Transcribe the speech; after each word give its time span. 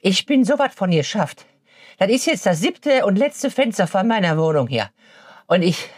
ich 0.00 0.26
bin 0.26 0.44
so 0.44 0.58
was 0.58 0.74
von 0.74 0.90
geschafft. 0.90 1.46
Das 1.98 2.08
ist 2.08 2.26
jetzt 2.26 2.46
das 2.46 2.60
siebte 2.60 3.04
und 3.04 3.16
letzte 3.16 3.50
Fenster 3.50 3.86
von 3.86 4.06
meiner 4.06 4.38
Wohnung 4.38 4.68
hier. 4.68 4.88
Und 5.46 5.62
ich, 5.62 5.88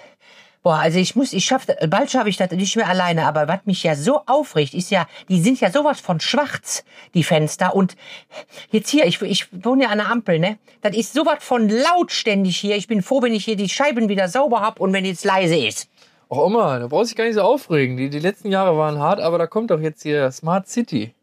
boah, 0.62 0.76
also 0.76 0.98
ich 0.98 1.14
muss, 1.14 1.32
ich 1.32 1.44
schaff, 1.44 1.66
bald 1.88 2.10
schaffe 2.10 2.28
ich 2.28 2.36
das 2.36 2.50
nicht 2.50 2.74
mehr 2.76 2.88
alleine, 2.88 3.26
aber 3.26 3.46
was 3.46 3.60
mich 3.66 3.84
ja 3.84 3.94
so 3.94 4.22
aufregt, 4.26 4.74
ist 4.74 4.90
ja, 4.90 5.06
die 5.28 5.40
sind 5.40 5.60
ja 5.60 5.70
sowas 5.70 6.00
von 6.00 6.18
schwarz, 6.18 6.84
die 7.14 7.22
Fenster. 7.22 7.76
Und 7.76 7.96
jetzt 8.70 8.90
hier, 8.90 9.06
ich, 9.06 9.22
ich 9.22 9.46
wohne 9.64 9.84
ja 9.84 9.90
an 9.90 9.98
der 9.98 10.10
Ampel, 10.10 10.40
ne? 10.40 10.58
Das 10.80 10.96
ist 10.96 11.12
sowas 11.12 11.38
von 11.40 11.68
lautständig 11.68 12.56
hier. 12.56 12.76
Ich 12.76 12.88
bin 12.88 13.02
froh, 13.02 13.22
wenn 13.22 13.34
ich 13.34 13.44
hier 13.44 13.56
die 13.56 13.68
Scheiben 13.68 14.08
wieder 14.08 14.28
sauber 14.28 14.60
hab 14.60 14.80
und 14.80 14.92
wenn 14.92 15.04
jetzt 15.04 15.24
leise 15.24 15.56
ist. 15.56 15.88
Och 16.28 16.46
Oma, 16.46 16.78
da 16.78 16.86
brauchst 16.86 17.10
du 17.10 17.14
dich 17.14 17.16
gar 17.16 17.24
nicht 17.26 17.34
so 17.34 17.42
aufregen. 17.42 17.96
Die, 17.96 18.08
die 18.08 18.18
letzten 18.18 18.50
Jahre 18.50 18.76
waren 18.76 18.98
hart, 18.98 19.20
aber 19.20 19.38
da 19.38 19.46
kommt 19.46 19.70
doch 19.70 19.80
jetzt 19.80 20.02
hier 20.02 20.30
Smart 20.32 20.66
City. 20.66 21.14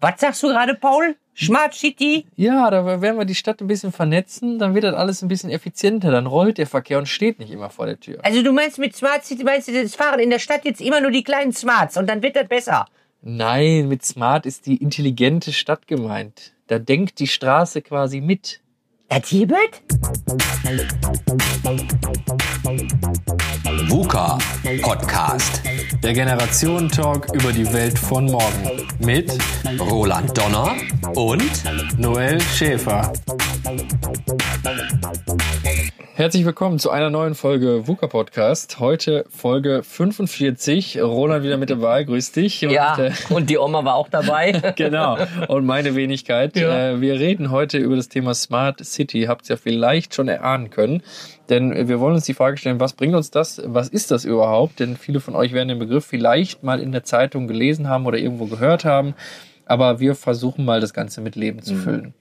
Was 0.00 0.20
sagst 0.20 0.42
du 0.42 0.48
gerade, 0.48 0.74
Paul? 0.74 1.16
Smart 1.38 1.74
City? 1.74 2.26
Ja, 2.36 2.70
da 2.70 3.00
werden 3.00 3.18
wir 3.18 3.24
die 3.26 3.34
Stadt 3.34 3.60
ein 3.60 3.66
bisschen 3.66 3.92
vernetzen, 3.92 4.58
dann 4.58 4.74
wird 4.74 4.84
das 4.84 4.94
alles 4.94 5.22
ein 5.22 5.28
bisschen 5.28 5.50
effizienter, 5.50 6.10
dann 6.10 6.26
rollt 6.26 6.56
der 6.56 6.66
Verkehr 6.66 6.98
und 6.98 7.06
steht 7.06 7.38
nicht 7.38 7.50
immer 7.50 7.68
vor 7.68 7.86
der 7.86 8.00
Tür. 8.00 8.18
Also 8.22 8.42
du 8.42 8.52
meinst 8.52 8.78
mit 8.78 8.96
Smart 8.96 9.24
City, 9.24 9.44
meinst 9.44 9.68
du, 9.68 9.72
das 9.72 9.94
fahren 9.94 10.18
in 10.20 10.30
der 10.30 10.38
Stadt 10.38 10.64
jetzt 10.64 10.80
immer 10.80 11.00
nur 11.00 11.10
die 11.10 11.22
kleinen 11.22 11.52
Smarts 11.52 11.96
und 11.98 12.08
dann 12.08 12.22
wird 12.22 12.36
das 12.36 12.48
besser? 12.48 12.86
Nein, 13.22 13.88
mit 13.88 14.04
Smart 14.04 14.46
ist 14.46 14.66
die 14.66 14.76
intelligente 14.76 15.52
Stadt 15.52 15.86
gemeint. 15.86 16.52
Da 16.68 16.78
denkt 16.78 17.18
die 17.18 17.26
Straße 17.26 17.82
quasi 17.82 18.20
mit. 18.20 18.60
Hier 19.08 19.48
wird? 19.48 19.82
VUCA 23.88 24.38
Podcast. 24.82 25.62
Der 26.02 26.12
Generationentalk 26.12 27.34
über 27.34 27.52
die 27.52 27.72
Welt 27.72 27.98
von 27.98 28.26
morgen. 28.26 28.86
Mit 28.98 29.32
Roland 29.80 30.36
Donner 30.36 30.74
und 31.14 31.98
Noel 31.98 32.40
Schäfer. 32.40 33.12
Herzlich 36.16 36.46
willkommen 36.46 36.78
zu 36.78 36.90
einer 36.90 37.10
neuen 37.10 37.34
Folge 37.34 37.86
VUCA 37.86 38.06
Podcast. 38.06 38.80
Heute 38.80 39.26
Folge 39.28 39.82
45. 39.82 41.02
Roland 41.02 41.44
wieder 41.44 41.58
mit 41.58 41.68
dabei. 41.68 42.04
Grüß 42.04 42.32
dich. 42.32 42.64
Und, 42.64 42.72
Ja, 42.72 42.98
äh, 42.98 43.12
und 43.28 43.50
die 43.50 43.58
Oma 43.58 43.84
war 43.84 43.96
auch 43.96 44.08
dabei. 44.08 44.52
genau. 44.76 45.18
Und 45.48 45.66
meine 45.66 45.94
Wenigkeit. 45.94 46.56
Ja. 46.56 46.92
Äh, 46.92 47.00
wir 47.02 47.20
reden 47.20 47.50
heute 47.50 47.76
über 47.76 47.96
das 47.96 48.08
Thema 48.08 48.32
Smart 48.32 48.82
City. 48.82 49.24
Habt 49.24 49.50
ihr 49.50 49.56
ja 49.56 49.60
vielleicht 49.62 50.14
schon 50.14 50.28
erahnen 50.28 50.70
können. 50.70 51.02
Denn 51.50 51.86
wir 51.86 52.00
wollen 52.00 52.14
uns 52.14 52.24
die 52.24 52.32
Frage 52.32 52.56
stellen, 52.56 52.80
was 52.80 52.94
bringt 52.94 53.14
uns 53.14 53.30
das? 53.30 53.60
Was 53.66 53.90
ist 53.90 54.10
das 54.10 54.24
überhaupt? 54.24 54.80
Denn 54.80 54.96
viele 54.96 55.20
von 55.20 55.34
euch 55.34 55.52
werden 55.52 55.68
den 55.68 55.78
Begriff 55.78 56.06
vielleicht 56.06 56.62
mal 56.62 56.80
in 56.80 56.92
der 56.92 57.04
Zeitung 57.04 57.46
gelesen 57.46 57.90
haben 57.90 58.06
oder 58.06 58.16
irgendwo 58.16 58.46
gehört 58.46 58.86
haben. 58.86 59.12
Aber 59.66 60.00
wir 60.00 60.14
versuchen 60.14 60.64
mal 60.64 60.80
das 60.80 60.94
Ganze 60.94 61.20
mit 61.20 61.36
Leben 61.36 61.60
zu 61.60 61.74
füllen. 61.74 62.14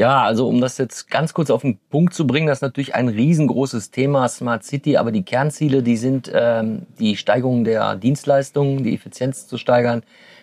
Ja, 0.00 0.22
also 0.22 0.48
um 0.48 0.62
das 0.62 0.78
jetzt 0.78 1.10
ganz 1.10 1.34
kurz 1.34 1.50
auf 1.50 1.60
den 1.60 1.78
Punkt 1.90 2.14
zu 2.14 2.26
bringen, 2.26 2.46
das 2.46 2.56
ist 2.56 2.62
natürlich 2.62 2.94
ein 2.94 3.08
riesengroßes 3.08 3.90
Thema 3.90 4.26
Smart 4.30 4.64
City, 4.64 4.96
aber 4.96 5.12
die 5.12 5.24
Kernziele, 5.24 5.82
die 5.82 5.98
sind 5.98 6.32
ähm, 6.32 6.86
die 6.98 7.18
Steigerung 7.18 7.64
der 7.64 7.96
Dienstleistungen, 7.96 8.82
die 8.82 8.94
Effizienz 8.94 9.46
zu 9.46 9.58
steigern, 9.58 10.02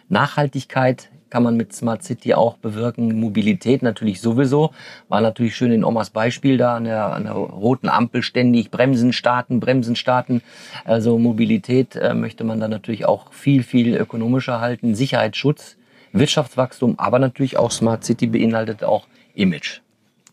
Nachhaltigkeit 0.09 1.09
kann 1.31 1.41
man 1.41 1.57
mit 1.57 1.73
Smart 1.73 2.03
City 2.03 2.35
auch 2.35 2.57
bewirken, 2.57 3.19
Mobilität 3.19 3.81
natürlich 3.81 4.21
sowieso. 4.21 4.73
War 5.09 5.21
natürlich 5.21 5.55
schön 5.55 5.71
in 5.71 5.83
Omas 5.83 6.11
Beispiel 6.11 6.57
da 6.57 6.75
an 6.75 6.83
der, 6.83 7.05
an 7.05 7.23
der 7.23 7.33
roten 7.33 7.89
Ampel 7.89 8.21
ständig 8.21 8.69
Bremsen 8.69 9.11
starten, 9.11 9.59
Bremsen 9.59 9.95
starten. 9.95 10.43
Also 10.85 11.17
Mobilität 11.17 11.95
äh, 11.95 12.13
möchte 12.13 12.43
man 12.43 12.59
dann 12.59 12.69
natürlich 12.69 13.05
auch 13.05 13.33
viel, 13.33 13.63
viel 13.63 13.95
ökonomischer 13.95 14.61
halten, 14.61 14.93
Sicherheitsschutz, 14.93 15.77
Wirtschaftswachstum, 16.11 16.99
aber 16.99 17.17
natürlich 17.17 17.57
auch 17.57 17.71
Smart 17.71 18.03
City 18.03 18.27
beinhaltet 18.27 18.83
auch 18.83 19.07
Image. 19.37 19.79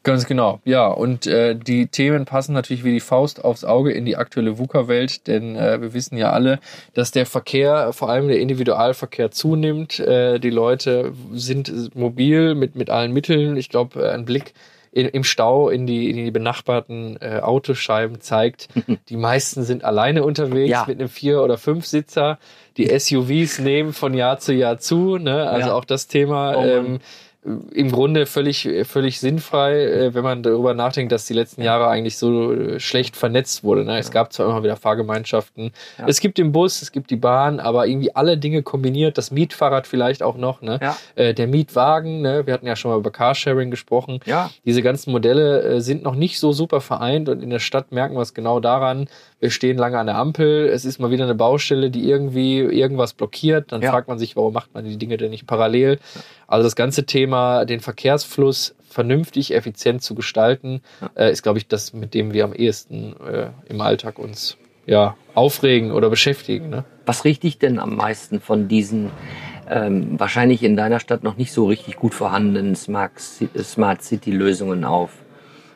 Ganz 0.02 0.26
genau, 0.26 0.60
ja. 0.66 0.86
Und 0.88 1.26
äh, 1.26 1.56
die 1.56 1.86
Themen 1.86 2.26
passen 2.26 2.52
natürlich 2.52 2.84
wie 2.84 2.92
die 2.92 3.00
Faust 3.00 3.42
aufs 3.42 3.64
Auge 3.64 3.90
in 3.90 4.04
die 4.04 4.16
aktuelle 4.18 4.58
VUCA-Welt, 4.58 5.26
denn 5.28 5.56
äh, 5.56 5.80
wir 5.80 5.94
wissen 5.94 6.18
ja 6.18 6.30
alle, 6.30 6.58
dass 6.92 7.10
der 7.10 7.24
Verkehr, 7.24 7.90
vor 7.94 8.10
allem 8.10 8.28
der 8.28 8.38
Individualverkehr, 8.38 9.30
zunimmt. 9.30 9.98
Äh, 10.00 10.40
die 10.40 10.50
Leute 10.50 11.12
sind 11.32 11.94
mobil 11.96 12.54
mit, 12.54 12.76
mit 12.76 12.90
allen 12.90 13.12
Mitteln. 13.12 13.56
Ich 13.56 13.70
glaube, 13.70 14.02
äh, 14.04 14.10
ein 14.10 14.26
Blick 14.26 14.52
in, 14.92 15.08
im 15.08 15.24
Stau 15.24 15.70
in 15.70 15.86
die, 15.86 16.10
in 16.10 16.16
die 16.16 16.30
benachbarten 16.30 17.16
äh, 17.22 17.40
Autoscheiben 17.40 18.20
zeigt, 18.20 18.68
die 19.08 19.16
meisten 19.16 19.62
sind 19.64 19.84
alleine 19.84 20.22
unterwegs 20.22 20.70
Ja. 20.70 20.84
mit 20.86 21.00
einem 21.00 21.08
Vier- 21.08 21.42
oder 21.42 21.56
Fünfsitzer. 21.56 22.38
Die 22.76 22.86
SUVs 22.98 23.58
nehmen 23.58 23.94
von 23.94 24.12
Jahr 24.12 24.38
zu 24.38 24.52
Jahr 24.52 24.78
zu. 24.78 25.16
Ne? 25.16 25.48
Also 25.48 25.68
Ja. 25.68 25.74
auch 25.74 25.86
das 25.86 26.08
Thema. 26.08 26.56
Oh 26.58 26.62
ähm, 26.62 26.98
im 27.72 27.92
Grunde 27.92 28.24
völlig, 28.24 28.66
völlig 28.84 29.20
sinnfrei, 29.20 29.84
äh, 29.84 30.14
wenn 30.14 30.22
man 30.24 30.42
darüber 30.42 30.72
nachdenkt, 30.72 31.12
dass 31.12 31.26
die 31.26 31.34
letzten 31.34 31.60
Jahre 31.62 31.88
eigentlich 31.88 32.16
so 32.16 32.52
äh, 32.54 32.80
schlecht 32.80 33.16
vernetzt 33.16 33.62
wurde. 33.62 33.84
Ne? 33.84 33.98
Es 33.98 34.10
gab 34.10 34.32
zwar 34.32 34.46
immer 34.48 34.62
wieder 34.64 34.76
Fahrgemeinschaften, 34.76 35.72
es 36.06 36.20
gibt 36.20 36.38
den 36.38 36.52
Bus, 36.52 36.80
es 36.80 36.90
gibt 36.90 37.10
die 37.10 37.16
Bahn, 37.16 37.60
aber 37.60 37.86
irgendwie 37.86 38.14
alle 38.16 38.38
Dinge 38.38 38.62
kombiniert, 38.62 39.18
das 39.18 39.30
Mietfahrrad 39.30 39.86
vielleicht 39.86 40.22
auch 40.22 40.36
noch, 40.36 40.62
ne? 40.62 40.78
Ja. 40.82 40.96
äh, 41.16 41.34
der 41.34 41.46
Mietwagen, 41.46 42.22
ne? 42.22 42.46
wir 42.46 42.54
hatten 42.54 42.66
ja 42.66 42.76
schon 42.76 42.90
mal 42.90 42.96
über 42.98 43.10
Carsharing 43.10 43.70
gesprochen. 43.70 44.20
Ja. 44.24 44.50
Diese 44.64 44.80
ganzen 44.82 45.12
Modelle 45.12 45.80
sind 45.82 46.02
noch 46.02 46.14
nicht 46.14 46.38
so 46.40 46.52
super 46.52 46.80
vereint 46.80 47.28
und 47.28 47.42
in 47.42 47.50
der 47.50 47.58
Stadt 47.58 47.92
merken 47.92 48.14
wir 48.14 48.22
es 48.22 48.32
genau 48.32 48.58
daran, 48.60 49.08
wir 49.40 49.50
stehen 49.50 49.76
lange 49.76 49.98
an 49.98 50.06
der 50.06 50.16
Ampel, 50.16 50.66
es 50.68 50.86
ist 50.86 50.98
mal 50.98 51.10
wieder 51.10 51.24
eine 51.24 51.34
Baustelle, 51.34 51.90
die 51.90 52.08
irgendwie 52.08 52.58
irgendwas 52.60 53.12
blockiert, 53.12 53.72
dann 53.72 53.82
Ja. 53.82 53.90
fragt 53.90 54.08
man 54.08 54.18
sich, 54.18 54.34
warum 54.36 54.54
macht 54.54 54.72
man 54.72 54.84
die 54.86 54.96
Dinge 54.96 55.18
denn 55.18 55.30
nicht 55.30 55.46
parallel? 55.46 55.98
Also 56.46 56.64
das 56.64 56.76
ganze 56.76 57.04
Thema, 57.06 57.64
den 57.64 57.80
Verkehrsfluss 57.80 58.74
vernünftig, 58.88 59.54
effizient 59.54 60.02
zu 60.02 60.14
gestalten, 60.14 60.80
äh, 61.16 61.32
ist, 61.32 61.42
glaube 61.42 61.58
ich, 61.58 61.66
das, 61.66 61.92
mit 61.92 62.14
dem 62.14 62.32
wir 62.32 62.44
am 62.44 62.52
ehesten 62.52 63.16
äh, 63.26 63.48
im 63.68 63.80
Alltag 63.80 64.18
uns 64.18 64.56
ja, 64.86 65.16
aufregen 65.34 65.90
oder 65.90 66.10
beschäftigen. 66.10 66.68
Ne? 66.68 66.84
Was 67.06 67.24
riecht 67.24 67.42
dich 67.42 67.58
denn 67.58 67.78
am 67.78 67.96
meisten 67.96 68.40
von 68.40 68.68
diesen 68.68 69.10
ähm, 69.68 70.20
wahrscheinlich 70.20 70.62
in 70.62 70.76
deiner 70.76 71.00
Stadt 71.00 71.24
noch 71.24 71.36
nicht 71.36 71.52
so 71.52 71.66
richtig 71.66 71.96
gut 71.96 72.14
vorhandenen 72.14 72.76
Smart, 72.76 73.12
Ci- 73.18 73.48
Smart 73.62 74.02
City 74.02 74.30
Lösungen 74.30 74.84
auf? 74.84 75.10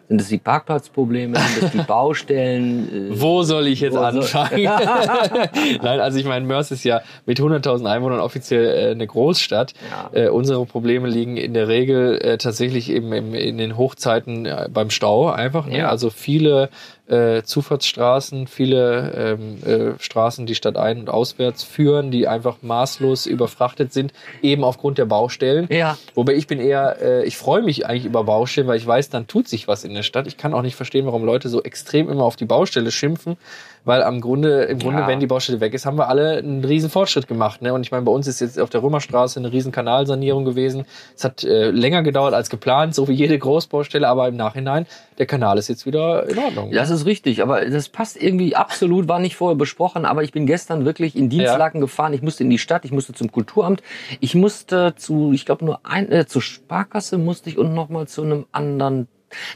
Sind 0.09 0.23
es 0.23 0.29
die 0.29 0.39
Parkplatzprobleme? 0.39 1.39
Sind 1.39 1.65
es 1.65 1.71
die 1.73 1.79
Baustellen? 1.87 3.13
Äh, 3.13 3.21
Wo 3.21 3.43
soll 3.43 3.67
ich 3.67 3.81
jetzt 3.81 3.95
Wo 3.95 4.01
anfangen? 4.01 4.63
Nein, 5.83 6.01
also 6.01 6.19
ich 6.19 6.25
meine, 6.25 6.47
Mörs 6.47 6.71
ist 6.71 6.83
ja 6.85 7.03
mit 7.27 7.39
100.000 7.41 7.85
Einwohnern 7.85 8.21
offiziell 8.21 8.89
äh, 8.89 8.91
eine 8.93 9.07
Großstadt. 9.07 9.75
Ja. 10.15 10.19
Äh, 10.19 10.29
unsere 10.31 10.65
Probleme 10.65 11.09
liegen 11.09 11.37
in 11.37 11.53
der 11.53 11.69
Regel 11.69 12.19
äh, 12.23 12.39
tatsächlich 12.39 12.91
eben 12.91 13.13
im, 13.13 13.35
in 13.35 13.59
den 13.59 13.77
Hochzeiten 13.77 14.47
äh, 14.47 14.69
beim 14.73 14.89
Stau 14.89 15.29
einfach. 15.29 15.67
Ne? 15.67 15.79
Ja. 15.79 15.91
Also 15.91 16.09
viele 16.09 16.71
äh, 17.09 17.43
Zufahrtsstraßen, 17.43 18.47
viele 18.47 19.39
ähm, 19.39 19.63
äh, 19.65 20.03
Straßen, 20.03 20.47
die 20.47 20.55
Stadt 20.55 20.77
ein- 20.77 21.01
und 21.01 21.11
auswärts 21.11 21.63
führen, 21.63 22.11
die 22.11 22.29
einfach 22.29 22.59
maßlos 22.63 23.27
überfrachtet 23.27 23.93
sind, 23.93 24.13
eben 24.43 24.65
aufgrund 24.65 24.99
der 24.99 25.07
Baustellen. 25.07 25.69
Ja. 25.71 25.97
Wobei 26.15 26.35
ich 26.35 26.47
bin 26.47 26.61
eher, 26.61 27.01
äh, 27.01 27.25
ich 27.25 27.37
freue 27.37 27.63
mich 27.63 27.87
eigentlich 27.87 28.05
über 28.05 28.25
Baustellen, 28.25 28.67
weil 28.69 28.77
ich 28.77 28.87
weiß, 28.87 29.11
dann 29.11 29.27
tut 29.27 29.49
sich 29.49 29.69
was 29.69 29.85
in 29.85 29.95
der 29.95 30.03
Stadt. 30.03 30.27
Ich 30.27 30.37
kann 30.37 30.55
auch 30.55 30.63
nicht 30.63 30.77
verstehen, 30.77 31.07
warum 31.07 31.25
Leute 31.25 31.49
so 31.49 31.63
extrem 31.63 32.09
immer 32.09 32.25
auf 32.25 32.37
die 32.37 32.47
Baustelle 32.47 32.91
schimpfen, 32.91 33.37
weil 33.84 34.03
am 34.03 34.21
Grunde, 34.21 34.62
im 34.65 34.78
Grunde, 34.78 35.00
Ja. 35.00 35.06
wenn 35.06 35.21
die 35.21 35.27
Baustelle 35.27 35.61
weg 35.61 35.75
ist, 35.75 35.87
haben 35.87 35.97
wir 35.97 36.09
alle 36.09 36.39
einen 36.39 36.65
riesen 36.65 36.91
Fortschritt 36.91 37.27
gemacht. 37.28 37.62
Ne? 37.62 37.72
Und 37.72 37.83
ich 37.83 37.91
meine, 37.91 38.05
bei 38.05 38.12
uns 38.12 38.27
ist 38.27 38.41
jetzt 38.41 38.59
auf 38.59 38.71
der 38.71 38.83
Römerstraße 38.83 39.39
eine 39.39 39.53
riesen 39.53 39.72
Kanalsanierung 39.72 40.44
gewesen. 40.44 40.84
Es 41.16 41.25
hat 41.25 41.44
äh, 41.44 41.71
länger 41.71 42.03
gedauert 42.03 42.34
als 42.34 42.50
geplant, 42.50 42.94
so 42.94 43.09
wie 43.09 43.12
jede 43.12 43.39
Großbaustelle, 43.39 44.06
aber 44.06 44.28
im 44.28 44.37
Nachhinein, 44.37 44.87
der 45.19 45.27
Kanal 45.27 45.59
ist 45.59 45.69
jetzt 45.69 45.87
wieder 45.87 46.28
in 46.28 46.39
Ordnung. 46.39 46.71
Das 46.72 46.91
ist 46.91 47.06
richtig, 47.06 47.43
aber 47.43 47.65
das 47.65 47.89
passt 47.89 48.21
irgendwie 48.21 48.55
absolut, 48.55 49.09
war 49.09 49.19
nicht 49.19 49.37
vorher 49.37 49.56
besprochen, 49.56 50.05
aber 50.05 50.22
ich 50.22 50.33
bin 50.33 50.47
gestern 50.47 50.84
wirklich 50.84 51.16
in 51.16 51.28
Dienstlaken 51.28 51.81
gefahren. 51.81 52.12
Ich 52.12 52.22
musste 52.22 52.45
in 52.45 52.50
die 52.50 52.59
Stadt, 52.59 52.84
ich 52.84 52.93
musste 52.93 53.12
zum 53.12 53.33
Kulturamt, 53.33 53.83
ich 54.21 54.34
musste 54.34 54.95
zu, 54.97 55.33
ich 55.33 55.45
glaube 55.47 55.65
nur 55.65 55.81
ein, 55.84 56.10
äh, 56.12 56.27
zur 56.27 56.43
Sparkasse 56.43 57.19
musste 57.19 57.50
ich 57.50 57.59
und 57.59 57.75
nochmal 57.75 58.07
zu 58.07 58.22
einem 58.22 58.47
anderen. 58.53 59.09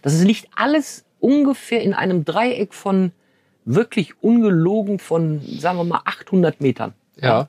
Das 0.02 0.22
liegt 0.22 0.48
alles 0.56 1.04
ungefähr 1.20 1.82
in 1.82 1.94
einem 1.94 2.24
Dreieck 2.24 2.74
von 2.74 3.12
wirklich 3.64 4.14
ungelogen 4.22 4.98
von, 4.98 5.40
sagen 5.58 5.78
wir 5.78 5.84
mal, 5.84 6.00
800 6.04 6.60
Metern. 6.60 6.94
Ja. 7.20 7.48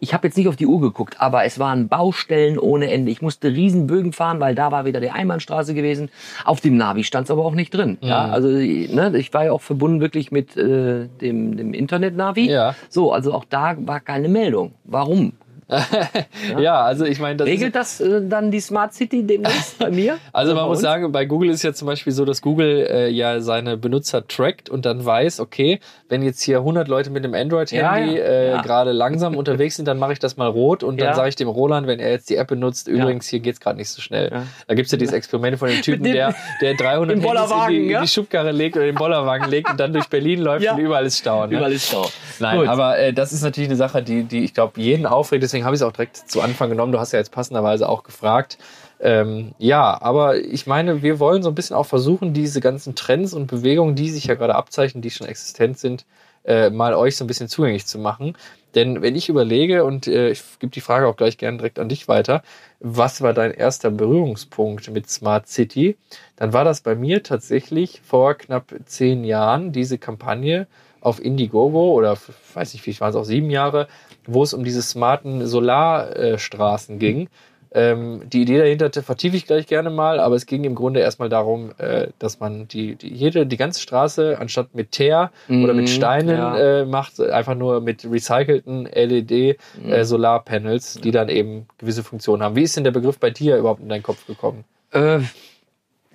Ich 0.00 0.12
habe 0.12 0.26
jetzt 0.26 0.36
nicht 0.36 0.48
auf 0.48 0.56
die 0.56 0.66
Uhr 0.66 0.80
geguckt, 0.80 1.20
aber 1.20 1.44
es 1.44 1.58
waren 1.58 1.88
Baustellen 1.88 2.58
ohne 2.58 2.90
Ende. 2.90 3.10
Ich 3.10 3.22
musste 3.22 3.48
Riesenbögen 3.48 4.12
fahren, 4.12 4.40
weil 4.40 4.54
da 4.54 4.70
war 4.72 4.84
wieder 4.84 5.00
die 5.00 5.10
Einbahnstraße 5.10 5.74
gewesen. 5.74 6.10
Auf 6.44 6.60
dem 6.60 6.76
Navi 6.76 7.04
stand 7.04 7.24
es 7.24 7.30
aber 7.30 7.44
auch 7.44 7.54
nicht 7.54 7.72
drin. 7.72 7.98
Ja, 8.00 8.26
also 8.26 8.48
ne, 8.48 9.12
ich 9.16 9.32
war 9.32 9.46
ja 9.46 9.52
auch 9.52 9.62
verbunden 9.62 10.00
wirklich 10.00 10.30
mit 10.30 10.56
äh, 10.56 11.08
dem, 11.20 11.56
dem 11.56 11.74
Internet-Navi. 11.74 12.50
Ja. 12.50 12.74
So, 12.88 13.12
also 13.12 13.32
auch 13.32 13.44
da 13.48 13.76
war 13.78 14.00
keine 14.00 14.28
Meldung. 14.28 14.74
Warum? 14.84 15.32
ja, 16.58 16.82
also 16.82 17.04
ich 17.04 17.20
meine, 17.20 17.36
das 17.36 17.48
ist, 17.48 17.52
Regelt 17.54 17.74
das 17.74 18.00
äh, 18.00 18.20
dann 18.28 18.50
die 18.50 18.60
Smart 18.60 18.92
City 18.94 19.26
demnächst 19.26 19.78
bei 19.78 19.90
mir? 19.90 20.18
Also 20.32 20.54
man 20.54 20.64
muss 20.66 20.78
uns? 20.78 20.82
sagen, 20.82 21.10
bei 21.12 21.24
Google 21.26 21.50
ist 21.50 21.62
ja 21.62 21.72
zum 21.72 21.86
Beispiel 21.86 22.12
so, 22.12 22.24
dass 22.24 22.42
Google 22.42 22.86
äh, 22.90 23.08
ja 23.08 23.40
seine 23.40 23.76
Benutzer 23.76 24.26
trackt 24.26 24.68
und 24.68 24.84
dann 24.84 25.04
weiß, 25.04 25.40
okay, 25.40 25.80
wenn 26.08 26.22
jetzt 26.22 26.42
hier 26.42 26.58
100 26.58 26.88
Leute 26.88 27.10
mit 27.10 27.24
einem 27.24 27.34
Android-Handy 27.34 28.16
Ja, 28.16 28.16
ja. 28.16 28.22
äh, 28.24 28.50
Ja. 28.50 28.62
gerade 28.62 28.92
langsam 28.92 29.36
unterwegs 29.36 29.76
sind, 29.76 29.86
dann 29.86 29.98
mache 29.98 30.12
ich 30.12 30.18
das 30.18 30.36
mal 30.36 30.48
rot 30.48 30.82
und 30.82 31.00
dann 31.00 31.08
Ja. 31.08 31.14
sage 31.14 31.28
ich 31.28 31.36
dem 31.36 31.48
Roland, 31.48 31.86
wenn 31.86 32.00
er 32.00 32.10
jetzt 32.10 32.28
die 32.30 32.36
App 32.36 32.48
benutzt, 32.48 32.88
übrigens, 32.88 33.26
hier 33.28 33.40
geht's 33.40 33.60
gerade 33.60 33.76
nicht 33.78 33.88
so 33.90 34.00
schnell. 34.02 34.30
Ja. 34.32 34.42
Da 34.66 34.74
gibt's 34.74 34.90
ja 34.92 34.98
dieses 34.98 35.14
Experiment 35.14 35.58
von 35.58 35.68
dem 35.68 35.82
Typen, 35.82 36.04
dem- 36.04 36.12
der, 36.14 36.34
der 36.60 36.74
300 36.78 37.16
Im 37.16 37.22
Handys 37.22 37.50
in 37.50 37.68
die, 37.68 37.90
ja? 37.90 37.98
in 37.98 38.04
die 38.04 38.08
Schubkarre 38.10 38.52
legt 38.52 38.76
oder 38.76 38.86
den 38.86 38.94
Bollerwagen 38.96 39.48
legt 39.50 39.70
und 39.70 39.78
dann 39.80 39.92
durch 39.92 40.08
Berlin 40.08 40.40
läuft 40.40 40.64
Ja. 40.64 40.74
und 40.74 40.80
überall 40.80 41.06
ist 41.06 41.18
Stau. 41.18 41.46
Ne? 41.46 41.56
Überall 41.56 41.72
ist 41.72 41.86
Stau. 41.88 42.08
Nein, 42.40 42.58
Gut. 42.60 42.68
aber 42.68 42.98
äh, 42.98 43.12
das 43.12 43.32
ist 43.32 43.42
natürlich 43.42 43.68
eine 43.70 43.76
Sache, 43.76 44.02
die, 44.02 44.24
die 44.24 44.44
ich 44.44 44.52
glaube, 44.54 44.80
jeden 44.80 45.06
aufregt. 45.06 45.42
Deswegen 45.54 45.66
habe 45.66 45.76
ich 45.76 45.82
es 45.82 45.86
auch 45.86 45.92
direkt 45.92 46.16
zu 46.16 46.40
Anfang 46.40 46.68
genommen. 46.68 46.90
Du 46.90 46.98
hast 46.98 47.12
ja 47.12 47.20
jetzt 47.20 47.30
passenderweise 47.30 47.88
auch 47.88 48.02
gefragt. 48.02 48.58
Ähm, 48.98 49.54
ja, 49.58 50.02
aber 50.02 50.36
ich 50.36 50.66
meine, 50.66 51.00
wir 51.00 51.20
wollen 51.20 51.44
so 51.44 51.48
ein 51.48 51.54
bisschen 51.54 51.76
auch 51.76 51.86
versuchen, 51.86 52.34
diese 52.34 52.60
ganzen 52.60 52.96
Trends 52.96 53.34
und 53.34 53.46
Bewegungen, 53.46 53.94
die 53.94 54.10
sich 54.10 54.24
ja 54.24 54.34
gerade 54.34 54.56
abzeichnen, 54.56 55.00
die 55.00 55.12
schon 55.12 55.28
existent 55.28 55.78
sind, 55.78 56.06
äh, 56.44 56.70
mal 56.70 56.94
euch 56.94 57.16
so 57.16 57.22
ein 57.22 57.28
bisschen 57.28 57.46
zugänglich 57.46 57.86
zu 57.86 58.00
machen. 58.00 58.36
Denn 58.74 59.00
wenn 59.00 59.14
ich 59.14 59.28
überlege, 59.28 59.84
und 59.84 60.08
äh, 60.08 60.30
ich 60.30 60.42
gebe 60.58 60.72
die 60.72 60.80
Frage 60.80 61.06
auch 61.06 61.14
gleich 61.14 61.38
gerne 61.38 61.58
direkt 61.58 61.78
an 61.78 61.88
dich 61.88 62.08
weiter, 62.08 62.42
was 62.80 63.22
war 63.22 63.32
dein 63.32 63.52
erster 63.52 63.92
Berührungspunkt 63.92 64.90
mit 64.90 65.08
Smart 65.08 65.46
City? 65.46 65.96
Dann 66.34 66.52
war 66.52 66.64
das 66.64 66.80
bei 66.80 66.96
mir 66.96 67.22
tatsächlich 67.22 68.00
vor 68.04 68.34
knapp 68.34 68.74
zehn 68.86 69.22
Jahren 69.22 69.70
diese 69.70 69.98
Kampagne 69.98 70.66
auf 71.04 71.22
Indiegogo 71.24 71.92
oder 71.92 72.16
weiß 72.54 72.72
nicht, 72.72 72.82
vielleicht 72.82 73.00
waren 73.00 73.10
es 73.10 73.16
auch 73.16 73.24
sieben 73.24 73.50
Jahre, 73.50 73.86
wo 74.26 74.42
es 74.42 74.54
um 74.54 74.64
diese 74.64 74.82
smarten 74.82 75.46
Solarstraßen 75.46 76.98
ging. 76.98 77.28
Ähm, 77.76 78.22
die 78.32 78.42
Idee 78.42 78.58
dahinter 78.58 79.02
vertiefe 79.02 79.36
ich 79.36 79.46
gleich 79.46 79.66
gerne 79.66 79.90
mal, 79.90 80.20
aber 80.20 80.36
es 80.36 80.46
ging 80.46 80.62
im 80.62 80.76
Grunde 80.76 81.00
erstmal 81.00 81.28
darum, 81.28 81.72
äh, 81.78 82.06
dass 82.20 82.38
man 82.38 82.68
die, 82.68 82.94
die, 82.94 83.12
jede, 83.12 83.46
die 83.46 83.56
ganze 83.56 83.80
Straße 83.80 84.38
anstatt 84.38 84.76
mit 84.76 84.92
Teer 84.92 85.32
oder 85.48 85.74
mit 85.74 85.86
Mhm, 85.88 85.92
Steinen 85.92 86.36
ja. 86.36 86.56
äh, 86.56 86.84
macht, 86.84 87.20
einfach 87.20 87.56
nur 87.56 87.80
mit 87.80 88.04
recycelten 88.08 88.86
LED 88.86 89.58
Mhm. 89.82 89.92
äh, 89.92 90.78
die 91.02 91.10
dann 91.10 91.28
eben 91.28 91.66
gewisse 91.78 92.04
Funktionen 92.04 92.44
haben. 92.44 92.54
Wie 92.54 92.62
ist 92.62 92.76
denn 92.76 92.84
der 92.84 92.92
Begriff 92.92 93.18
bei 93.18 93.30
dir 93.30 93.56
überhaupt 93.56 93.80
in 93.80 93.88
deinen 93.88 94.04
Kopf 94.04 94.24
gekommen? 94.26 94.64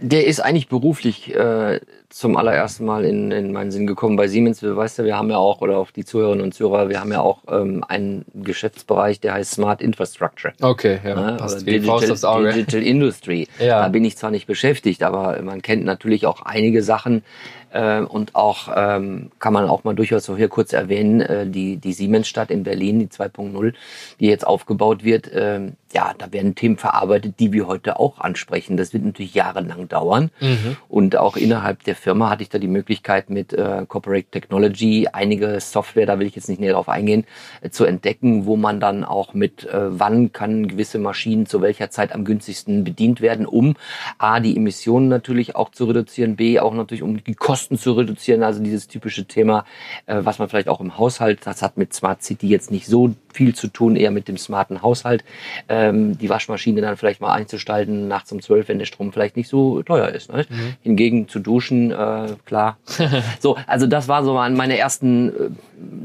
Der 0.01 0.25
ist 0.25 0.39
eigentlich 0.39 0.69
beruflich 0.69 1.35
äh, 1.35 1.81
zum 2.09 2.37
allerersten 2.37 2.85
Mal 2.85 3.03
in, 3.03 3.31
in 3.31 3.51
meinen 3.51 3.69
Sinn 3.69 3.85
gekommen 3.85 4.15
bei 4.15 4.27
Siemens. 4.27 4.61
Du 4.61 4.75
weißt 4.75 4.97
ja, 4.99 5.03
wir 5.03 5.17
haben 5.17 5.29
ja 5.29 5.37
auch, 5.37 5.61
oder 5.61 5.77
auch 5.77 5.91
die 5.91 6.05
Zuhörerinnen 6.05 6.43
und 6.43 6.53
Zuhörer, 6.53 6.89
wir 6.89 7.01
haben 7.01 7.11
ja 7.11 7.19
auch 7.19 7.43
ähm, 7.49 7.83
einen 7.87 8.25
Geschäftsbereich, 8.33 9.19
der 9.19 9.33
heißt 9.33 9.51
Smart 9.51 9.81
Infrastructure. 9.81 10.53
Okay, 10.61 10.99
ja, 11.03 11.15
Ne? 11.15 11.37
passt 11.85 12.09
aufs 12.09 12.23
Auge. 12.23 12.53
Digital 12.53 12.81
Industry. 12.81 13.47
Ja. 13.59 13.81
Da 13.81 13.89
bin 13.89 14.05
ich 14.05 14.17
zwar 14.17 14.31
nicht 14.31 14.47
beschäftigt, 14.47 15.03
aber 15.03 15.41
man 15.41 15.61
kennt 15.61 15.83
natürlich 15.83 16.25
auch 16.25 16.41
einige 16.41 16.81
Sachen 16.81 17.23
äh, 17.71 18.01
und 18.01 18.35
auch 18.35 18.69
ähm, 18.75 19.31
kann 19.39 19.53
man 19.53 19.69
auch 19.69 19.83
mal 19.83 19.95
durchaus 19.95 20.25
so 20.25 20.35
hier 20.35 20.49
kurz 20.49 20.73
erwähnen, 20.73 21.21
äh, 21.21 21.47
die, 21.47 21.77
die 21.77 21.93
Siemensstadt 21.93 22.51
in 22.51 22.63
Berlin, 22.63 22.99
die 22.99 23.07
2.0, 23.07 23.73
die 24.19 24.27
jetzt 24.27 24.45
aufgebaut 24.45 25.03
wird. 25.03 25.29
ähm, 25.33 25.73
ja, 25.91 26.13
da 26.17 26.31
werden 26.31 26.53
Themen 26.53 26.77
verarbeitet, 26.77 27.39
die 27.39 27.51
wir 27.51 27.65
heute 27.65 27.99
auch 27.99 28.19
ansprechen. 28.19 28.77
Das 28.77 28.93
wird 28.93 29.03
natürlich 29.03 29.33
jahrelang 29.33 29.87
dauern. 29.87 30.29
Mhm. 30.39 30.77
Und 30.87 31.15
auch 31.15 31.35
innerhalb 31.35 31.83
der 31.83 31.95
Firma 31.95 32.29
hatte 32.29 32.43
ich 32.43 32.49
da 32.49 32.59
die 32.59 32.67
Möglichkeit 32.67 33.29
mit 33.29 33.53
äh, 33.53 33.85
Corporate 33.87 34.27
Technology 34.29 35.07
einige 35.11 35.59
Software, 35.59 36.05
da 36.05 36.19
will 36.19 36.27
ich 36.27 36.35
jetzt 36.35 36.47
nicht 36.47 36.61
näher 36.61 36.73
drauf 36.73 36.89
eingehen, 36.89 37.25
äh, 37.61 37.69
zu 37.71 37.85
entdecken, 37.85 38.45
wo 38.45 38.55
man 38.55 38.79
dann 38.79 39.03
auch 39.03 39.33
mit, 39.33 39.65
äh, 39.65 39.99
wann 39.99 40.31
kann 40.31 40.67
gewisse 40.67 40.99
Maschinen 40.99 41.47
zu 41.47 41.61
welcher 41.61 41.89
Zeit 41.89 42.13
am 42.13 42.23
günstigsten 42.23 42.83
bedient 42.83 43.19
werden, 43.19 43.47
um 43.47 43.75
A, 44.19 44.39
die 44.39 44.55
Emissionen 44.55 45.07
natürlich 45.07 45.55
auch 45.55 45.71
zu 45.71 45.85
reduzieren, 45.85 46.35
B, 46.35 46.59
auch 46.59 46.73
natürlich 46.73 47.01
um 47.01 47.23
die 47.23 47.35
Kosten 47.35 47.58
zu 47.67 47.91
reduzieren. 47.93 48.43
Also 48.43 48.63
dieses 48.63 48.87
typische 48.87 49.25
Thema, 49.25 49.65
äh, 50.05 50.19
was 50.21 50.39
man 50.39 50.47
vielleicht 50.49 50.69
auch 50.69 50.79
im 50.79 50.97
Haushalt, 50.97 51.39
das 51.45 51.61
hat 51.61 51.77
mit 51.77 51.93
Smart 51.93 52.23
City 52.23 52.47
jetzt 52.47 52.71
nicht 52.71 52.85
so 52.87 53.13
viel 53.33 53.53
zu 53.53 53.67
tun, 53.67 53.95
eher 53.95 54.11
mit 54.11 54.27
dem 54.27 54.37
smarten 54.37 54.81
Haushalt. 54.81 55.23
Ähm, 55.67 56.17
die 56.17 56.29
Waschmaschine 56.29 56.81
dann 56.81 56.97
vielleicht 56.97 57.21
mal 57.21 57.33
einzustalten 57.33 58.07
nachts 58.07 58.31
um 58.31 58.41
zwölf, 58.41 58.67
wenn 58.69 58.79
der 58.79 58.85
Strom 58.85 59.11
vielleicht 59.13 59.35
nicht 59.37 59.49
so 59.49 59.83
teuer 59.83 60.09
ist. 60.09 60.31
Ne? 60.31 60.45
Hingegen 60.81 61.27
zu 61.27 61.39
duschen, 61.39 61.91
äh, 61.91 62.35
klar. 62.45 62.77
so, 63.39 63.57
also 63.67 63.85
das 63.87 64.07
war 64.07 64.23
so 64.23 64.33
mein- 64.33 64.55
meine 64.55 64.77
ersten 64.77 65.29
äh, 65.29 65.49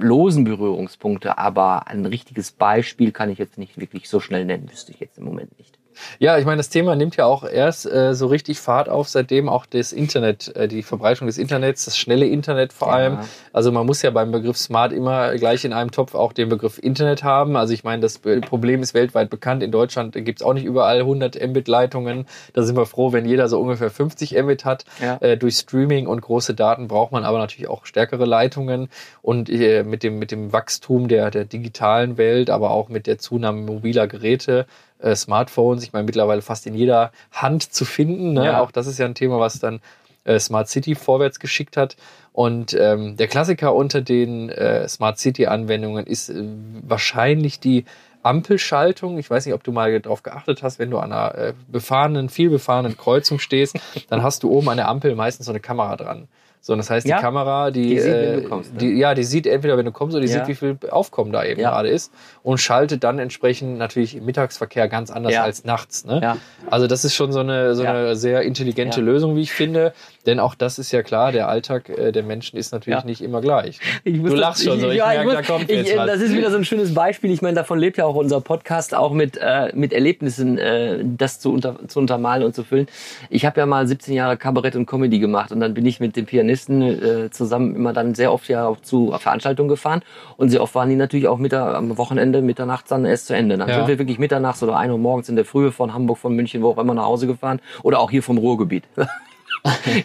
losen 0.01 0.45
Berührungspunkte, 0.45 1.39
aber 1.39 1.87
ein 1.89 2.05
richtiges 2.07 2.53
Beispiel 2.53 3.13
kann 3.13 3.31
ich 3.31 3.39
jetzt 3.39 3.59
nicht 3.59 3.79
wirklich 3.79 4.09
so 4.09 4.21
schnell 4.21 4.45
nennen, 4.45 4.71
wüsste 4.71 4.93
ich 4.93 5.01
jetzt 5.01 5.19
im 5.19 5.25
Moment 5.25 5.57
nicht. 5.59 5.79
Ja, 6.19 6.39
ich 6.39 6.45
meine, 6.45 6.59
das 6.59 6.69
Thema 6.69 6.97
nimmt 6.97 7.17
ja 7.17 7.27
auch 7.27 7.45
erst 7.45 7.87
äh, 7.87 8.15
so 8.15 8.27
richtig 8.27 8.59
Fahrt 8.59 8.89
auf, 8.89 9.09
seitdem 9.09 9.49
auch 9.49 9.67
das 9.67 9.93
Internet, 9.93 10.55
äh, 10.57 10.69
die 10.69 10.83
Verbreitung 10.83 11.27
des 11.27 11.39
Internets, 11.39 11.85
das 11.85 11.97
schnelle 11.99 12.27
Internet 12.27 12.73
vor 12.73 12.89
Ja. 12.89 12.95
allem. 12.95 13.19
Also 13.53 13.71
man 13.73 13.87
muss 13.87 14.03
ja 14.03 14.11
beim 14.11 14.33
Begriff 14.33 14.57
Smart 14.57 14.93
immer 14.93 15.35
gleich 15.37 15.65
in 15.65 15.73
einem 15.73 15.91
Topf 15.91 16.15
auch 16.15 16.33
den 16.33 16.49
Begriff 16.49 16.79
Internet 16.79 17.23
haben. 17.23 17.57
Also 17.57 17.73
ich 17.73 17.85
meine, 17.85 18.03
das 18.03 18.19
Problem 18.19 18.83
ist 18.83 18.95
weltweit 18.95 19.31
bekannt. 19.31 19.63
In 19.63 19.71
Deutschland 19.71 20.15
gibt's 20.25 20.43
auch 20.43 20.55
nicht 20.55 20.65
überall 20.65 21.01
100 21.01 21.37
Mbit-Leitungen. 21.47 22.27
Da 22.53 22.63
sind 22.63 22.77
wir 22.77 22.87
froh, 22.87 23.13
wenn 23.13 23.27
jeder 23.27 23.49
so 23.49 23.61
ungefähr 23.61 23.91
50 23.91 24.33
Mbit 24.43 24.65
hat. 24.65 24.85
Ja. 25.03 25.19
Äh, 25.21 25.37
durch 25.37 25.57
Streaming 25.57 26.07
und 26.07 26.21
große 26.21 26.55
Daten 26.55 26.89
braucht 26.89 27.13
man 27.13 27.25
aber 27.25 27.39
natürlich 27.39 27.69
auch 27.69 27.87
stärkere 27.87 28.25
Leitungen. 28.25 28.89
Und 29.23 29.49
äh, 29.51 29.83
mit, 29.85 30.03
dem, 30.03 30.19
mit 30.19 30.31
dem 30.31 30.53
Wachstum 30.53 31.09
der, 31.09 31.31
der 31.31 31.45
digitalen 31.45 32.17
Welt, 32.19 32.51
aber 32.51 32.71
auch 32.71 32.89
mit 32.89 33.07
der 33.07 33.19
Zunahme 33.19 33.63
mobiler 33.63 34.07
Geräte, 34.07 34.67
äh, 35.01 35.15
Smartphones, 35.15 35.83
ich 35.85 35.93
meine 35.93 36.05
mittlerweile 36.05 36.43
fast 36.43 36.67
in 36.67 36.75
jeder 36.75 37.13
Hand 37.33 37.73
zu 37.73 37.85
finden. 37.85 38.33
Ne? 38.33 38.47
Ja. 38.47 38.61
Auch 38.61 38.71
das 38.71 38.87
ist 38.87 38.99
ja 38.99 39.07
ein 39.07 39.15
Thema, 39.15 39.41
was 39.41 39.59
dann 39.59 39.81
äh, 40.25 40.39
Smart 40.39 40.69
City 40.69 40.95
vorwärts 40.95 41.39
geschickt 41.39 41.77
hat. 41.77 41.97
Und 42.33 42.75
ähm, 42.75 43.17
der 43.17 43.29
Klassiker 43.29 43.75
unter 43.75 44.01
den 44.01 44.49
äh, 44.49 44.89
Smart 44.89 45.19
City-Anwendungen 45.19 46.07
ist 46.07 46.31
äh, 46.31 46.45
wahrscheinlich 46.83 47.61
die 47.61 47.85
Ampelschaltung. 48.25 49.19
Ich 49.19 49.31
weiß 49.31 49.47
nicht, 49.47 49.55
ob 49.55 49.63
du 49.63 49.71
mal 49.71 50.01
darauf 50.01 50.23
geachtet 50.23 50.63
hast, 50.63 50.79
wenn 50.79 50.91
du 50.91 50.99
an 50.99 51.13
einer 51.13 51.35
äh, 51.35 51.55
befahrenen, 51.69 52.29
viel 52.29 52.51
befahrenen 52.51 52.97
Kreuzung 52.97 53.39
stehst, 53.39 53.79
dann 54.09 54.23
hast 54.23 54.43
du 54.43 54.51
oben 54.51 54.69
an 54.71 54.79
der 54.79 54.89
Ampel 54.89 55.15
meistens 55.15 55.47
so 55.47 55.53
eine 55.53 55.61
Kamera 55.61 55.97
dran. 55.97 56.27
So, 56.67 56.75
das 56.77 56.89
heißt, 56.89 57.07
Ja. 57.07 57.17
die 57.19 57.23
Kamera, 57.23 57.71
die, 57.71 57.91
Die 57.91 58.01
sieht, 58.01 58.11
äh, 58.15 58.41
kommst, 58.49 58.73
ne? 58.73 58.79
die, 58.79 58.95
ja, 58.99 59.13
die 59.13 59.25
sieht 59.25 59.47
entweder, 59.47 59.77
wenn 59.77 59.85
du 59.85 59.93
kommst, 59.93 60.17
oder 60.17 60.25
die 60.25 60.33
Ja. 60.33 60.39
sieht, 60.47 60.49
wie 60.49 60.55
viel 60.55 60.79
Aufkommen 60.91 61.31
da 61.31 61.45
eben 61.45 61.61
Ja. 61.61 61.69
gerade 61.73 61.91
ist 61.91 62.11
und 62.43 62.57
schaltet 62.57 63.05
dann 63.05 63.19
entsprechend 63.19 63.77
natürlich 63.77 64.17
im 64.17 64.25
Mittagsverkehr 64.25 64.89
ganz 64.89 65.11
anders 65.11 65.35
Ja. 65.35 65.43
als 65.43 65.65
nachts. 65.65 66.07
Ne? 66.07 66.21
Ja. 66.23 66.37
Also 66.71 66.87
das 66.87 67.05
ist 67.05 67.15
schon 67.15 67.33
so 67.33 67.41
eine, 67.41 67.75
so 67.75 67.85
Ja. 67.85 67.91
eine 67.91 68.17
sehr 68.17 68.41
intelligente 68.45 69.01
Ja. 69.01 69.05
Lösung, 69.07 69.37
wie 69.37 69.43
ich 69.43 69.53
finde. 69.53 69.93
Denn 70.27 70.41
auch 70.41 70.55
das 70.55 70.79
ist 70.79 70.91
ja 70.93 71.03
klar, 71.03 71.33
der 71.33 71.49
Alltag 71.49 71.89
äh, 71.89 72.13
der 72.13 72.23
Menschen 72.23 72.59
ist 72.59 72.73
natürlich 72.73 73.01
Ja. 73.01 73.05
nicht 73.07 73.21
immer 73.21 73.41
gleich. 73.41 73.79
Ich 74.05 74.17
du 74.17 74.29
das- 74.29 74.35
lachst 74.39 74.65
schon 74.65 74.81
so, 74.81 74.89
ich 74.91 74.97
ja, 74.97 75.07
merke, 75.09 75.25
muss- 75.25 75.35
da 75.35 75.43
kommt 75.43 75.71
ich, 75.71 75.77
jetzt 75.87 75.97
was. 75.97 76.07
Das 76.07 76.21
ist 76.21 76.35
wieder 76.35 76.51
so 76.51 76.57
ein 76.57 76.65
schönes 76.65 76.95
Beispiel. 76.95 77.31
Ich 77.31 77.43
meine, 77.43 77.55
davon 77.55 77.79
lebt 77.79 77.99
ja 77.99 78.05
auch 78.07 78.15
unser 78.15 78.41
Podcast, 78.41 78.95
auch 78.95 79.13
mit, 79.13 79.37
äh, 79.37 79.71
mit 79.75 79.93
Erlebnissen, 79.93 80.59
äh, 80.59 80.99
das 81.05 81.41
zu, 81.41 81.53
unter, 81.53 81.77
zu 81.89 81.99
untermalen 81.99 82.43
und 82.43 82.55
zu 82.55 82.65
füllen. 82.65 82.87
Ich 83.31 83.45
habe 83.45 83.61
ja 83.61 83.67
mal 83.67 83.87
17 83.87 84.15
Jahre 84.15 84.37
Kabarett 84.37 84.77
und 84.77 84.87
Comedy 84.87 85.19
gemacht 85.19 85.53
und 85.53 85.61
dann 85.61 85.75
bin 85.75 85.85
ich 85.87 86.01
mit 86.01 86.17
dem 86.17 86.27
Pianisten 86.27 86.83
äh, 86.83 87.31
zusammen 87.31 87.75
immer 87.77 87.93
dann 87.93 88.15
sehr 88.15 88.33
oft 88.33 88.49
ja 88.49 88.67
auch 88.67 88.81
zu 88.81 89.13
Veranstaltungen 89.19 89.69
gefahren 89.69 90.03
und 90.37 90.49
sehr 90.51 90.63
oft 90.63 90.75
waren 90.75 90.89
die 90.89 90.97
natürlich 90.97 91.29
auch 91.29 91.39
Mittag, 91.39 91.75
am 91.75 91.97
Wochenende 91.99 92.41
mitternachts 92.43 92.89
dann 92.89 93.05
erst 93.05 93.27
zu 93.27 93.35
Ende. 93.37 93.57
Dann 93.59 93.69
Ja. 93.69 93.77
sind 93.77 93.89
wir 93.89 93.99
wirklich 93.99 94.19
mitternachts 94.19 94.63
oder 94.63 94.77
1 94.77 94.91
Uhr 94.91 94.99
morgens 94.99 95.29
in 95.29 95.37
der 95.37 95.45
Frühe 95.45 95.71
von 95.73 95.93
Hamburg, 95.95 96.19
von 96.19 96.35
München, 96.35 96.63
wo 96.63 96.71
auch 96.71 96.79
immer 96.79 96.95
nach 96.95 97.05
Hause 97.07 97.27
gefahren 97.27 97.61
oder 97.83 98.01
auch 98.01 98.11
hier 98.11 98.23
vom 98.23 98.39
Ruhrgebiet. 98.39 98.85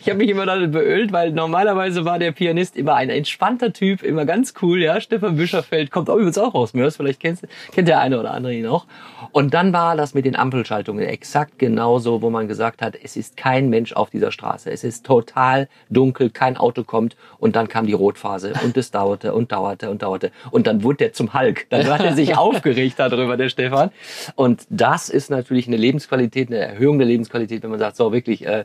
Ich 0.01 0.07
habe 0.07 0.15
mich 0.19 0.29
immer 0.29 0.45
damit 0.45 0.71
beölt, 0.71 1.11
weil 1.11 1.31
normalerweise 1.31 2.05
war 2.05 2.17
der 2.17 2.31
Pianist 2.31 2.77
immer 2.77 2.95
ein 2.95 3.09
entspannter 3.09 3.73
Typ, 3.73 4.03
immer 4.03 4.25
ganz 4.25 4.53
cool, 4.61 4.81
ja. 4.81 5.01
Stefan 5.01 5.35
Büscherfeld 5.35 5.91
kommt 5.91 6.09
auch 6.09 6.15
übrigens 6.15 6.37
auch 6.37 6.53
aus 6.53 6.73
Mörs, 6.73 6.95
vielleicht 6.95 7.19
kennst, 7.19 7.45
kennt 7.73 7.89
der 7.89 7.99
eine 7.99 8.17
oder 8.19 8.31
andere 8.31 8.53
ihn 8.53 8.67
auch. 8.67 8.85
Und 9.33 9.53
dann 9.53 9.73
war 9.73 9.97
das 9.97 10.13
mit 10.13 10.23
den 10.23 10.37
Ampelschaltungen 10.37 11.05
exakt 11.05 11.59
genauso, 11.59 12.21
wo 12.21 12.29
man 12.29 12.47
gesagt 12.47 12.81
hat, 12.81 12.95
es 13.03 13.17
ist 13.17 13.35
kein 13.35 13.69
Mensch 13.69 13.91
auf 13.91 14.09
dieser 14.09 14.31
Straße. 14.31 14.71
Es 14.71 14.85
ist 14.85 15.05
total 15.05 15.67
dunkel, 15.89 16.29
kein 16.29 16.55
Auto 16.55 16.85
kommt 16.85 17.17
und 17.37 17.57
dann 17.57 17.67
kam 17.67 17.85
die 17.85 17.93
Rotphase 17.93 18.53
und 18.63 18.77
es 18.77 18.91
dauerte 18.91 19.33
und 19.33 19.51
dauerte 19.51 19.89
und 19.89 20.01
dauerte. 20.01 20.31
Und 20.51 20.67
dann 20.67 20.83
wurde 20.83 20.97
der 20.99 21.13
zum 21.13 21.33
Hulk. 21.33 21.69
Dann 21.69 21.85
hat 21.87 22.01
er 22.01 22.15
sich 22.15 22.37
aufgeregt 22.37 22.97
darüber, 22.97 23.35
der 23.35 23.49
Stefan. 23.49 23.91
Und 24.35 24.65
das 24.69 25.09
ist 25.09 25.29
natürlich 25.29 25.67
eine 25.67 25.77
Lebensqualität, 25.77 26.47
eine 26.47 26.59
Erhöhung 26.59 26.97
der 26.97 27.07
Lebensqualität, 27.07 27.61
wenn 27.63 27.71
man 27.71 27.79
sagt, 27.79 27.97
so 27.97 28.13
wirklich, 28.13 28.45
äh, 28.45 28.63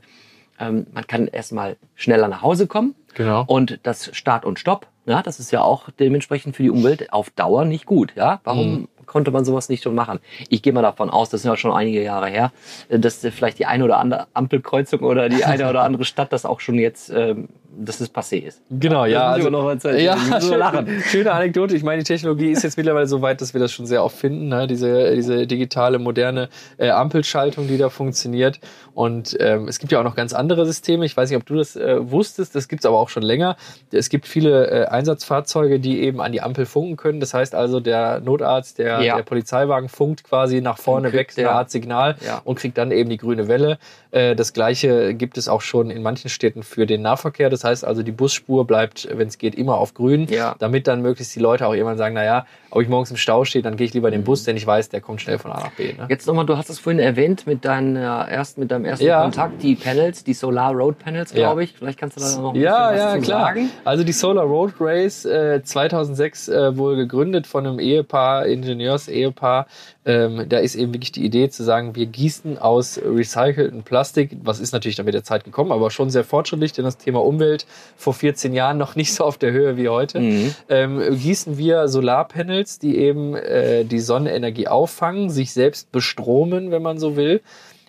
ähm, 0.59 0.87
man 0.93 1.07
kann 1.07 1.27
erstmal 1.27 1.77
schneller 1.95 2.29
nach 2.29 2.43
Hause 2.43 2.67
kommen 2.67 2.95
Genau. 3.15 3.45
Und 3.47 3.79
das 3.83 4.11
Start 4.15 4.45
und 4.45 4.59
Stopp, 4.59 4.87
ja, 5.07 5.23
das 5.23 5.39
ist 5.41 5.51
ja 5.51 5.63
auch 5.63 5.89
dementsprechend 5.99 6.57
für 6.57 6.63
die 6.63 6.71
Umwelt 6.71 7.13
auf 7.13 7.31
Dauer 7.31 7.65
nicht 7.65 7.87
gut. 7.87 8.13
Ja, 8.17 8.41
warum 8.45 8.73
Mhm. 8.73 8.89
konnte 9.07 9.31
man 9.31 9.45
sowas 9.45 9.69
nicht 9.69 9.83
schon 9.83 9.95
machen? 9.95 10.19
Ich 10.49 10.63
gehe 10.63 10.73
mal 10.73 10.83
davon 10.83 11.11
aus, 11.11 11.29
das 11.31 11.43
sind 11.43 11.51
ja 11.51 11.57
schon 11.57 11.73
einige 11.73 12.03
Jahre 12.03 12.29
her, 12.29 12.53
dass 12.89 13.19
vielleicht 13.19 13.59
die 13.59 13.67
eine 13.67 13.85
oder 13.85 13.99
andere 13.99 14.27
Ampelkreuzung 14.33 15.01
oder 15.01 15.29
die 15.29 15.45
eine 15.45 15.69
oder 15.69 15.83
andere 15.83 16.05
Stadt 16.05 16.33
das 16.33 16.47
auch 16.47 16.61
schon 16.61 16.77
jetzt, 16.77 17.11
ähm, 17.11 17.49
dass 17.77 18.01
es 18.01 18.09
passé 18.15 18.37
ist. 18.39 18.63
Genau, 18.71 19.05
ja. 19.05 19.31
Also, 19.33 19.51
noch 19.51 19.69
erzählen. 19.69 19.99
ja, 19.99 20.41
so 20.41 20.55
lachen. 20.55 20.87
schöne 21.07 21.33
Anekdote. 21.33 21.75
Ich 21.75 21.83
meine, 21.83 22.03
die 22.03 22.07
Technologie 22.07 22.51
ist 22.53 22.63
jetzt 22.63 22.77
mittlerweile 22.77 23.09
so 23.09 23.21
weit, 23.21 23.41
dass 23.41 23.53
wir 23.53 23.61
das 23.61 23.73
schon 23.73 23.85
sehr 23.85 24.05
oft 24.05 24.17
finden. 24.17 24.47
Ne? 24.49 24.69
Diese, 24.69 25.13
diese 25.17 25.47
digitale, 25.49 25.99
moderne 25.99 26.49
äh, 26.79 26.91
Ampelschaltung, 26.91 27.67
die 27.67 27.77
da 27.77 27.89
funktioniert. 27.91 28.61
Und 28.95 29.37
ähm, 29.41 29.67
es 29.67 29.81
gibt 29.81 29.91
ja 29.91 29.99
auch 29.99 30.05
noch 30.05 30.15
ganz 30.15 30.33
andere 30.33 30.65
Systeme. 30.67 31.05
Ich 31.05 31.17
weiß 31.17 31.29
nicht, 31.31 31.37
ob 31.37 31.47
du 31.47 31.57
das 31.57 31.75
äh, 31.75 31.97
wusstest. 32.11 32.55
Das 32.55 32.69
gibt 32.69 32.83
es 32.85 32.87
aber 32.87 32.97
auch 32.99 33.04
schon 33.09 33.23
länger. 33.23 33.57
Es 33.93 34.09
gibt 34.09 34.27
viele 34.27 34.67
äh, 34.69 34.87
Einsatzfahrzeuge, 34.87 35.81
die 35.81 36.03
eben 36.03 36.21
an 36.21 36.33
die 36.33 36.41
Ampel 36.43 36.67
funken 36.67 36.97
können. 36.97 37.21
Das 37.21 37.35
heißt 37.35 37.55
also, 37.55 37.81
der 37.81 38.21
Notarzt, 38.21 38.79
der, 38.79 39.01
Ja. 39.03 39.17
der 39.17 39.23
Polizeiwagen 39.23 39.89
funkt 39.89 40.25
quasi 40.25 40.61
nach 40.61 40.79
vorne 40.79 41.13
weg, 41.13 41.33
eine 41.37 41.45
der- 41.47 41.53
Art 41.55 41.71
Signal 41.71 42.17
Ja. 42.25 42.41
und 42.45 42.59
kriegt 42.59 42.77
dann 42.79 42.91
eben 42.91 43.11
die 43.11 43.17
grüne 43.19 43.49
Welle. 43.49 43.79
Äh, 44.11 44.35
Das 44.35 44.53
gleiche 44.53 45.15
gibt 45.15 45.39
es 45.39 45.49
auch 45.49 45.61
schon 45.61 45.91
in 45.91 46.03
manchen 46.03 46.29
Städten 46.29 46.63
für 46.63 46.87
den 46.87 47.03
Nahverkehr. 47.03 47.51
Das 47.51 47.65
heißt 47.65 47.85
also, 47.85 48.03
die 48.03 48.13
Busspur 48.13 48.67
bleibt, 48.67 49.09
wenn 49.13 49.29
es 49.29 49.39
geht, 49.39 49.55
immer 49.55 49.79
auf 49.79 49.95
grün, 49.95 50.27
Ja. 50.29 50.55
damit 50.59 50.87
dann 50.87 51.03
möglichst 51.03 51.35
die 51.37 51.41
Leute 51.41 51.67
auch 51.67 51.73
irgendwann 51.75 51.99
sagen, 51.99 52.15
naja, 52.15 52.47
ob 52.75 52.83
ich 52.83 52.89
morgens 52.89 53.11
im 53.11 53.17
Stau 53.17 53.45
stehe, 53.45 53.63
dann 53.63 53.77
gehe 53.77 53.87
ich 53.87 53.95
lieber 53.95 54.09
in 54.09 54.13
den 54.13 54.25
Bus, 54.25 54.43
denn 54.45 54.57
ich 54.57 54.67
weiß, 54.67 54.89
der 54.89 55.01
kommt 55.01 55.21
schnell 55.21 55.39
von 55.39 55.53
A 55.53 55.61
nach 55.61 55.71
B. 55.73 55.93
Ne? 55.93 56.07
Jetzt 56.09 56.27
nochmal, 56.27 56.45
du 56.45 56.57
hast 56.57 56.69
es 56.71 56.79
vorhin 56.81 56.99
erwähnt 57.01 57.47
mit, 57.47 57.65
deiner 57.65 58.27
ersten, 58.29 58.61
mit 58.61 58.71
deinem 58.71 58.85
ersten 58.85 59.07
Ja. 59.07 59.23
Kontakt, 59.23 59.63
die 59.63 59.77
Panels, 59.77 60.25
die 60.25 60.35
Solar 60.35 60.73
Road 60.73 60.99
Panels, 60.99 61.31
Ja. 61.33 61.37
glaube 61.37 61.65
ich. 61.65 61.73
Vielleicht 61.79 61.99
kannst 61.99 62.17
du 62.17 62.21
da 62.21 62.37
noch 62.43 62.53
ein 62.55 62.61
Ja, 62.61 62.91
bisschen 62.91 63.05
was 63.07 63.15
ja, 63.15 63.21
zu 63.21 63.25
klar. 63.27 63.41
sagen. 63.47 63.71
Also 63.85 64.05
die 64.05 64.13
Solar 64.13 64.45
Road 64.45 64.73
Race 64.81 65.25
äh, 65.25 65.63
2006 65.63 66.49
äh, 66.49 66.77
wohl 66.77 66.97
gegründet 66.97 67.47
von 67.47 67.67
einem 67.67 67.79
Ehepaar, 67.79 68.47
Ingenieurs-Ehepaar. 68.47 69.67
Ähm, 70.07 70.47
da 70.49 70.59
ist 70.59 70.75
eben 70.75 70.93
wirklich 70.93 71.13
die 71.13 71.25
Idee 71.25 71.49
zu 71.49 71.63
sagen, 71.65 71.95
wir 71.95 72.05
gießen 72.07 72.59
aus 72.59 73.01
recyceltem 73.03 73.85
Plastik, 73.85 74.37
was 74.43 74.61
ist 74.61 74.73
natürlich 74.73 74.97
dann 74.97 75.07
mit 75.07 75.15
der 75.15 75.25
Zeit 75.25 75.45
gekommen, 75.45 75.73
aber 75.73 75.91
schon 75.91 76.11
sehr 76.11 76.25
fortschrittlich, 76.25 76.73
denn 76.73 76.85
das 76.85 76.99
Thema 76.99 77.25
Umwelt 77.25 77.65
vor 77.97 78.13
14 78.13 78.53
Jahren 78.53 78.77
noch 78.77 78.97
nicht 78.97 79.15
so 79.15 79.25
auf 79.25 79.39
der 79.39 79.53
Höhe 79.53 79.77
wie 79.79 79.89
heute. 79.89 80.21
Mhm. 80.21 80.55
Ähm, 80.69 81.01
gießen 81.19 81.57
wir 81.57 81.89
Solarpanels, 81.89 82.64
die 82.79 82.97
eben 82.99 83.35
äh, 83.35 83.85
die 83.85 84.01
Sonnenenergie 84.01 84.69
auffangen, 84.69 85.31
sich 85.31 85.53
selbst 85.53 85.93
bestromen, 85.93 86.71
wenn 86.71 86.83
man 86.83 86.99
so 86.99 87.17
will, 87.17 87.41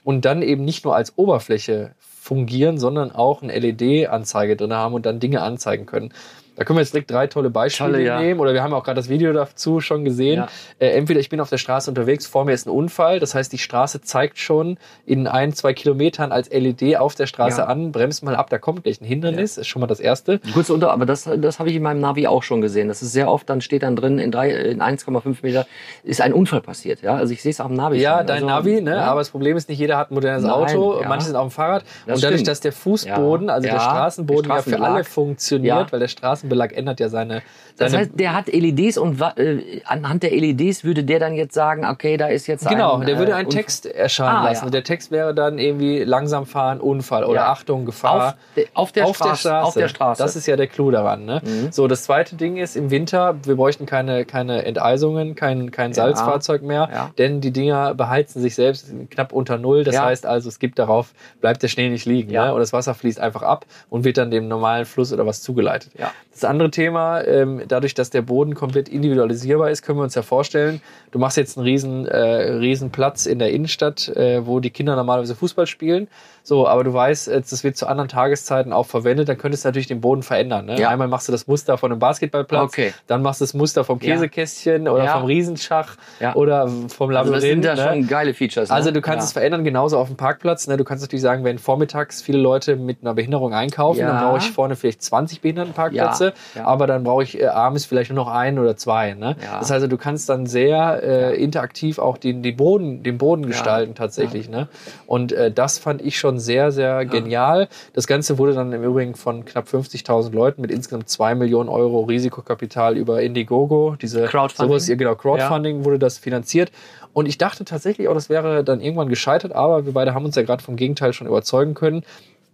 und 0.03 0.25
dann 0.25 0.41
eben 0.41 0.63
nicht 0.63 0.85
nur 0.85 0.95
als 0.95 1.17
Oberfläche 1.17 1.91
fungieren, 1.99 2.77
sondern 2.77 3.11
auch 3.11 3.41
eine 3.41 3.57
LED-Anzeige 3.57 4.55
drin 4.55 4.73
haben 4.73 4.93
und 4.93 5.05
dann 5.05 5.19
Dinge 5.19 5.41
anzeigen 5.41 5.85
können. 5.85 6.11
Da 6.55 6.63
können 6.63 6.77
wir 6.77 6.81
jetzt 6.81 6.93
direkt 6.93 7.11
drei 7.11 7.27
tolle 7.27 7.49
Beispiele 7.49 7.91
Tolle, 7.91 8.03
ja. 8.03 8.19
nehmen. 8.19 8.39
Oder 8.39 8.53
wir 8.53 8.63
haben 8.63 8.73
auch 8.73 8.83
gerade 8.83 8.95
das 8.95 9.09
Video 9.09 9.33
dazu 9.33 9.79
schon 9.81 10.05
gesehen. 10.05 10.37
Ja. 10.37 10.47
Äh, 10.79 10.91
entweder 10.97 11.19
ich 11.19 11.29
bin 11.29 11.39
auf 11.39 11.49
der 11.49 11.57
Straße 11.57 11.89
unterwegs, 11.89 12.25
vor 12.25 12.45
mir 12.45 12.53
ist 12.53 12.67
ein 12.67 12.69
Unfall. 12.69 13.19
Das 13.19 13.35
heißt, 13.35 13.51
die 13.51 13.57
Straße 13.57 14.01
zeigt 14.01 14.37
schon 14.37 14.77
in 15.05 15.27
ein, 15.27 15.53
zwei 15.53 15.73
Kilometern 15.73 16.31
als 16.31 16.49
LED 16.49 16.97
auf 16.97 17.15
der 17.15 17.27
Straße 17.27 17.61
Ja. 17.61 17.67
an, 17.67 17.91
bremst 17.91 18.23
mal 18.23 18.35
ab, 18.35 18.49
da 18.49 18.57
kommt 18.57 18.83
gleich 18.83 19.01
ein 19.01 19.05
Hindernis. 19.05 19.57
Ist 19.57 19.67
schon 19.67 19.81
mal 19.81 19.87
das 19.87 19.99
Erste. 19.99 20.39
Kurz 20.53 20.69
unter, 20.69 20.91
aber 20.91 21.05
das, 21.05 21.29
das 21.37 21.59
habe 21.59 21.69
ich 21.69 21.75
in 21.75 21.83
meinem 21.83 21.99
Navi 21.99 22.27
auch 22.27 22.43
schon 22.43 22.61
gesehen. 22.61 22.87
Das 22.87 23.01
ist 23.01 23.11
sehr 23.11 23.29
oft, 23.29 23.49
dann 23.49 23.61
steht 23.61 23.83
dann 23.83 23.95
drin, 23.95 24.19
in, 24.19 24.31
drei, 24.31 24.51
in 24.51 24.81
1,5 24.81 25.37
Meter 25.41 25.65
ist 26.03 26.21
ein 26.21 26.33
Unfall 26.33 26.61
passiert. 26.61 27.01
Ja, 27.01 27.15
also 27.15 27.33
ich 27.33 27.41
sehe 27.41 27.51
es 27.51 27.59
auch 27.59 27.69
im 27.69 27.75
Navi. 27.75 27.99
Ja, 27.99 28.19
schon. 28.19 28.27
dein 28.27 28.35
also, 28.35 28.47
Navi, 28.47 28.81
ne? 28.81 29.03
aber 29.03 29.19
das 29.19 29.29
Problem 29.29 29.57
ist 29.57 29.69
nicht, 29.69 29.79
jeder 29.79 29.97
hat 29.97 30.11
ein 30.11 30.13
modernes 30.15 30.43
Nein, 30.43 30.51
Auto, 30.51 31.01
manche 31.07 31.27
sind 31.27 31.35
auf 31.35 31.47
dem 31.47 31.51
Fahrrad. 31.51 31.83
Das 32.05 32.15
und 32.15 32.23
dadurch, 32.23 32.39
stimmt. 32.39 32.47
dass 32.47 32.59
der 32.61 32.71
Fußboden, 32.71 33.49
also 33.49 33.67
der 33.67 33.79
Straßenboden 33.79 34.49
ja 34.49 34.61
für 34.61 34.81
alle 34.81 35.03
funktioniert, 35.03 35.91
weil 35.91 35.99
der 35.99 36.07
Straßenbelag 36.45 36.71
ändert 36.73 36.99
ja 36.99 37.09
seine, 37.09 37.41
Das 37.77 37.91
seine 37.91 38.03
heißt, 38.03 38.11
der 38.19 38.33
hat 38.33 38.47
LEDs 38.47 38.97
und 38.97 39.19
äh, 39.21 39.81
anhand 39.85 40.23
der 40.23 40.31
LEDs 40.31 40.83
würde 40.83 41.03
der 41.03 41.19
dann 41.19 41.33
jetzt 41.33 41.53
sagen, 41.53 41.85
okay, 41.85 42.17
da 42.17 42.27
ist 42.27 42.47
jetzt 42.47 42.67
Genau, 42.67 42.97
ein, 42.97 43.05
der 43.05 43.17
würde 43.17 43.31
äh, 43.31 43.35
einen 43.35 43.47
Unfall. 43.47 43.61
Text 43.61 43.85
erscheinen 43.85 44.35
Ah, 44.37 44.43
lassen. 44.45 44.65
ja. 44.65 44.71
Der 44.71 44.83
Text 44.83 45.11
wäre 45.11 45.33
dann 45.33 45.57
irgendwie 45.59 46.03
langsam 46.03 46.45
fahren, 46.45 46.79
Unfall 46.79 47.23
oder 47.25 47.41
Ja. 47.41 47.51
Achtung, 47.51 47.85
Gefahr. 47.85 48.15
auf, 48.27 48.33
de, 48.55 48.67
auf, 48.73 48.91
der 48.91 49.07
Straße, 49.35 49.55
Auf 49.61 49.73
der 49.73 49.87
Straße. 49.87 50.21
Das 50.21 50.35
ist 50.35 50.45
ja 50.47 50.55
der 50.55 50.67
Clou 50.67 50.91
daran. 50.91 51.25
Ne? 51.25 51.41
Mhm. 51.43 51.71
So, 51.71 51.87
das 51.87 52.03
zweite 52.03 52.35
Ding 52.35 52.57
ist 52.57 52.75
im 52.75 52.91
Winter, 52.91 53.35
wir 53.43 53.55
bräuchten 53.55 53.85
keine, 53.85 54.25
keine 54.25 54.65
Enteisungen, 54.65 55.35
kein, 55.35 55.71
kein 55.71 55.93
Salzfahrzeug 55.93 56.61
mehr, 56.61 56.89
Ja. 56.91 57.11
denn 57.17 57.41
die 57.41 57.51
Dinger 57.51 57.93
beheizen 57.93 58.41
sich 58.41 58.55
selbst 58.55 58.93
knapp 59.11 59.31
unter 59.33 59.57
Null. 59.57 59.83
Das 59.83 59.99
heißt 59.99 60.25
also, 60.25 60.49
es 60.49 60.59
gibt 60.59 60.79
darauf, 60.79 61.13
bleibt 61.41 61.63
der 61.63 61.67
Schnee 61.67 61.89
nicht 61.89 62.05
liegen. 62.05 62.31
Ne? 62.31 62.53
Und 62.53 62.59
das 62.59 62.73
Wasser 62.73 62.93
fließt 62.93 63.19
einfach 63.19 63.41
ab 63.43 63.65
und 63.89 64.03
wird 64.03 64.17
dann 64.17 64.31
dem 64.31 64.47
normalen 64.47 64.85
Fluss 64.85 65.11
oder 65.13 65.25
was 65.25 65.41
zugeleitet. 65.41 65.91
Ja. 65.97 66.11
Das 66.35 66.43
andere 66.43 66.69
Thema, 66.69 67.21
ähm, 67.25 67.61
dadurch, 67.65 67.93
dass 67.93 68.09
der 68.09 68.21
Boden 68.21 68.55
komplett 68.55 68.89
individualisierbar 68.89 69.69
ist, 69.69 69.83
können 69.83 69.97
wir 69.99 70.03
uns 70.03 70.15
ja 70.15 70.21
vorstellen, 70.21 70.81
du 71.11 71.19
machst 71.19 71.37
jetzt 71.37 71.57
einen 71.57 71.65
riesen, 71.65 72.05
äh, 72.05 72.17
riesen 72.19 72.91
Platz 72.91 73.25
in 73.25 73.39
der 73.39 73.51
Innenstadt, 73.51 74.09
äh, 74.09 74.45
wo 74.45 74.59
die 74.59 74.69
Kinder 74.69 74.97
normalerweise 74.97 75.33
Fußball 75.33 75.65
spielen. 75.65 76.09
So, 76.43 76.67
aber 76.67 76.83
du 76.83 76.93
weißt, 76.93 77.29
äh, 77.29 77.41
das 77.41 77.63
wird 77.63 77.77
zu 77.77 77.87
anderen 77.87 78.09
Tageszeiten 78.09 78.73
auch 78.73 78.85
verwendet, 78.85 79.29
dann 79.29 79.37
könntest 79.37 79.63
du 79.63 79.69
natürlich 79.69 79.87
den 79.87 80.01
Boden 80.01 80.23
verändern. 80.23 80.65
Ne? 80.65 80.77
Ja. 80.79 80.89
Einmal 80.89 81.07
machst 81.07 81.27
du 81.29 81.31
das 81.31 81.47
Muster 81.47 81.77
von 81.77 81.91
einem 81.91 81.99
Basketballplatz, 81.99 82.63
Okay. 82.73 82.93
dann 83.07 83.21
machst 83.21 83.39
du 83.39 83.45
das 83.45 83.53
Muster 83.53 83.85
vom 83.85 83.99
Ja. 84.01 84.13
Käsekästchen 84.15 84.87
oder 84.89 85.05
Ja. 85.05 85.13
vom 85.17 85.25
Riesenschach 85.25 85.95
Ja. 86.19 86.35
oder 86.35 86.67
vom 86.67 87.09
also 87.15 87.31
Labyrinth. 87.31 87.35
das 87.35 87.41
sind 87.43 87.65
ja 87.65 87.75
ne? 87.75 87.81
schon 88.01 88.07
geile 88.07 88.33
Features. 88.33 88.69
Ne? 88.69 88.75
Also 88.75 88.91
du 88.91 88.99
kannst 89.01 89.19
ja. 89.21 89.25
es 89.27 89.31
verändern, 89.33 89.63
genauso 89.63 89.97
auf 89.97 90.07
dem 90.09 90.17
Parkplatz. 90.17 90.67
Ne? 90.67 90.75
Du 90.75 90.83
kannst 90.83 91.01
natürlich 91.01 91.23
sagen, 91.23 91.45
wenn 91.45 91.57
vormittags 91.59 92.21
viele 92.21 92.39
Leute 92.39 92.75
mit 92.75 92.97
einer 93.01 93.13
Behinderung 93.13 93.53
einkaufen, 93.53 94.01
Ja. 94.01 94.07
dann 94.11 94.23
brauche 94.27 94.39
ich 94.39 94.51
vorne 94.51 94.75
vielleicht 94.75 95.01
20 95.01 95.39
Behindertenparkplätze, 95.41 96.24
Ja, 96.53 96.61
ja. 96.61 96.67
aber 96.67 96.87
dann 96.87 97.03
brauche 97.03 97.23
ich 97.23 97.39
äh, 97.39 97.47
abends 97.47 97.85
vielleicht 97.85 98.11
nur 98.11 98.23
noch 98.23 98.31
einen 98.31 98.59
oder 98.59 98.77
zwei. 98.77 99.13
Ne? 99.13 99.35
Ja. 99.43 99.59
Das 99.59 99.69
heißt, 99.69 99.71
also, 99.71 99.87
du 99.87 99.97
kannst 99.97 100.29
dann 100.29 100.45
sehr 100.45 101.01
äh, 101.03 101.35
interaktiv 101.41 101.99
auch 101.99 102.17
den, 102.17 102.41
den 102.41 102.55
Boden, 102.55 103.03
den 103.03 103.17
Boden 103.17 103.45
gestalten 103.45 103.95
tatsächlich. 103.95 104.49
Ne? 104.49 104.67
Und 105.05 105.31
äh, 105.31 105.51
das 105.51 105.77
fand 105.77 106.01
ich 106.01 106.17
schon 106.17 106.39
sehr, 106.39 106.71
sehr 106.71 107.05
genial. 107.05 107.67
Das 107.93 108.07
Ganze 108.07 108.37
wurde 108.37 108.53
dann 108.53 108.71
im 108.71 108.83
Übrigen 108.83 109.15
von 109.15 109.45
knapp 109.45 109.67
50.000 109.67 110.33
Leuten 110.33 110.61
mit 110.61 110.71
insgesamt 110.71 111.09
2 111.09 111.35
Millionen 111.35 111.69
Euro 111.69 112.01
Risikokapital 112.01 112.97
über 112.97 113.21
Indiegogo, 113.21 113.95
diese 114.01 114.25
Crowdfunding. 114.25 114.79
sowas, 114.79 114.97
genau, 114.97 115.15
Crowdfunding 115.15 115.85
wurde 115.85 115.99
das 115.99 116.17
finanziert. 116.17 116.71
Und 117.13 117.27
ich 117.27 117.37
dachte 117.37 117.63
tatsächlich 117.63 118.09
auch, 118.09 118.13
das 118.13 118.29
wäre 118.29 118.63
dann 118.63 118.81
irgendwann 118.81 119.07
gescheitert, 119.07 119.53
aber 119.53 119.85
wir 119.85 119.93
beide 119.93 120.13
haben 120.13 120.25
uns 120.25 120.35
ja 120.35 120.41
gerade 120.41 120.61
vom 120.61 120.75
Gegenteil 120.75 121.13
schon 121.13 121.27
überzeugen 121.27 121.73
können. 121.73 122.03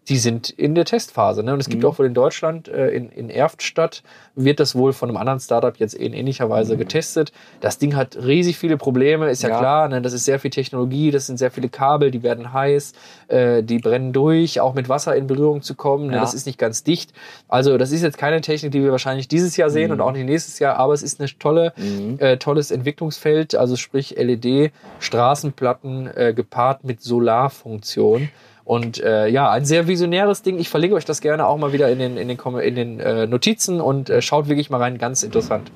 Die 0.09 0.17
sind 0.17 0.49
in 0.49 0.73
der 0.73 0.85
Testphase. 0.85 1.43
Ne? 1.43 1.53
Und 1.53 1.59
es 1.59 1.69
gibt 1.69 1.85
auch 1.85 1.99
wohl 1.99 2.07
in 2.07 2.15
Deutschland, 2.15 2.67
äh, 2.67 2.89
in, 2.89 3.09
in 3.09 3.29
Erftstadt, 3.29 4.01
wird 4.33 4.59
das 4.59 4.73
wohl 4.75 4.93
von 4.93 5.09
einem 5.09 5.17
anderen 5.17 5.39
Startup 5.39 5.77
jetzt 5.77 5.93
in 5.93 6.13
ähnlicher 6.13 6.49
Weise 6.49 6.75
getestet. 6.75 7.31
Das 7.59 7.77
Ding 7.77 7.95
hat 7.95 8.17
riesig 8.17 8.57
viele 8.57 8.77
Probleme, 8.77 9.29
ist 9.29 9.43
ja, 9.43 9.49
Ja. 9.49 9.59
klar. 9.59 9.87
Ne? 9.89 10.01
Das 10.01 10.13
ist 10.13 10.25
sehr 10.25 10.39
viel 10.39 10.49
Technologie, 10.49 11.11
das 11.11 11.27
sind 11.27 11.37
sehr 11.37 11.51
viele 11.51 11.69
Kabel, 11.69 12.09
die 12.09 12.23
werden 12.23 12.51
heiß, 12.51 12.93
äh, 13.27 13.61
die 13.61 13.77
brennen 13.77 14.11
durch, 14.11 14.59
auch 14.59 14.73
mit 14.73 14.89
Wasser 14.89 15.15
in 15.15 15.27
Berührung 15.27 15.61
zu 15.61 15.75
kommen. 15.75 16.07
Ne? 16.07 16.15
Ja. 16.15 16.21
Das 16.21 16.33
ist 16.33 16.47
nicht 16.47 16.57
ganz 16.57 16.83
dicht. 16.83 17.13
Also, 17.47 17.77
das 17.77 17.91
ist 17.91 18.01
jetzt 18.01 18.17
keine 18.17 18.41
Technik, 18.41 18.71
die 18.71 18.81
wir 18.81 18.91
wahrscheinlich 18.91 19.27
dieses 19.27 19.55
Jahr 19.55 19.69
sehen 19.69 19.91
und 19.91 20.01
auch 20.01 20.11
nicht 20.11 20.25
nächstes 20.25 20.57
Jahr, 20.57 20.77
aber 20.77 20.93
es 20.93 21.03
ist 21.03 21.19
eine 21.19 21.29
tolle, 21.37 21.73
äh, 22.17 22.37
tolles 22.37 22.71
Entwicklungsfeld, 22.71 23.53
also 23.53 23.75
sprich 23.75 24.15
LED-Straßenplatten 24.17 26.07
äh, 26.07 26.33
gepaart 26.33 26.83
mit 26.83 27.01
Solarfunktion. 27.01 28.29
Und 28.63 29.01
äh, 29.03 29.27
ja, 29.27 29.49
ein 29.49 29.65
sehr 29.65 29.87
visionäres 29.87 30.43
Ding. 30.43 30.59
Ich 30.59 30.69
verlinke 30.69 30.95
euch 30.95 31.05
das 31.05 31.21
gerne 31.21 31.47
auch 31.47 31.57
mal 31.57 31.73
wieder 31.73 31.89
in 31.89 31.99
den, 31.99 32.17
in 32.17 32.27
den, 32.27 32.37
in 32.59 32.75
den 32.75 32.99
äh, 32.99 33.27
Notizen 33.27 33.81
und 33.81 34.09
äh, 34.09 34.21
schaut 34.21 34.47
wirklich 34.47 34.69
mal 34.69 34.77
rein, 34.77 34.97
ganz 34.97 35.23
interessant. 35.23 35.71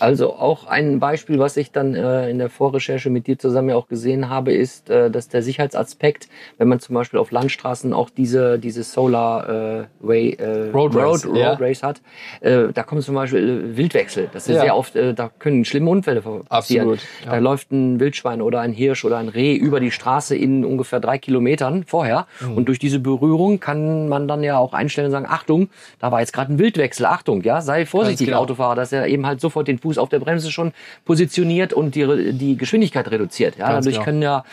Also 0.00 0.34
auch 0.34 0.66
ein 0.66 0.98
Beispiel, 1.00 1.38
was 1.38 1.56
ich 1.56 1.72
dann 1.72 1.94
äh, 1.94 2.28
in 2.30 2.38
der 2.38 2.50
Vorrecherche 2.50 3.10
mit 3.10 3.26
dir 3.26 3.38
zusammen 3.38 3.70
ja 3.70 3.76
auch 3.76 3.88
gesehen 3.88 4.28
habe, 4.28 4.52
ist, 4.52 4.90
äh, 4.90 5.10
dass 5.10 5.28
der 5.28 5.42
Sicherheitsaspekt, 5.42 6.28
wenn 6.58 6.68
man 6.68 6.80
zum 6.80 6.94
Beispiel 6.94 7.18
auf 7.20 7.30
Landstraßen 7.30 7.92
auch 7.92 8.10
diese, 8.10 8.58
diese 8.58 8.82
Solar 8.82 9.48
äh, 9.48 9.84
Way, 10.00 10.32
äh, 10.34 10.70
Road 10.72 10.94
Race, 10.96 11.26
Road, 11.26 11.36
ja. 11.36 11.50
Road 11.50 11.60
Race 11.60 11.82
hat, 11.82 12.00
äh, 12.40 12.68
da 12.72 12.82
kommt 12.82 13.02
zum 13.02 13.14
Beispiel 13.14 13.72
äh, 13.72 13.76
Wildwechsel. 13.76 14.28
Das 14.32 14.48
ist 14.48 14.54
Ja. 14.56 14.62
sehr 14.62 14.76
oft, 14.76 14.96
äh, 14.96 15.14
da 15.14 15.30
können 15.38 15.64
schlimme 15.64 15.90
Unfälle 15.90 16.20
passieren. 16.22 16.90
Absolut, 16.90 17.00
ja. 17.24 17.30
Da 17.32 17.38
läuft 17.38 17.72
ein 17.72 18.00
Wildschwein 18.00 18.42
oder 18.42 18.60
ein 18.60 18.72
Hirsch 18.72 19.04
oder 19.04 19.18
ein 19.18 19.28
Reh 19.28 19.54
über 19.54 19.80
die 19.80 19.90
Straße 19.90 20.36
in 20.36 20.64
ungefähr 20.64 21.00
drei 21.00 21.18
Kilometern 21.18 21.84
vorher. 21.84 22.26
Mhm. 22.40 22.56
Und 22.56 22.68
durch 22.68 22.78
diese 22.78 22.98
Berührung 22.98 23.60
kann 23.60 24.08
man 24.08 24.28
dann 24.28 24.42
ja 24.42 24.58
auch 24.58 24.72
einstellen 24.72 25.06
und 25.06 25.12
sagen, 25.12 25.26
Achtung, 25.28 25.68
da 25.98 26.10
war 26.12 26.20
jetzt 26.20 26.32
gerade 26.32 26.52
ein 26.52 26.58
Wildwechsel, 26.58 27.06
Achtung, 27.06 27.42
ja, 27.42 27.60
sei 27.60 27.86
vorsichtig, 27.86 28.26
genau. 28.28 28.40
Autofahrer, 28.40 28.74
dass 28.74 28.92
er 28.92 29.06
eben 29.06 29.26
halt 29.26 29.40
sofort 29.40 29.68
den 29.68 29.73
Fuß 29.78 29.98
auf 29.98 30.08
der 30.08 30.18
Bremse 30.18 30.50
schon 30.50 30.72
positioniert 31.04 31.72
und 31.72 31.94
die, 31.94 32.32
die 32.32 32.56
Geschwindigkeit 32.56 33.10
reduziert. 33.10 33.56
Ja, 33.56 33.72
Ganz 33.72 33.84
dadurch 33.84 33.96
genau. 33.96 34.04
können 34.04 34.22
ja 34.22 34.44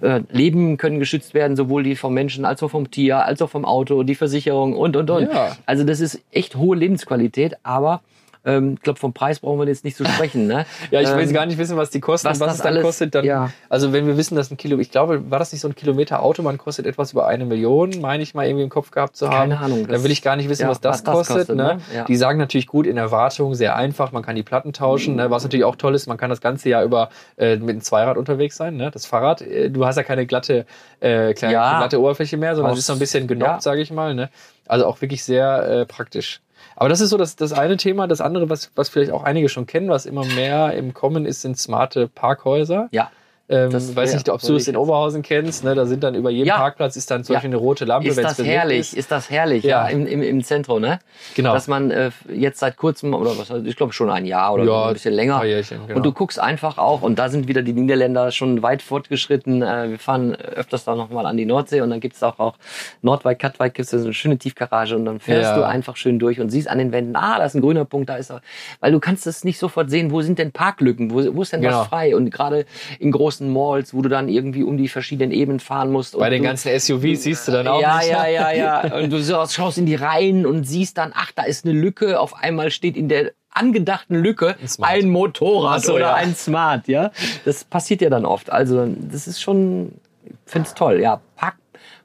äh, 0.00 0.22
Leben 0.30 0.76
können 0.76 0.98
geschützt 0.98 1.34
werden, 1.34 1.56
sowohl 1.56 1.82
die 1.82 1.96
vom 1.96 2.14
Menschen 2.14 2.44
als 2.44 2.62
auch 2.62 2.70
vom 2.70 2.90
Tier, 2.90 3.24
als 3.24 3.42
auch 3.42 3.50
vom 3.50 3.64
Auto, 3.64 4.02
die 4.02 4.14
Versicherung 4.14 4.74
und 4.74 4.96
und 4.96 5.10
und. 5.10 5.32
Ja. 5.32 5.56
Also 5.66 5.84
das 5.84 6.00
ist 6.00 6.20
echt 6.30 6.56
hohe 6.56 6.76
Lebensqualität, 6.76 7.56
aber 7.62 8.00
Ähm, 8.44 8.74
ich 8.74 8.82
glaube, 8.82 8.98
vom 8.98 9.12
Preis 9.12 9.38
brauchen 9.40 9.58
wir 9.58 9.66
jetzt 9.66 9.84
nicht 9.84 9.96
zu 9.96 10.04
sprechen. 10.04 10.46
Ne? 10.46 10.64
Ja, 10.90 11.00
ich 11.00 11.08
will 11.08 11.14
Ähm, 11.14 11.20
jetzt 11.20 11.34
gar 11.34 11.44
nicht 11.46 11.58
wissen, 11.58 11.76
was 11.76 11.90
die 11.90 12.00
kosten, 12.00 12.28
was 12.28 12.40
was, 12.40 12.54
es 12.54 12.58
dann 12.58 12.68
alles- 12.72 12.82
kostet. 12.82 13.14
Dann, 13.14 13.24
ja. 13.24 13.50
Also 13.68 13.92
wenn 13.92 14.06
wir 14.06 14.16
wissen, 14.16 14.34
dass 14.34 14.50
ein 14.50 14.56
Kilo, 14.56 14.78
ich 14.78 14.90
glaube, 14.90 15.30
war 15.30 15.38
das 15.38 15.52
nicht 15.52 15.60
so 15.60 15.68
ein 15.68 15.74
Kilometer 15.74 16.22
Autobahn 16.22 16.56
kostet 16.58 16.86
etwas 16.86 17.12
über 17.12 17.26
eine 17.26 17.44
Million, 17.44 17.90
meine 18.00 18.22
ich 18.22 18.34
mal 18.34 18.46
irgendwie 18.46 18.64
im 18.64 18.70
Kopf 18.70 18.90
gehabt 18.90 19.16
zu 19.16 19.28
haben. 19.28 19.50
Keine 19.50 19.58
Ahnung, 19.58 19.86
Da 19.86 19.92
das- 19.94 20.04
will 20.04 20.10
ich 20.10 20.22
gar 20.22 20.36
nicht 20.36 20.48
wissen, 20.48 20.62
ja, 20.62 20.68
was 20.68 20.80
das, 20.80 20.98
was 20.98 21.02
das 21.02 21.14
kostet. 21.14 21.36
kostet, 21.36 21.56
ne? 21.56 21.64
ne? 21.76 21.80
Ja. 21.94 22.04
Die 22.04 22.16
sagen 22.16 22.38
natürlich 22.38 22.66
gut 22.66 22.86
in 22.86 22.96
der 22.96 23.10
Wartung, 23.10 23.54
sehr 23.54 23.76
einfach, 23.76 24.12
man 24.12 24.22
kann 24.22 24.36
die 24.36 24.42
Platten 24.42 24.72
tauschen. 24.72 25.16
Ne? 25.16 25.30
Was 25.30 25.42
natürlich 25.42 25.64
auch 25.64 25.76
toll 25.76 25.94
ist, 25.94 26.06
man 26.06 26.16
kann 26.16 26.30
das 26.30 26.40
ganze 26.40 26.68
Jahr 26.70 26.82
über 26.82 27.10
äh, 27.36 27.56
mit 27.56 27.68
dem 27.68 27.80
Zweirad 27.82 28.16
unterwegs 28.16 28.56
sein. 28.56 28.76
Ne? 28.76 28.90
Das 28.90 29.04
Fahrrad, 29.06 29.42
äh, 29.42 29.70
du 29.70 29.84
hast 29.84 29.96
ja 29.96 30.02
keine 30.02 30.24
glatte, 30.26 30.64
äh, 31.00 31.34
kleine, 31.34 31.54
glatte 31.54 32.00
Oberfläche 32.00 32.36
mehr, 32.36 32.54
sondern 32.56 32.72
es 32.72 32.78
ist 32.80 32.86
so 32.86 32.92
ein 32.94 32.98
bisschen 32.98 33.26
genockt, 33.26 33.50
ja. 33.50 33.60
sage 33.60 33.82
ich 33.82 33.90
mal. 33.90 34.14
Ne? 34.14 34.30
Also 34.66 34.86
auch 34.86 35.00
wirklich 35.02 35.22
sehr 35.24 35.62
äh, 35.68 35.86
praktisch. 35.86 36.40
Aber 36.80 36.88
das 36.88 37.02
ist 37.02 37.10
so 37.10 37.18
das, 37.18 37.36
das 37.36 37.52
eine 37.52 37.76
Thema. 37.76 38.08
Das 38.08 38.22
andere, 38.22 38.48
was, 38.48 38.70
was 38.74 38.88
vielleicht 38.88 39.12
auch 39.12 39.22
einige 39.22 39.50
schon 39.50 39.66
kennen, 39.66 39.90
was 39.90 40.06
immer 40.06 40.24
mehr 40.24 40.72
im 40.72 40.94
Kommen 40.94 41.26
ist, 41.26 41.42
sind 41.42 41.58
smarte 41.58 42.08
Parkhäuser. 42.08 42.88
Ja. 42.90 43.10
Ähm, 43.50 43.70
Das 43.70 43.94
weiß 43.96 44.14
nicht, 44.14 44.28
ob 44.28 44.40
du 44.40 44.54
es 44.54 44.68
in 44.68 44.76
Oberhausen 44.76 45.22
kennst. 45.22 45.64
Ne? 45.64 45.74
Da 45.74 45.84
sind 45.84 46.04
dann 46.04 46.14
über 46.14 46.30
jedem 46.30 46.46
Ja. 46.46 46.56
Parkplatz 46.58 46.96
ist 46.96 47.10
dann 47.10 47.24
zum 47.24 47.32
Ja. 47.34 47.38
Beispiel 47.38 47.50
eine 47.50 47.56
rote 47.56 47.84
Lampe, 47.84 48.08
Ist 48.08 48.16
es 48.18 48.36
das 48.36 48.38
herrlich, 48.46 48.78
ist. 48.80 48.94
ist 48.94 49.10
das 49.10 49.28
herrlich, 49.28 49.64
Ja. 49.64 49.86
ja, 49.86 49.88
im, 49.88 50.06
im, 50.06 50.22
im 50.22 50.42
Zentrum, 50.44 50.80
ne? 50.80 51.00
Genau. 51.34 51.52
Dass 51.52 51.66
man 51.66 51.90
äh, 51.90 52.10
jetzt 52.32 52.60
seit 52.60 52.76
kurzem, 52.76 53.12
oder 53.12 53.36
was, 53.36 53.50
ich 53.64 53.76
glaube 53.76 53.92
schon 53.92 54.08
ein 54.08 54.24
Jahr 54.24 54.54
oder 54.54 54.64
Ja, 54.64 54.86
ein 54.86 54.92
bisschen 54.92 55.14
länger. 55.14 55.40
ein 55.40 55.48
Jährchen, 55.48 55.80
genau. 55.86 55.96
Und 55.96 56.04
du 56.06 56.12
guckst 56.12 56.38
einfach 56.38 56.78
auch, 56.78 57.02
und 57.02 57.18
da 57.18 57.28
sind 57.28 57.48
wieder 57.48 57.62
die 57.62 57.72
Niederländer 57.72 58.30
schon 58.30 58.62
weit 58.62 58.82
fortgeschritten. 58.82 59.62
Äh, 59.62 59.90
wir 59.90 59.98
fahren 59.98 60.34
öfters 60.36 60.84
da 60.84 60.94
nochmal 60.94 61.26
an 61.26 61.36
die 61.36 61.46
Nordsee 61.46 61.80
und 61.80 61.90
dann 61.90 62.00
gibt's 62.00 62.22
auch, 62.22 62.38
auch 62.38 62.54
Nordwijk, 63.02 63.38
Katwijk, 63.40 63.74
gibt's 63.74 63.90
da 63.90 63.98
so 63.98 64.04
eine 64.04 64.14
schöne 64.14 64.38
Tiefgarage 64.38 64.94
und 64.94 65.04
dann 65.04 65.18
fährst 65.18 65.56
du 65.56 65.66
einfach 65.66 65.96
schön 65.96 66.18
durch 66.20 66.38
und 66.40 66.50
siehst 66.50 66.68
an 66.68 66.78
den 66.78 66.92
Wänden, 66.92 67.16
ah, 67.16 67.38
da 67.38 67.44
ist 67.44 67.54
ein 67.54 67.60
grüner 67.62 67.84
Punkt, 67.84 68.08
da 68.10 68.16
ist 68.16 68.30
er. 68.30 68.42
Weil 68.80 68.92
du 68.92 69.00
kannst 69.00 69.26
es 69.26 69.42
nicht 69.44 69.58
sofort 69.58 69.90
sehen, 69.90 70.10
wo 70.12 70.22
sind 70.22 70.38
denn 70.38 70.52
Parklücken, 70.52 71.10
wo, 71.10 71.34
wo 71.34 71.42
ist 71.42 71.52
denn 71.52 71.60
Genau. 71.62 71.80
was 71.80 71.88
frei? 71.88 72.14
Und 72.14 72.30
gerade 72.30 72.64
in 72.98 73.10
großen 73.10 73.39
Malls, 73.48 73.94
wo 73.94 74.02
du 74.02 74.08
dann 74.08 74.28
irgendwie 74.28 74.62
um 74.62 74.76
die 74.76 74.88
verschiedenen 74.88 75.32
Ebenen 75.32 75.60
fahren 75.60 75.90
musst. 75.90 76.18
Bei 76.18 76.28
den 76.28 76.42
du, 76.42 76.48
ganzen 76.48 76.78
SUVs 76.78 77.22
siehst 77.22 77.48
du 77.48 77.52
dann 77.52 77.66
auch 77.66 77.80
ja, 77.80 77.98
nicht. 77.98 78.10
ja, 78.10 78.26
ja, 78.26 78.52
ja. 78.52 78.94
Und 78.96 79.10
du 79.10 79.22
schaust 79.22 79.78
in 79.78 79.86
die 79.86 79.94
Reihen 79.94 80.46
und 80.46 80.64
siehst 80.64 80.98
dann, 80.98 81.12
ach, 81.14 81.32
da 81.32 81.44
ist 81.44 81.64
eine 81.64 81.78
Lücke. 81.78 82.20
Auf 82.20 82.34
einmal 82.34 82.70
steht 82.70 82.96
in 82.96 83.08
der 83.08 83.32
angedachten 83.50 84.16
Lücke 84.16 84.56
ein, 84.60 84.68
Smart. 84.68 85.02
Motorrad 85.04 85.82
so, 85.82 85.94
oder 85.94 86.06
ja. 86.06 86.14
ein 86.14 86.34
Smart, 86.34 86.86
ja. 86.88 87.10
Das 87.44 87.64
passiert 87.64 88.00
ja 88.00 88.10
dann 88.10 88.24
oft. 88.24 88.50
Also, 88.50 88.86
das 88.86 89.26
ist 89.26 89.40
schon, 89.40 89.92
ich 90.24 90.34
finde 90.46 90.68
es 90.68 90.74
toll. 90.74 91.00
Ja, 91.00 91.20
Park, 91.36 91.56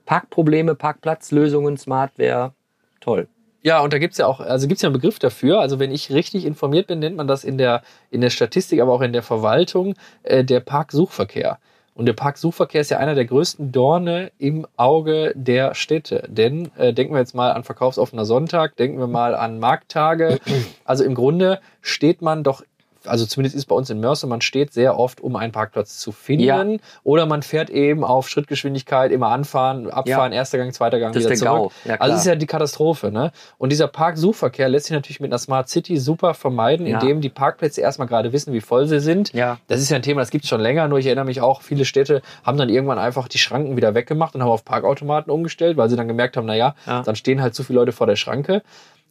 Parkprobleme, 0.06 0.76
Parkplatzlösungen, 0.76 1.78
Smart 1.78 2.12
wäre 2.18 2.54
toll. 3.00 3.28
Ja, 3.66 3.80
und 3.80 3.94
da 3.94 3.98
gibt's 3.98 4.20
ja 4.20 4.28
auch, 4.28 4.42
also 4.42 4.68
gibt's 4.68 4.84
ja 4.84 4.90
einen 4.90 4.94
Begriff 4.94 5.18
dafür. 5.18 5.60
Also 5.60 5.80
wenn 5.80 5.92
ich 5.92 6.12
richtig 6.12 6.46
informiert 6.46 6.86
bin, 6.86 7.00
nennt 7.00 7.16
man 7.16 7.28
das 7.28 7.44
in 7.44 7.58
der, 7.58 7.82
in 8.12 8.22
der 8.22 8.30
Statistik, 8.30 8.80
aber 8.80 8.94
auch 8.94 9.02
in 9.02 9.12
der 9.12 9.24
Verwaltung, 9.24 9.96
äh, 10.22 10.44
der 10.44 10.60
Parksuchverkehr. 10.60 11.58
Und 11.96 12.06
der 12.06 12.14
Parksuchverkehr 12.14 12.82
ist 12.82 12.92
ja 12.92 13.00
einer 13.00 13.16
der 13.16 13.26
größten 13.26 13.72
Dorne 13.72 14.32
im 14.38 14.68
Auge 14.78 15.34
der 15.34 15.74
Städte. 15.74 16.28
Denn 16.28 16.70
äh, 16.78 16.94
denken 16.94 17.16
wir 17.16 17.20
jetzt 17.20 17.34
mal 17.34 17.54
an 17.54 17.64
verkaufsoffener 17.64 18.26
Sonntag, 18.26 18.76
denken 18.76 19.00
wir 19.00 19.08
mal 19.08 19.34
an 19.34 19.58
Markttage. 19.58 20.38
Also 20.86 21.04
im 21.04 21.16
Grunde 21.16 21.60
steht 21.82 22.22
man 22.22 22.44
doch, 22.44 22.62
also 23.08 23.26
zumindest 23.26 23.56
ist 23.56 23.66
bei 23.66 23.76
uns 23.76 23.90
in 23.90 24.00
Mörse, 24.00 24.28
man 24.28 24.42
steht 24.42 24.74
sehr 24.74 24.98
oft, 25.00 25.22
um 25.22 25.36
einen 25.36 25.52
Parkplatz 25.52 25.98
zu 26.00 26.12
finden. 26.12 26.44
Ja. 26.44 26.66
Oder 27.04 27.26
man 27.26 27.42
fährt 27.44 27.70
eben 27.70 28.04
auf 28.04 28.30
Schrittgeschwindigkeit, 28.30 29.12
immer 29.12 29.28
anfahren, 29.30 29.90
abfahren, 29.90 30.32
erster 30.32 30.58
Gang, 30.58 30.74
zweiter 30.74 31.00
Gang, 31.00 31.14
Das 31.14 31.24
wieder 31.26 31.36
zurück. 31.36 31.72
Ja, 31.86 31.96
also 31.96 32.04
es 32.04 32.08
klar. 32.08 32.18
ist 32.18 32.26
ja 32.26 32.36
die 32.36 32.46
Katastrophe. 32.48 33.12
Ne? 33.12 33.32
Und 33.58 33.72
dieser 33.72 33.88
Parksuchverkehr 33.88 34.70
lässt 34.70 34.86
sich 34.88 34.94
natürlich 34.94 35.20
mit 35.20 35.32
einer 35.32 35.40
Smart 35.40 35.70
City 35.70 35.98
super 35.98 36.34
vermeiden, 36.34 36.86
Ja. 36.88 37.00
indem 37.00 37.22
die 37.22 37.30
Parkplätze 37.30 37.82
erstmal 37.82 38.08
gerade 38.08 38.32
wissen, 38.34 38.54
wie 38.54 38.62
voll 38.62 38.88
sie 38.88 39.00
sind. 39.00 39.34
Ja. 39.34 39.58
Das 39.68 39.82
ist 39.82 39.90
ja 39.90 39.96
ein 39.98 40.02
Thema, 40.04 40.22
das 40.22 40.30
gibt 40.32 40.44
es 40.46 40.50
schon 40.50 40.62
länger, 40.62 40.88
nur 40.88 41.00
ich 41.00 41.06
erinnere 41.06 41.26
mich 41.26 41.42
auch, 41.42 41.62
viele 41.62 41.86
Städte 41.86 42.22
haben 42.44 42.58
dann 42.58 42.70
irgendwann 42.70 43.00
einfach 43.00 43.28
die 43.28 43.38
Schranken 43.38 43.76
wieder 43.78 43.94
weggemacht 43.96 44.36
und 44.36 44.42
haben 44.44 44.50
auf 44.50 44.66
Parkautomaten 44.66 45.32
umgestellt, 45.32 45.78
weil 45.78 45.90
sie 45.90 45.96
dann 45.96 46.08
gemerkt 46.08 46.38
haben, 46.38 46.46
naja, 46.46 46.76
Ja. 46.86 47.02
dann 47.04 47.16
stehen 47.16 47.42
halt 47.42 47.56
zu 47.56 47.64
viele 47.64 47.80
Leute 47.80 47.92
vor 47.92 48.08
der 48.08 48.16
Schranke. 48.16 48.62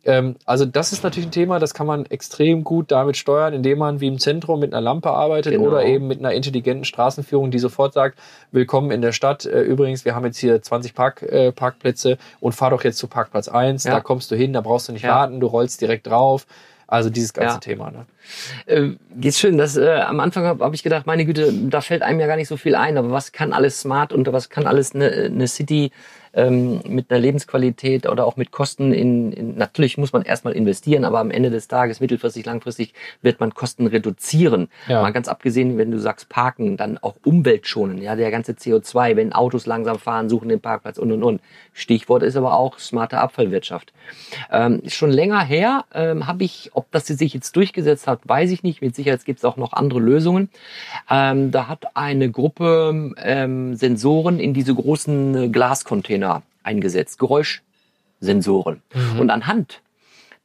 Ähm, 0.06 0.36
also 0.44 0.64
das 0.66 0.92
ist 0.92 1.02
natürlich 1.02 1.28
ein 1.28 1.32
Thema, 1.32 1.58
das 1.58 1.74
kann 1.74 1.86
man 1.86 2.06
extrem 2.06 2.62
gut 2.64 2.90
damit 2.90 3.16
steuern, 3.16 3.54
indem 3.54 3.78
man 3.78 4.00
wie 4.00 4.08
im 4.08 4.18
Zentrum 4.18 4.60
mit 4.60 4.72
einer 4.72 4.80
Lampe 4.80 5.10
arbeitet 5.10 5.52
Genau. 5.54 5.66
oder 5.68 5.84
eben 5.84 6.06
mit 6.06 6.18
einer 6.18 6.32
intelligenten 6.32 6.84
Straßenführung, 6.84 7.50
die 7.50 7.58
sofort 7.58 7.94
sagt, 7.94 8.18
willkommen 8.52 8.90
in 8.90 9.00
der 9.02 9.12
Stadt. 9.12 9.46
Äh, 9.46 9.62
übrigens, 9.62 10.04
wir 10.04 10.14
haben 10.14 10.24
jetzt 10.26 10.38
hier 10.38 10.60
20 10.60 10.94
Park, 10.94 11.22
äh, 11.22 11.52
Parkplätze 11.52 12.18
und 12.40 12.52
fahr 12.52 12.70
doch 12.70 12.84
jetzt 12.84 12.98
zu 12.98 13.06
Parkplatz 13.06 13.48
1. 13.48 13.84
Ja. 13.84 13.92
Da 13.94 14.00
kommst 14.00 14.30
du 14.30 14.36
hin, 14.36 14.52
da 14.52 14.60
brauchst 14.60 14.88
du 14.88 14.92
nicht 14.92 15.04
Ja. 15.04 15.14
warten, 15.16 15.40
du 15.40 15.46
rollst 15.46 15.80
direkt 15.80 16.06
drauf. 16.06 16.46
Also 16.86 17.08
dieses 17.08 17.32
ganze 17.32 17.54
Ja. 17.54 17.60
Thema. 17.60 17.90
Ne? 17.90 18.04
Äh, 18.66 18.90
ist 19.26 19.38
schön, 19.38 19.56
dass 19.56 19.76
äh, 19.78 19.88
am 19.88 20.20
Anfang 20.20 20.44
habe 20.44 20.62
hab 20.62 20.74
ich 20.74 20.82
gedacht, 20.82 21.06
meine 21.06 21.24
Güte, 21.24 21.50
da 21.52 21.80
fällt 21.80 22.02
einem 22.02 22.20
ja 22.20 22.26
gar 22.26 22.36
nicht 22.36 22.46
so 22.46 22.58
viel 22.58 22.74
ein, 22.74 22.98
aber 22.98 23.10
was 23.10 23.32
kann 23.32 23.54
alles 23.54 23.80
smart 23.80 24.12
und 24.12 24.30
was 24.32 24.50
kann 24.50 24.66
alles 24.66 24.94
eine, 24.94 25.10
eine 25.10 25.48
City 25.48 25.92
ähm, 26.34 26.80
mit 26.88 27.10
einer 27.10 27.20
Lebensqualität 27.20 28.08
oder 28.08 28.26
auch 28.26 28.36
mit 28.36 28.50
Kosten 28.50 28.92
in, 28.92 29.32
in 29.32 29.56
natürlich 29.56 29.98
muss 29.98 30.12
man 30.12 30.22
erstmal 30.22 30.54
investieren, 30.54 31.04
aber 31.04 31.20
am 31.20 31.30
Ende 31.30 31.50
des 31.50 31.68
Tages, 31.68 32.00
mittelfristig, 32.00 32.44
langfristig, 32.44 32.94
wird 33.22 33.40
man 33.40 33.54
Kosten 33.54 33.86
reduzieren. 33.86 34.68
Ja. 34.88 35.02
Mal 35.02 35.12
ganz 35.12 35.28
abgesehen, 35.28 35.78
wenn 35.78 35.90
du 35.90 35.98
sagst 35.98 36.28
Parken, 36.28 36.76
dann 36.76 36.98
auch 36.98 37.14
Umwelt 37.24 37.66
schonen, 37.66 38.00
ja, 38.02 38.16
der 38.16 38.30
ganze 38.30 38.52
CO2, 38.52 39.16
wenn 39.16 39.32
Autos 39.32 39.66
langsam 39.66 39.98
fahren, 39.98 40.28
suchen 40.28 40.48
den 40.48 40.60
Parkplatz 40.60 40.98
und 40.98 41.12
und 41.12 41.22
und. 41.22 41.40
Stichwort 41.72 42.22
ist 42.22 42.36
aber 42.36 42.54
auch 42.54 42.78
smarte 42.78 43.18
Abfallwirtschaft. 43.18 43.92
Ähm, 44.50 44.82
schon 44.86 45.10
länger 45.10 45.40
her 45.40 45.84
ähm, 45.94 46.26
habe 46.26 46.44
ich, 46.44 46.70
ob 46.74 46.90
das 46.90 47.06
sich 47.06 47.34
jetzt 47.34 47.56
durchgesetzt 47.56 48.06
hat, 48.06 48.20
weiß 48.24 48.50
ich 48.50 48.62
nicht. 48.62 48.80
Mit 48.80 48.94
Sicherheit 48.94 49.24
gibt 49.24 49.38
es 49.38 49.44
auch 49.44 49.56
noch 49.56 49.72
andere 49.72 50.00
Lösungen. 50.00 50.48
Ähm, 51.10 51.50
da 51.50 51.68
hat 51.68 51.96
eine 51.96 52.30
Gruppe 52.30 53.14
ähm, 53.22 53.74
Sensoren 53.76 54.38
in 54.38 54.54
diese 54.54 54.74
großen 54.74 55.34
äh, 55.34 55.48
Glascontainer 56.24 56.42
eingesetzt, 56.62 57.18
Geräuschsensoren. 57.18 58.82
Und 59.18 59.30
anhand 59.30 59.80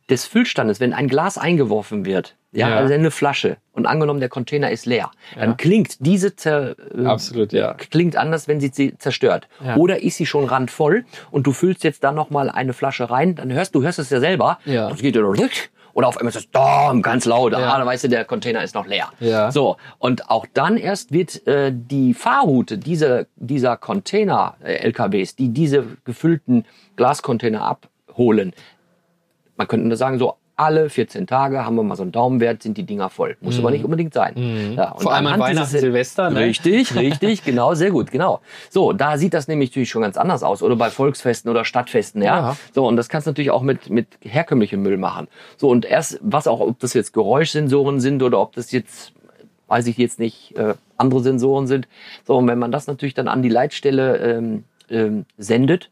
des 0.09 0.25
Füllstandes, 0.25 0.79
wenn 0.79 0.93
ein 0.93 1.07
Glas 1.07 1.37
eingeworfen 1.37 2.03
wird, 2.05 2.35
ja, 2.51 2.67
Ja. 2.67 2.77
also 2.77 2.93
eine 2.95 3.11
Flasche 3.11 3.57
und 3.73 3.85
angenommen 3.85 4.19
der 4.19 4.27
Container 4.29 4.71
ist 4.71 4.87
leer, 4.87 5.11
dann 5.35 5.55
klingt 5.55 6.03
diese 6.05 6.35
zer, 6.35 6.75
äh, 6.97 7.05
Absolut, 7.05 7.53
ja. 7.53 7.75
klingt 7.75 8.15
anders, 8.17 8.47
wenn 8.47 8.59
sie 8.59 8.71
zerstört. 8.97 9.47
Ja. 9.63 9.75
Oder 9.75 10.01
ist 10.01 10.17
sie 10.17 10.25
schon 10.25 10.45
randvoll 10.45 11.05
und 11.29 11.45
du 11.45 11.51
füllst 11.53 11.83
jetzt 11.83 12.03
da 12.03 12.11
noch 12.11 12.31
mal 12.31 12.49
eine 12.49 12.73
Flasche 12.73 13.09
rein, 13.11 13.35
dann 13.35 13.53
hörst 13.53 13.75
du 13.75 13.83
hörst 13.83 13.99
es 13.99 14.09
ja 14.09 14.19
selber. 14.19 14.57
Ja. 14.65 14.89
Das 14.89 14.99
geht 14.99 15.15
ja 15.15 15.21
oder 15.99 16.07
auf 16.07 16.17
einmal 16.17 16.29
ist 16.29 16.37
es 16.37 16.49
Dom, 16.49 17.01
ganz 17.01 17.25
laut. 17.25 17.51
Ja. 17.51 17.73
Ah, 17.73 17.77
dann 17.77 17.85
weißt 17.85 18.05
du, 18.05 18.07
der 18.07 18.23
Container 18.23 18.63
ist 18.63 18.73
noch 18.73 18.87
leer. 18.87 19.09
Ja. 19.19 19.51
So 19.51 19.75
und 19.97 20.29
auch 20.29 20.45
dann 20.53 20.77
erst 20.77 21.11
wird 21.11 21.45
äh, 21.45 21.73
die 21.75 22.13
Fahrroute 22.13 22.77
dieser 22.77 23.25
dieser 23.35 23.75
Container 23.75 24.55
äh, 24.63 24.75
LKWs, 24.75 25.35
die 25.35 25.49
diese 25.49 25.97
gefüllten 26.05 26.65
Glascontainer 26.95 27.63
abholen, 27.63 28.53
man 29.57 29.67
könnte 29.67 29.89
nur 29.89 29.97
sagen 29.97 30.19
so 30.19 30.35
alle 30.59 30.89
14 30.89 31.25
Tage 31.25 31.65
haben 31.65 31.75
wir 31.75 31.83
mal 31.83 31.95
so 31.95 32.03
einen 32.03 32.11
Daumenwert, 32.11 32.61
sind 32.63 32.77
die 32.77 32.83
Dinger 32.83 33.09
voll. 33.09 33.37
Muss 33.39 33.57
aber 33.59 33.71
nicht 33.71 33.85
unbedingt 33.85 34.13
sein. 34.13 34.33
Ja, 34.75 34.91
und 34.91 34.99
Mhm. 34.99 35.03
Vor 35.03 35.13
allem 35.13 35.27
an 35.27 35.39
Weihnachten, 35.39 35.77
Silvester, 35.77 36.29
ne? 36.29 36.41
Richtig, 36.41 36.93
richtig, 36.95 37.43
genau, 37.43 37.73
sehr 37.75 37.91
gut, 37.91 38.11
genau. 38.11 38.41
So, 38.69 38.91
da 38.91 39.17
sieht 39.17 39.33
das 39.33 39.47
nämlich 39.47 39.69
natürlich 39.69 39.89
schon 39.89 40.01
ganz 40.01 40.17
anders 40.17 40.43
aus. 40.43 40.61
Oder 40.61 40.75
bei 40.75 40.89
Volksfesten 40.89 41.49
oder 41.49 41.63
Stadtfesten, 41.63 42.21
ja. 42.21 42.39
Ja. 42.39 42.57
So, 42.75 42.85
und 42.85 42.97
das 42.97 43.07
kannst 43.07 43.25
du 43.25 43.31
natürlich 43.31 43.51
auch 43.51 43.61
mit, 43.61 43.89
mit 43.89 44.07
herkömmlichem 44.21 44.81
Müll 44.81 44.97
machen. 44.97 45.27
So, 45.55 45.69
und 45.69 45.85
erst, 45.85 46.19
was 46.21 46.45
auch, 46.47 46.59
ob 46.59 46.77
das 46.79 46.93
jetzt 46.93 47.13
Geräuschsensoren 47.13 48.01
sind 48.01 48.21
oder 48.21 48.39
ob 48.39 48.53
das 48.55 48.71
jetzt, 48.71 49.13
weiß 49.67 49.87
ich 49.87 49.97
jetzt 49.97 50.19
nicht, 50.19 50.57
äh, 50.57 50.73
andere 50.97 51.21
Sensoren 51.21 51.67
sind. 51.67 51.87
So, 52.27 52.35
und 52.37 52.47
wenn 52.47 52.59
man 52.59 52.71
das 52.71 52.87
natürlich 52.87 53.13
dann 53.13 53.29
an 53.29 53.41
die 53.41 53.49
Leitstelle 53.49 54.17
ähm, 54.17 54.63
ähm, 54.89 55.25
sendet, 55.37 55.89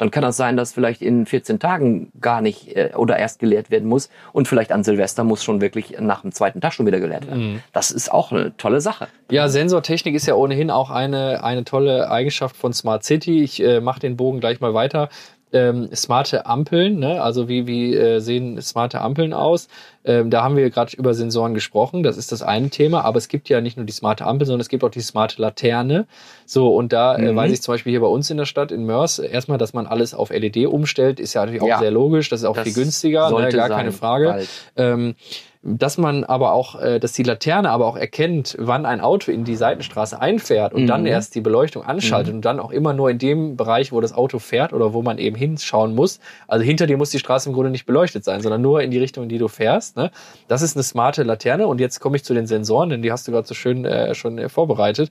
dann 0.00 0.10
kann 0.10 0.22
das 0.22 0.38
sein, 0.38 0.56
dass 0.56 0.72
vielleicht 0.72 1.02
in 1.02 1.26
14 1.26 1.58
Tagen 1.58 2.10
gar 2.22 2.40
nicht 2.40 2.74
äh, 2.74 2.92
oder 2.96 3.18
erst 3.18 3.38
geleert 3.38 3.70
werden 3.70 3.86
muss 3.86 4.08
und 4.32 4.48
vielleicht 4.48 4.72
an 4.72 4.82
Silvester 4.82 5.24
muss 5.24 5.44
schon 5.44 5.60
wirklich 5.60 6.00
nach 6.00 6.22
dem 6.22 6.32
zweiten 6.32 6.62
Tag 6.62 6.72
schon 6.72 6.86
wieder 6.86 7.00
geleert 7.00 7.26
werden. 7.26 7.62
Das 7.74 7.90
ist 7.90 8.10
auch 8.10 8.32
eine 8.32 8.56
tolle 8.56 8.80
Sache. 8.80 9.08
Ja, 9.30 9.48
Sensortechnik 9.50 10.14
ist 10.14 10.26
ja 10.26 10.34
ohnehin 10.34 10.70
auch 10.70 10.90
eine, 10.90 11.44
eine 11.44 11.64
tolle 11.64 12.10
Eigenschaft 12.10 12.56
von 12.56 12.72
Smart 12.72 13.04
City. 13.04 13.42
Ich 13.42 13.62
äh, 13.62 13.80
mache 13.80 14.00
den 14.00 14.16
Bogen 14.16 14.40
gleich 14.40 14.60
mal 14.60 14.72
weiter. 14.72 15.10
Ähm, 15.52 15.88
smarte 15.94 16.46
Ampeln, 16.46 17.00
ne? 17.00 17.20
also 17.20 17.48
wie, 17.48 17.66
wie 17.66 17.94
äh, 17.94 18.20
sehen 18.20 18.60
smarte 18.62 19.00
Ampeln 19.00 19.32
aus? 19.32 19.66
Ähm, 20.04 20.30
da 20.30 20.42
haben 20.44 20.56
wir 20.56 20.70
gerade 20.70 20.96
über 20.96 21.12
Sensoren 21.12 21.54
gesprochen, 21.54 22.02
das 22.04 22.16
ist 22.16 22.30
das 22.30 22.42
eine 22.42 22.70
Thema, 22.70 23.04
aber 23.04 23.18
es 23.18 23.26
gibt 23.28 23.48
ja 23.48 23.60
nicht 23.60 23.76
nur 23.76 23.84
die 23.84 23.92
smarte 23.92 24.26
Ampel, 24.26 24.46
sondern 24.46 24.60
es 24.60 24.68
gibt 24.68 24.84
auch 24.84 24.90
die 24.90 25.00
smarte 25.00 25.42
Laterne. 25.42 26.06
So, 26.46 26.74
und 26.74 26.92
da 26.92 27.16
äh, 27.16 27.32
Mhm. 27.32 27.36
weiß 27.36 27.52
ich 27.52 27.62
zum 27.62 27.74
Beispiel 27.74 27.90
hier 27.90 28.00
bei 28.00 28.06
uns 28.06 28.30
in 28.30 28.36
der 28.36 28.44
Stadt, 28.44 28.70
in 28.70 28.84
Mörs, 28.86 29.18
erstmal, 29.18 29.58
dass 29.58 29.72
man 29.72 29.86
alles 29.86 30.14
auf 30.14 30.30
LED 30.30 30.66
umstellt, 30.66 31.18
ist 31.20 31.34
ja 31.34 31.40
natürlich 31.40 31.62
auch 31.62 31.66
Ja. 31.66 31.78
sehr 31.80 31.90
logisch, 31.90 32.28
das 32.28 32.40
ist 32.40 32.46
auch 32.46 32.54
Das 32.54 32.64
viel 32.64 32.74
günstiger, 32.74 33.28
ne? 33.30 33.48
gar 33.50 33.68
sein, 33.68 33.76
keine 33.76 33.92
Frage. 33.92 34.46
Ähm, 34.76 35.16
dass 35.62 35.98
man 35.98 36.24
aber 36.24 36.52
auch, 36.52 36.80
äh, 36.80 36.98
dass 36.98 37.12
die 37.12 37.22
Laterne 37.22 37.70
aber 37.70 37.86
auch 37.86 37.96
erkennt, 37.96 38.56
wann 38.58 38.86
ein 38.86 39.00
Auto 39.00 39.30
in 39.30 39.44
die 39.44 39.56
Seitenstraße 39.56 40.18
einfährt 40.18 40.72
und 40.72 40.86
dann 40.86 41.04
erst 41.04 41.34
die 41.34 41.42
Beleuchtung 41.42 41.82
anschaltet 41.82 42.32
und 42.32 42.44
dann 42.44 42.58
auch 42.58 42.70
immer 42.70 42.94
nur 42.94 43.10
in 43.10 43.18
dem 43.18 43.56
Bereich, 43.56 43.92
wo 43.92 44.00
das 44.00 44.14
Auto 44.14 44.38
fährt 44.38 44.72
oder 44.72 44.94
wo 44.94 45.02
man 45.02 45.18
eben 45.18 45.36
hinschauen 45.36 45.94
muss. 45.94 46.18
Also 46.48 46.64
hinter 46.64 46.86
dir 46.86 46.96
muss 46.96 47.10
die 47.10 47.18
Straße 47.18 47.50
im 47.50 47.54
Grunde 47.54 47.70
nicht 47.70 47.84
beleuchtet 47.84 48.24
sein, 48.24 48.40
sondern 48.40 48.62
nur 48.62 48.80
in 48.80 48.90
die 48.90 48.98
Richtung, 48.98 49.24
in 49.24 49.28
die 49.28 49.38
du 49.38 49.48
fährst. 49.48 49.96
Ne? 49.96 50.10
Das 50.48 50.62
ist 50.62 50.76
eine 50.76 50.82
smarte 50.82 51.24
Laterne 51.24 51.66
und 51.66 51.78
jetzt 51.78 52.00
komme 52.00 52.16
ich 52.16 52.24
zu 52.24 52.32
den 52.32 52.46
Sensoren, 52.46 52.88
denn 52.88 53.02
die 53.02 53.12
hast 53.12 53.28
du 53.28 53.32
gerade 53.32 53.46
so 53.46 53.54
schön 53.54 53.84
äh, 53.84 54.14
schon 54.14 54.38
äh, 54.38 54.48
vorbereitet. 54.48 55.10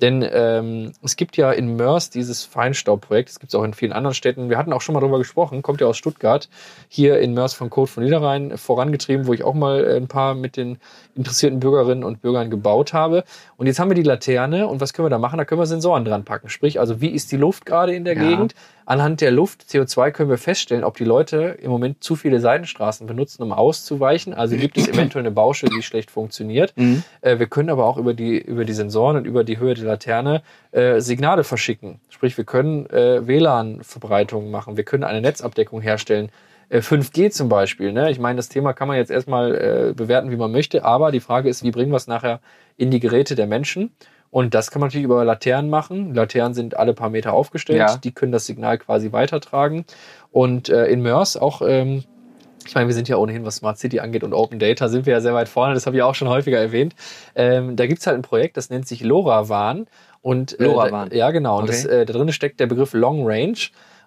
Denn 0.00 0.26
ähm, 0.30 0.92
es 1.02 1.16
gibt 1.16 1.36
ja 1.36 1.52
in 1.52 1.76
Mörs 1.76 2.10
dieses 2.10 2.44
Feinstaubprojekt, 2.44 3.28
es 3.28 3.40
gibt 3.40 3.52
es 3.52 3.58
auch 3.58 3.64
in 3.64 3.74
vielen 3.74 3.92
anderen 3.92 4.14
Städten. 4.14 4.48
Wir 4.48 4.58
hatten 4.58 4.72
auch 4.72 4.80
schon 4.80 4.94
mal 4.94 5.00
drüber 5.00 5.18
gesprochen, 5.18 5.62
kommt 5.62 5.80
ja 5.80 5.86
aus 5.86 5.96
Stuttgart, 5.96 6.48
hier 6.88 7.20
in 7.20 7.34
Mörs 7.34 7.54
von 7.54 7.70
Code 7.70 7.90
von 7.90 8.02
Niederrhein 8.04 8.56
vorangetrieben, 8.56 9.26
wo 9.26 9.34
ich 9.34 9.44
auch 9.44 9.54
mal 9.54 9.84
äh, 9.84 9.96
ein 9.96 10.08
paar 10.08 10.34
mit 10.34 10.56
den 10.56 10.78
interessierten 11.14 11.60
Bürgerinnen 11.60 12.04
und 12.04 12.22
Bürgern 12.22 12.50
gebaut 12.50 12.92
habe. 12.92 13.24
Und 13.56 13.66
jetzt 13.66 13.78
haben 13.78 13.90
wir 13.90 13.94
die 13.94 14.02
Laterne 14.02 14.66
und 14.66 14.80
was 14.80 14.92
können 14.92 15.06
wir 15.06 15.10
da 15.10 15.18
machen? 15.18 15.38
Da 15.38 15.44
können 15.44 15.60
wir 15.60 15.66
Sensoren 15.66 16.04
dran 16.04 16.24
packen. 16.24 16.48
Sprich, 16.48 16.80
also 16.80 17.00
wie 17.00 17.08
ist 17.10 17.30
die 17.32 17.36
Luft 17.36 17.66
gerade 17.66 17.94
in 17.94 18.04
der 18.04 18.14
Ja. 18.14 18.22
Gegend? 18.22 18.54
Anhand 18.86 19.20
der 19.20 19.30
Luft, 19.30 19.66
CO2, 19.70 20.10
können 20.10 20.30
wir 20.30 20.38
feststellen, 20.38 20.82
ob 20.82 20.96
die 20.96 21.04
Leute 21.04 21.56
im 21.62 21.70
Moment 21.70 22.02
zu 22.02 22.16
viele 22.16 22.40
Seitenstraßen 22.40 23.06
benutzen, 23.06 23.40
um 23.40 23.52
auszuweichen. 23.52 24.34
Also 24.34 24.56
gibt 24.56 24.76
es 24.76 24.88
eventuell 24.88 25.22
eine 25.22 25.30
Baustelle, 25.30 25.72
die 25.76 25.82
schlecht 25.82 26.10
funktioniert. 26.10 26.72
Mhm. 26.76 27.04
Äh, 27.20 27.38
wir 27.38 27.46
können 27.46 27.70
aber 27.70 27.86
auch 27.86 27.98
über 27.98 28.14
die, 28.14 28.38
über 28.38 28.64
die 28.64 28.72
Sensoren 28.72 29.16
und 29.16 29.26
über 29.26 29.44
die 29.44 29.58
Höhe 29.58 29.74
der 29.74 29.84
Laterne 29.90 30.42
äh, 30.72 31.00
Signale 31.00 31.44
verschicken. 31.44 32.00
Sprich, 32.08 32.36
wir 32.36 32.44
können 32.44 32.86
äh, 32.90 33.26
WLAN-Verbreitungen 33.26 34.50
machen, 34.50 34.76
wir 34.76 34.84
können 34.84 35.04
eine 35.04 35.20
Netzabdeckung 35.20 35.80
herstellen. 35.80 36.30
Äh, 36.68 36.78
5G 36.78 37.30
zum 37.30 37.48
Beispiel. 37.48 37.92
Ne? 37.92 38.10
Ich 38.10 38.18
meine, 38.18 38.36
das 38.36 38.48
Thema 38.48 38.72
kann 38.72 38.88
man 38.88 38.96
jetzt 38.96 39.10
erstmal 39.10 39.54
äh, 39.54 39.92
bewerten, 39.94 40.30
wie 40.30 40.36
man 40.36 40.52
möchte, 40.52 40.84
aber 40.84 41.12
die 41.12 41.20
Frage 41.20 41.48
ist, 41.48 41.62
wie 41.62 41.70
bringen 41.70 41.90
wir 41.90 41.96
es 41.96 42.06
nachher 42.06 42.40
in 42.76 42.90
die 42.90 43.00
Geräte 43.00 43.34
der 43.34 43.46
Menschen? 43.46 43.90
Und 44.30 44.54
das 44.54 44.70
kann 44.70 44.80
man 44.80 44.86
natürlich 44.86 45.04
über 45.04 45.24
Laternen 45.24 45.70
machen. 45.70 46.14
Laternen 46.14 46.54
sind 46.54 46.76
alle 46.76 46.94
paar 46.94 47.10
Meter 47.10 47.32
aufgestellt. 47.32 47.80
Ja. 47.80 47.96
Die 47.96 48.12
können 48.12 48.30
das 48.30 48.46
Signal 48.46 48.78
quasi 48.78 49.10
weitertragen. 49.10 49.84
Und 50.30 50.68
äh, 50.68 50.86
in 50.86 51.02
Mörs 51.02 51.36
auch 51.36 51.62
ähm, 51.66 52.04
ich 52.66 52.74
meine, 52.74 52.86
wir 52.88 52.94
sind 52.94 53.08
ja 53.08 53.16
ohnehin, 53.16 53.44
was 53.44 53.56
Smart 53.56 53.78
City 53.78 54.00
angeht 54.00 54.22
und 54.22 54.32
Open 54.34 54.58
Data, 54.58 54.88
sind 54.88 55.06
wir 55.06 55.14
ja 55.14 55.20
sehr 55.20 55.34
weit 55.34 55.48
vorne. 55.48 55.74
Das 55.74 55.86
habe 55.86 55.96
ich 55.96 56.02
auch 56.02 56.14
schon 56.14 56.28
häufiger 56.28 56.58
erwähnt. 56.58 56.94
Ähm, 57.34 57.76
da 57.76 57.86
gibt's 57.86 58.06
halt 58.06 58.16
ein 58.16 58.22
Projekt, 58.22 58.56
das 58.56 58.70
nennt 58.70 58.86
sich 58.86 59.02
LoRaWAN. 59.02 59.86
Und, 60.22 60.60
äh, 60.60 60.64
LoRaWAN. 60.64 61.10
ja, 61.12 61.30
genau. 61.30 61.58
Und 61.58 61.68
das, 61.68 61.84
äh, 61.84 62.04
da 62.04 62.12
drin 62.12 62.30
steckt 62.32 62.60
der 62.60 62.66
Begriff 62.66 62.92
Long 62.92 63.26
Range. 63.26 63.56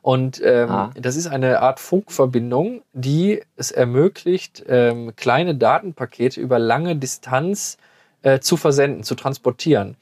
Und 0.01 0.41
ähm, 0.43 0.69
Ah. 0.69 0.91
das 0.99 1.15
ist 1.15 1.27
eine 1.27 1.61
Art 1.61 1.79
Funkverbindung, 1.79 2.81
die 2.91 3.41
es 3.55 3.71
ermöglicht, 3.71 4.63
ähm, 4.67 5.13
kleine 5.15 5.55
Datenpakete 5.55 6.41
über 6.41 6.59
lange 6.59 6.95
Distanz 6.97 7.77
äh, 8.21 8.39
zu 8.39 8.57
versenden, 8.57 9.03
zu 9.03 9.15
transportieren. 9.15 9.95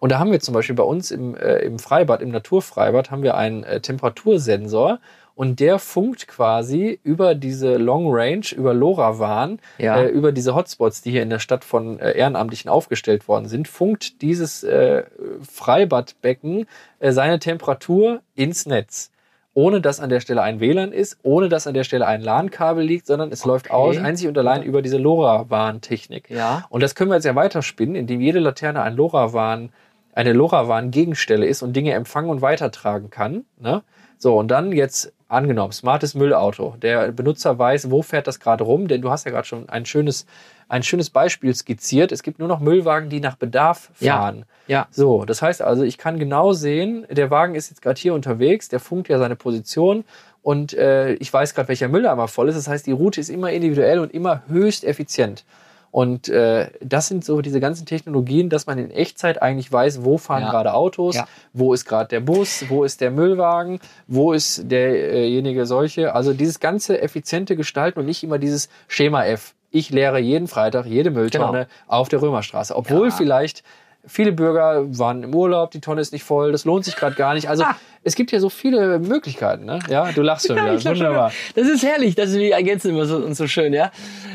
Und 0.00 0.12
da 0.12 0.20
haben 0.20 0.30
wir 0.30 0.38
zum 0.38 0.54
Beispiel 0.54 0.76
bei 0.76 0.84
uns 0.84 1.10
im, 1.10 1.34
äh, 1.36 1.56
im 1.58 1.80
Freibad, 1.80 2.22
im 2.22 2.30
Naturfreibad, 2.30 3.10
haben 3.10 3.24
wir 3.24 3.36
einen 3.36 3.64
äh, 3.64 3.80
Temperatursensor 3.80 5.00
und 5.38 5.60
der 5.60 5.78
funkt 5.78 6.26
quasi 6.26 6.98
über 7.04 7.36
diese 7.36 7.76
Long 7.76 8.06
Range, 8.08 8.44
über 8.56 8.74
LoRaWAN, 8.74 9.60
Ja. 9.78 10.00
äh, 10.00 10.08
über 10.08 10.32
diese 10.32 10.56
Hotspots, 10.56 11.00
die 11.00 11.12
hier 11.12 11.22
in 11.22 11.30
der 11.30 11.38
Stadt 11.38 11.62
von 11.62 12.00
äh, 12.00 12.10
Ehrenamtlichen 12.18 12.68
aufgestellt 12.68 13.28
worden 13.28 13.46
sind, 13.46 13.68
funkt 13.68 14.20
dieses 14.20 14.64
äh, 14.64 15.04
Freibadbecken 15.48 16.66
äh, 16.98 17.12
seine 17.12 17.38
Temperatur 17.38 18.20
ins 18.34 18.66
Netz. 18.66 19.12
Ohne 19.54 19.80
dass 19.80 20.00
an 20.00 20.10
der 20.10 20.18
Stelle 20.18 20.42
ein 20.42 20.58
WLAN 20.58 20.90
ist, 20.90 21.18
ohne 21.22 21.48
dass 21.48 21.68
an 21.68 21.74
der 21.74 21.84
Stelle 21.84 22.08
ein 22.08 22.20
LAN-Kabel 22.20 22.84
liegt, 22.84 23.06
sondern 23.06 23.30
es 23.30 23.44
läuft 23.44 23.70
aus, 23.70 23.96
einzig 23.96 24.26
und 24.26 24.36
allein 24.36 24.64
über 24.64 24.82
diese 24.82 24.98
LoRaWAN-Technik. 24.98 26.30
Ja. 26.30 26.66
Und 26.68 26.82
das 26.82 26.96
können 26.96 27.12
wir 27.12 27.14
jetzt 27.14 27.26
ja 27.26 27.36
weiterspinnen, 27.36 27.94
indem 27.94 28.20
jede 28.20 28.40
Laterne 28.40 28.82
ein 28.82 28.96
LoRaWAN, 28.96 29.70
eine 30.14 30.32
LoRaWAN-Gegenstelle 30.32 31.46
ist 31.46 31.62
und 31.62 31.76
Dinge 31.76 31.92
empfangen 31.92 32.28
und 32.28 32.42
weitertragen 32.42 33.10
kann. 33.10 33.44
Ne? 33.60 33.84
So, 34.18 34.36
und 34.36 34.48
dann 34.48 34.72
jetzt 34.72 35.12
angenommen, 35.28 35.72
smartes 35.72 36.14
Müllauto. 36.14 36.74
Der 36.82 37.12
Benutzer 37.12 37.58
weiß, 37.58 37.90
wo 37.90 38.02
fährt 38.02 38.26
das 38.26 38.40
gerade 38.40 38.64
rum, 38.64 38.88
denn 38.88 39.02
du 39.02 39.10
hast 39.10 39.24
ja 39.24 39.30
gerade 39.30 39.46
schon 39.46 39.68
ein 39.68 39.84
schönes, 39.86 40.26
ein 40.68 40.82
schönes 40.82 41.10
Beispiel 41.10 41.54
skizziert. 41.54 42.12
Es 42.12 42.22
gibt 42.22 42.38
nur 42.38 42.48
noch 42.48 42.60
Müllwagen, 42.60 43.10
die 43.10 43.20
nach 43.20 43.36
Bedarf 43.36 43.90
Ja. 44.00 44.16
fahren. 44.16 44.44
Ja. 44.66 44.86
So, 44.90 45.24
das 45.24 45.40
heißt 45.42 45.62
also, 45.62 45.82
ich 45.82 45.98
kann 45.98 46.18
genau 46.18 46.52
sehen, 46.52 47.06
der 47.10 47.30
Wagen 47.30 47.54
ist 47.54 47.70
jetzt 47.70 47.82
gerade 47.82 48.00
hier 48.00 48.14
unterwegs, 48.14 48.68
der 48.68 48.80
funkt 48.80 49.08
ja 49.08 49.18
seine 49.18 49.36
Position 49.36 50.04
und 50.42 50.72
äh, 50.74 51.12
ich 51.14 51.32
weiß 51.32 51.54
gerade, 51.54 51.68
welcher 51.68 51.88
Mülleimer 51.88 52.28
voll 52.28 52.48
ist. 52.48 52.56
Das 52.56 52.68
heißt, 52.68 52.86
die 52.86 52.92
Route 52.92 53.20
ist 53.20 53.28
immer 53.28 53.50
individuell 53.50 53.98
und 53.98 54.12
immer 54.12 54.42
höchst 54.48 54.84
effizient. 54.84 55.44
Und 55.90 56.28
äh, 56.28 56.70
das 56.80 57.08
sind 57.08 57.24
so 57.24 57.40
diese 57.40 57.60
ganzen 57.60 57.86
Technologien, 57.86 58.50
dass 58.50 58.66
man 58.66 58.78
in 58.78 58.90
Echtzeit 58.90 59.40
eigentlich 59.40 59.72
weiß, 59.72 60.04
wo 60.04 60.18
fahren 60.18 60.42
Ja. 60.42 60.50
gerade 60.50 60.74
Autos, 60.74 61.16
Ja. 61.16 61.26
wo 61.52 61.72
ist 61.72 61.86
gerade 61.86 62.08
der 62.08 62.20
Bus, 62.20 62.66
wo 62.68 62.84
ist 62.84 63.00
der 63.00 63.10
Müllwagen, 63.10 63.80
wo 64.06 64.32
ist 64.32 64.70
derjenige 64.70 65.64
solche. 65.66 66.14
Also 66.14 66.34
dieses 66.34 66.60
ganze 66.60 67.00
effiziente 67.00 67.56
Gestalten 67.56 67.98
und 68.00 68.06
nicht 68.06 68.22
immer 68.22 68.38
dieses 68.38 68.68
Schema 68.86 69.24
F. 69.24 69.54
Ich 69.70 69.90
leere 69.90 70.18
jeden 70.18 70.48
Freitag 70.48 70.86
jede 70.86 71.10
Mülltonne 71.10 71.66
Genau. 71.66 71.66
auf 71.86 72.08
der 72.08 72.22
Römerstraße. 72.22 72.74
Obwohl 72.76 73.08
Ja. 73.08 73.14
vielleicht 73.14 73.62
viele 74.08 74.32
Bürger 74.32 74.84
waren 74.98 75.22
im 75.22 75.34
Urlaub, 75.34 75.70
die 75.70 75.80
Tonne 75.80 76.00
ist 76.00 76.12
nicht 76.12 76.24
voll, 76.24 76.52
das 76.52 76.64
lohnt 76.64 76.84
sich 76.84 76.96
gerade 76.96 77.14
gar 77.16 77.34
nicht. 77.34 77.48
Also 77.48 77.64
es 78.02 78.14
gibt 78.14 78.32
ja 78.32 78.40
so 78.40 78.48
viele 78.48 78.98
Möglichkeiten. 78.98 79.64
Ne? 79.66 79.78
Ja, 79.88 80.10
du 80.12 80.22
lachst 80.22 80.46
schon 80.46 80.56
Ja, 80.56 80.64
wieder. 80.66 80.80
schon 80.80 80.96
Wunderbar. 80.96 81.30
wieder. 81.30 81.62
Das 81.62 81.72
ist 81.74 81.82
herrlich, 81.84 82.14
das 82.14 82.30
ist, 82.30 82.36
wir 82.38 82.54
ergänzen 82.54 82.90
immer 82.90 83.06
so, 83.06 83.16
uns 83.18 83.38
so 83.38 83.46
schön, 83.46 83.72
ja. 83.72 83.90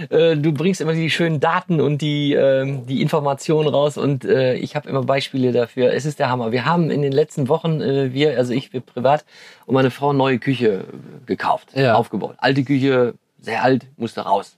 Äh, 0.10 0.36
Du 0.38 0.52
bringst 0.54 0.82
immer 0.82 0.94
die 0.94 1.10
schönen 1.10 1.40
Daten 1.40 1.82
und 1.82 2.02
die, 2.02 2.34
ähm, 2.34 2.86
die 2.86 3.02
Informationen 3.02 3.68
raus 3.68 3.98
und 3.98 4.26
äh, 4.26 4.56
ich 4.56 4.76
habe 4.76 4.90
immer 4.90 5.04
Beispiele 5.04 5.52
dafür. 5.52 5.94
Es 5.94 6.06
ist 6.06 6.20
der 6.20 6.30
Hammer. 6.30 6.52
Wir 6.52 6.66
haben 6.66 6.92
in 6.92 7.02
den 7.02 7.12
letzten 7.14 7.48
Wochen, 7.50 7.82
äh, 7.82 8.14
wir, 8.14 8.38
also 8.38 8.54
ich 8.54 8.74
wir 8.74 8.82
privat 8.82 9.26
und 9.66 9.74
meine 9.74 9.92
Frau 9.92 10.14
neue 10.14 10.40
Küche 10.40 10.86
gekauft, 11.26 11.70
Ja. 11.74 11.96
aufgebaut. 11.96 12.36
Alte 12.38 12.64
Küche, 12.64 13.14
sehr 13.40 13.64
alt, 13.64 13.86
musste 13.98 14.22
raus. 14.22 14.58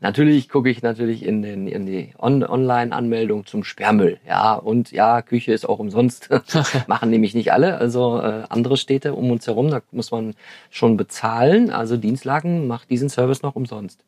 Natürlich 0.00 0.48
gucke 0.48 0.68
ich 0.68 0.82
natürlich 0.82 1.24
in, 1.24 1.42
den, 1.42 1.66
in 1.66 1.86
die 1.86 2.12
On 2.18 2.44
Online-Anmeldung 2.44 3.46
zum 3.46 3.64
Sperrmüll. 3.64 4.18
Ja, 4.26 4.54
und 4.54 4.92
ja, 4.92 5.22
Küche 5.22 5.52
ist 5.52 5.68
auch 5.68 5.78
umsonst. 5.78 6.28
Machen 6.86 7.10
nämlich 7.10 7.34
nicht 7.34 7.52
alle. 7.52 7.78
Also 7.78 8.20
äh, 8.20 8.44
andere 8.48 8.76
Städte 8.76 9.14
um 9.14 9.30
uns 9.30 9.46
herum, 9.46 9.70
da 9.70 9.80
muss 9.90 10.10
man 10.10 10.34
schon 10.70 10.96
bezahlen. 10.96 11.70
Also 11.70 11.96
Dienstlagen 11.96 12.66
macht 12.66 12.90
diesen 12.90 13.08
Service 13.08 13.42
noch 13.42 13.56
umsonst. 13.56 14.04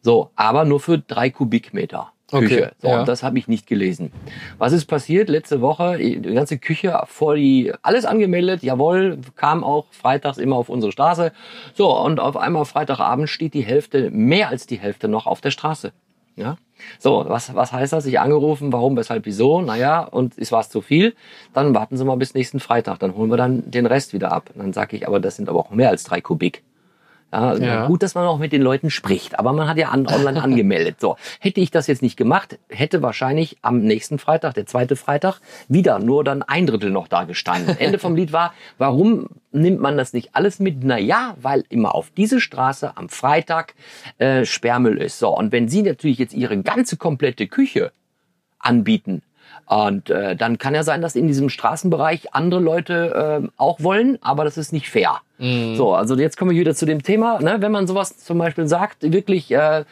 So, 0.00 0.30
aber 0.36 0.64
nur 0.64 0.80
für 0.80 0.98
drei 0.98 1.30
Kubikmeter 1.30 2.12
Küche. 2.30 2.64
Okay, 2.64 2.70
so, 2.82 2.88
ja. 2.88 3.00
und 3.00 3.08
das 3.08 3.22
habe 3.22 3.38
ich 3.38 3.48
nicht 3.48 3.66
gelesen. 3.66 4.12
Was 4.58 4.72
ist 4.72 4.84
passiert? 4.84 5.28
Letzte 5.28 5.60
Woche, 5.60 5.96
die 5.98 6.20
ganze 6.20 6.58
Küche 6.58 7.00
vor 7.06 7.36
die, 7.36 7.72
alles 7.82 8.04
angemeldet, 8.04 8.62
jawohl, 8.62 9.18
kam 9.36 9.64
auch 9.64 9.86
freitags 9.90 10.38
immer 10.38 10.56
auf 10.56 10.68
unsere 10.68 10.92
Straße. 10.92 11.32
So, 11.74 11.96
und 11.98 12.20
auf 12.20 12.36
einmal 12.36 12.64
Freitagabend 12.66 13.30
steht 13.30 13.54
die 13.54 13.62
Hälfte, 13.62 14.10
mehr 14.10 14.48
als 14.48 14.66
die 14.66 14.78
Hälfte 14.78 15.08
noch 15.08 15.26
auf 15.26 15.40
der 15.40 15.50
Straße. 15.50 15.92
Ja. 16.36 16.56
So, 17.00 17.24
was, 17.26 17.54
was 17.56 17.72
heißt 17.72 17.92
das? 17.92 18.06
Ich 18.06 18.20
angerufen, 18.20 18.72
warum, 18.72 18.96
weshalb, 18.96 19.26
wieso? 19.26 19.60
Naja, 19.60 20.00
und 20.02 20.38
es 20.38 20.52
war 20.52 20.62
zu 20.62 20.80
viel. 20.80 21.14
Dann 21.52 21.74
warten 21.74 21.96
Sie 21.96 22.04
mal 22.04 22.16
bis 22.16 22.34
nächsten 22.34 22.60
Freitag, 22.60 23.00
dann 23.00 23.16
holen 23.16 23.30
wir 23.30 23.36
dann 23.36 23.68
den 23.68 23.86
Rest 23.86 24.12
wieder 24.12 24.30
ab. 24.30 24.50
Und 24.54 24.62
dann 24.62 24.72
sage 24.72 24.96
ich, 24.96 25.08
aber 25.08 25.18
das 25.18 25.36
sind 25.36 25.48
aber 25.48 25.58
auch 25.58 25.70
mehr 25.70 25.88
als 25.88 26.04
drei 26.04 26.20
Kubik. 26.20 26.62
Ja, 27.32 27.40
also 27.40 27.62
Ja. 27.62 27.86
Gut, 27.86 28.02
dass 28.02 28.14
man 28.14 28.26
auch 28.26 28.38
mit 28.38 28.52
den 28.52 28.62
Leuten 28.62 28.90
spricht, 28.90 29.38
aber 29.38 29.52
man 29.52 29.68
hat 29.68 29.76
ja 29.76 29.88
an, 29.88 30.06
online 30.06 30.42
angemeldet. 30.42 31.00
So, 31.00 31.16
hätte 31.40 31.60
ich 31.60 31.70
das 31.70 31.86
jetzt 31.86 32.02
nicht 32.02 32.16
gemacht, 32.16 32.58
hätte 32.68 33.02
wahrscheinlich 33.02 33.58
am 33.62 33.80
nächsten 33.80 34.18
Freitag, 34.18 34.54
der 34.54 34.66
zweite 34.66 34.96
Freitag, 34.96 35.40
wieder 35.68 35.98
nur 35.98 36.24
dann 36.24 36.42
ein 36.42 36.66
Drittel 36.66 36.90
noch 36.90 37.08
da 37.08 37.24
gestanden. 37.24 37.76
Ende 37.78 37.98
vom 37.98 38.16
Lied 38.16 38.32
war, 38.32 38.54
warum 38.78 39.28
nimmt 39.52 39.80
man 39.80 39.96
das 39.96 40.12
nicht 40.12 40.34
alles 40.34 40.58
mit? 40.58 40.82
Na 40.82 40.98
ja, 40.98 41.36
weil 41.40 41.64
immer 41.68 41.94
auf 41.94 42.10
diese 42.16 42.40
Straße 42.40 42.96
am 42.96 43.08
Freitag 43.08 43.74
äh, 44.18 44.44
Sperrmüll 44.44 44.98
ist. 44.98 45.18
So, 45.18 45.36
und 45.36 45.52
wenn 45.52 45.68
Sie 45.68 45.82
natürlich 45.82 46.18
jetzt 46.18 46.34
Ihre 46.34 46.60
ganze 46.62 46.96
komplette 46.96 47.46
Küche 47.46 47.92
anbieten. 48.58 49.22
Und 49.68 50.08
äh, 50.10 50.34
dann 50.34 50.56
kann 50.58 50.74
ja 50.74 50.82
sein, 50.82 51.02
dass 51.02 51.14
in 51.14 51.26
diesem 51.28 51.50
Straßenbereich 51.50 52.34
andere 52.34 52.60
Leute 52.60 53.40
äh, 53.44 53.48
auch 53.58 53.80
wollen, 53.82 54.18
aber 54.22 54.44
das 54.44 54.56
ist 54.56 54.72
nicht 54.72 54.88
fair. 54.88 55.20
So, 55.38 55.94
also 55.94 56.16
jetzt 56.16 56.36
kommen 56.36 56.50
wir 56.50 56.58
wieder 56.58 56.74
zu 56.74 56.84
dem 56.86 57.02
Thema, 57.02 57.38
ne? 57.40 57.58
wenn 57.60 57.70
man 57.70 57.86
sowas 57.86 58.18
zum 58.18 58.38
Beispiel 58.38 58.66
sagt, 58.66 59.12
wirklich, 59.12 59.52
äh, 59.52 59.84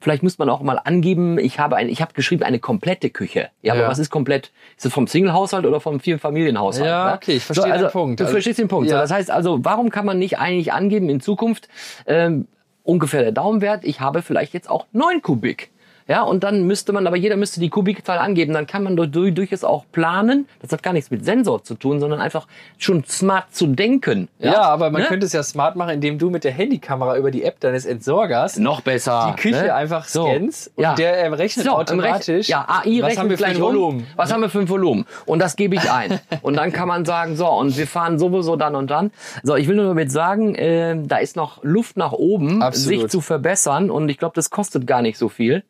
vielleicht 0.00 0.22
muss 0.22 0.38
man 0.38 0.48
auch 0.48 0.62
mal 0.62 0.80
angeben, 0.82 1.38
ich 1.38 1.58
habe 1.58 1.76
ein, 1.76 1.88
ich 1.90 2.00
habe 2.00 2.14
geschrieben 2.14 2.42
eine 2.42 2.58
komplette 2.58 3.10
Küche. 3.10 3.48
Ja, 3.60 3.74
aber 3.74 3.82
Ja. 3.82 3.88
was 3.88 3.98
ist 3.98 4.08
komplett? 4.10 4.50
Ist 4.76 4.84
das 4.86 4.92
vom 4.94 5.06
Single-Haushalt 5.06 5.66
oder 5.66 5.80
vom 5.80 6.00
Vielfamilienhaushalt? 6.00 6.86
Ja, 6.86 7.08
ne? 7.08 7.14
okay, 7.16 7.32
ich 7.36 7.44
verstehe 7.44 7.70
also, 7.72 7.86
den 7.86 7.92
Punkt. 7.92 8.20
Du 8.20 8.24
Also, 8.24 8.32
verstehst 8.32 8.58
den 8.60 8.68
Punkt. 8.68 8.88
ja. 8.88 8.96
So, 8.96 9.00
das 9.02 9.10
heißt 9.10 9.30
also, 9.30 9.58
warum 9.64 9.90
kann 9.90 10.06
man 10.06 10.18
nicht 10.18 10.38
eigentlich 10.38 10.72
angeben 10.72 11.10
in 11.10 11.20
Zukunft 11.20 11.68
ähm, 12.06 12.46
ungefähr 12.82 13.22
der 13.22 13.32
Daumenwert? 13.32 13.84
Ich 13.84 14.00
habe 14.00 14.22
vielleicht 14.22 14.54
jetzt 14.54 14.70
auch 14.70 14.86
neun 14.92 15.20
Kubik. 15.22 15.70
Ja, 16.06 16.22
und 16.22 16.44
dann 16.44 16.64
müsste 16.66 16.92
man, 16.92 17.06
aber 17.06 17.16
jeder 17.16 17.36
müsste 17.36 17.60
die 17.60 17.70
Kubikzahl 17.70 18.18
angeben. 18.18 18.52
Dann 18.52 18.66
kann 18.66 18.82
man 18.82 18.94
durch, 18.96 19.10
durch, 19.10 19.32
durchaus 19.34 19.64
auch 19.64 19.84
planen. 19.90 20.46
Das 20.60 20.70
hat 20.70 20.82
gar 20.82 20.92
nichts 20.92 21.10
mit 21.10 21.24
Sensor 21.24 21.64
zu 21.64 21.74
tun, 21.76 21.98
sondern 21.98 22.20
einfach 22.20 22.46
schon 22.76 23.04
smart 23.04 23.54
zu 23.54 23.66
denken. 23.68 24.28
Ja, 24.38 24.62
aber 24.62 24.90
man 24.90 25.02
Ne? 25.02 25.08
könnte 25.08 25.24
es 25.24 25.32
ja 25.32 25.42
smart 25.42 25.76
machen, 25.76 25.90
indem 25.94 26.18
du 26.18 26.28
mit 26.28 26.44
der 26.44 26.52
Handykamera 26.52 27.16
über 27.16 27.30
die 27.30 27.42
App 27.44 27.58
deines 27.60 27.86
Entsorgers 27.86 28.58
noch 28.58 28.82
besser. 28.82 29.34
die 29.34 29.40
Küche 29.40 29.62
ne? 29.64 29.74
einfach 29.74 30.04
So. 30.06 30.26
scannst 30.26 30.72
und 30.76 30.82
Ja. 30.82 30.94
der 30.94 31.18
äh, 31.24 31.28
rechnet 31.28 31.64
So, 31.66 31.72
automatisch. 31.72 32.48
Ja, 32.48 32.66
AI 32.68 32.74
was 32.76 32.84
rechnet 33.10 33.18
haben 33.18 33.30
wir 33.30 33.36
für 33.38 33.44
gleich 33.44 33.56
ein. 33.56 33.62
Volumen? 33.62 34.06
Was 34.16 34.30
haben 34.32 34.42
wir 34.42 34.50
für 34.50 34.60
ein 34.60 34.68
Volumen? 34.68 35.06
Und 35.24 35.38
das 35.38 35.56
gebe 35.56 35.74
ich 35.76 35.90
ein. 35.90 36.20
und 36.42 36.56
dann 36.58 36.70
kann 36.72 36.86
man 36.86 37.06
sagen, 37.06 37.36
so, 37.36 37.48
und 37.48 37.78
wir 37.78 37.86
fahren 37.86 38.18
sowieso 38.18 38.56
dann 38.56 38.74
und 38.76 38.90
dann. 38.90 39.10
So, 39.42 39.56
ich 39.56 39.68
will 39.68 39.76
nur 39.76 39.86
damit 39.86 40.12
sagen, 40.12 40.54
äh, 40.54 40.96
da 41.02 41.16
ist 41.16 41.34
noch 41.34 41.62
Luft 41.64 41.96
nach 41.96 42.12
oben, 42.12 42.60
Absolut. 42.62 43.00
sich 43.02 43.10
zu 43.10 43.20
verbessern. 43.22 43.90
Und 43.90 44.10
ich 44.10 44.18
glaube, 44.18 44.34
das 44.34 44.50
kostet 44.50 44.86
gar 44.86 45.00
nicht 45.00 45.16
so 45.16 45.30
viel. 45.30 45.62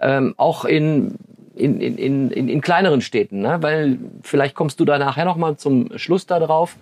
Ähm, 0.00 0.34
auch 0.36 0.64
in 0.64 1.16
in, 1.56 1.80
in, 1.80 1.96
in, 1.98 2.30
in, 2.30 2.48
in 2.48 2.60
kleineren 2.60 3.00
Städten, 3.00 3.40
ne? 3.40 3.58
weil 3.60 3.98
vielleicht 4.22 4.54
kommst 4.54 4.80
du 4.80 4.84
da 4.84 4.98
nachher 4.98 5.24
noch 5.24 5.36
mal 5.36 5.56
zum 5.56 5.96
Schluss 5.96 6.26
da 6.26 6.40
drauf. 6.40 6.76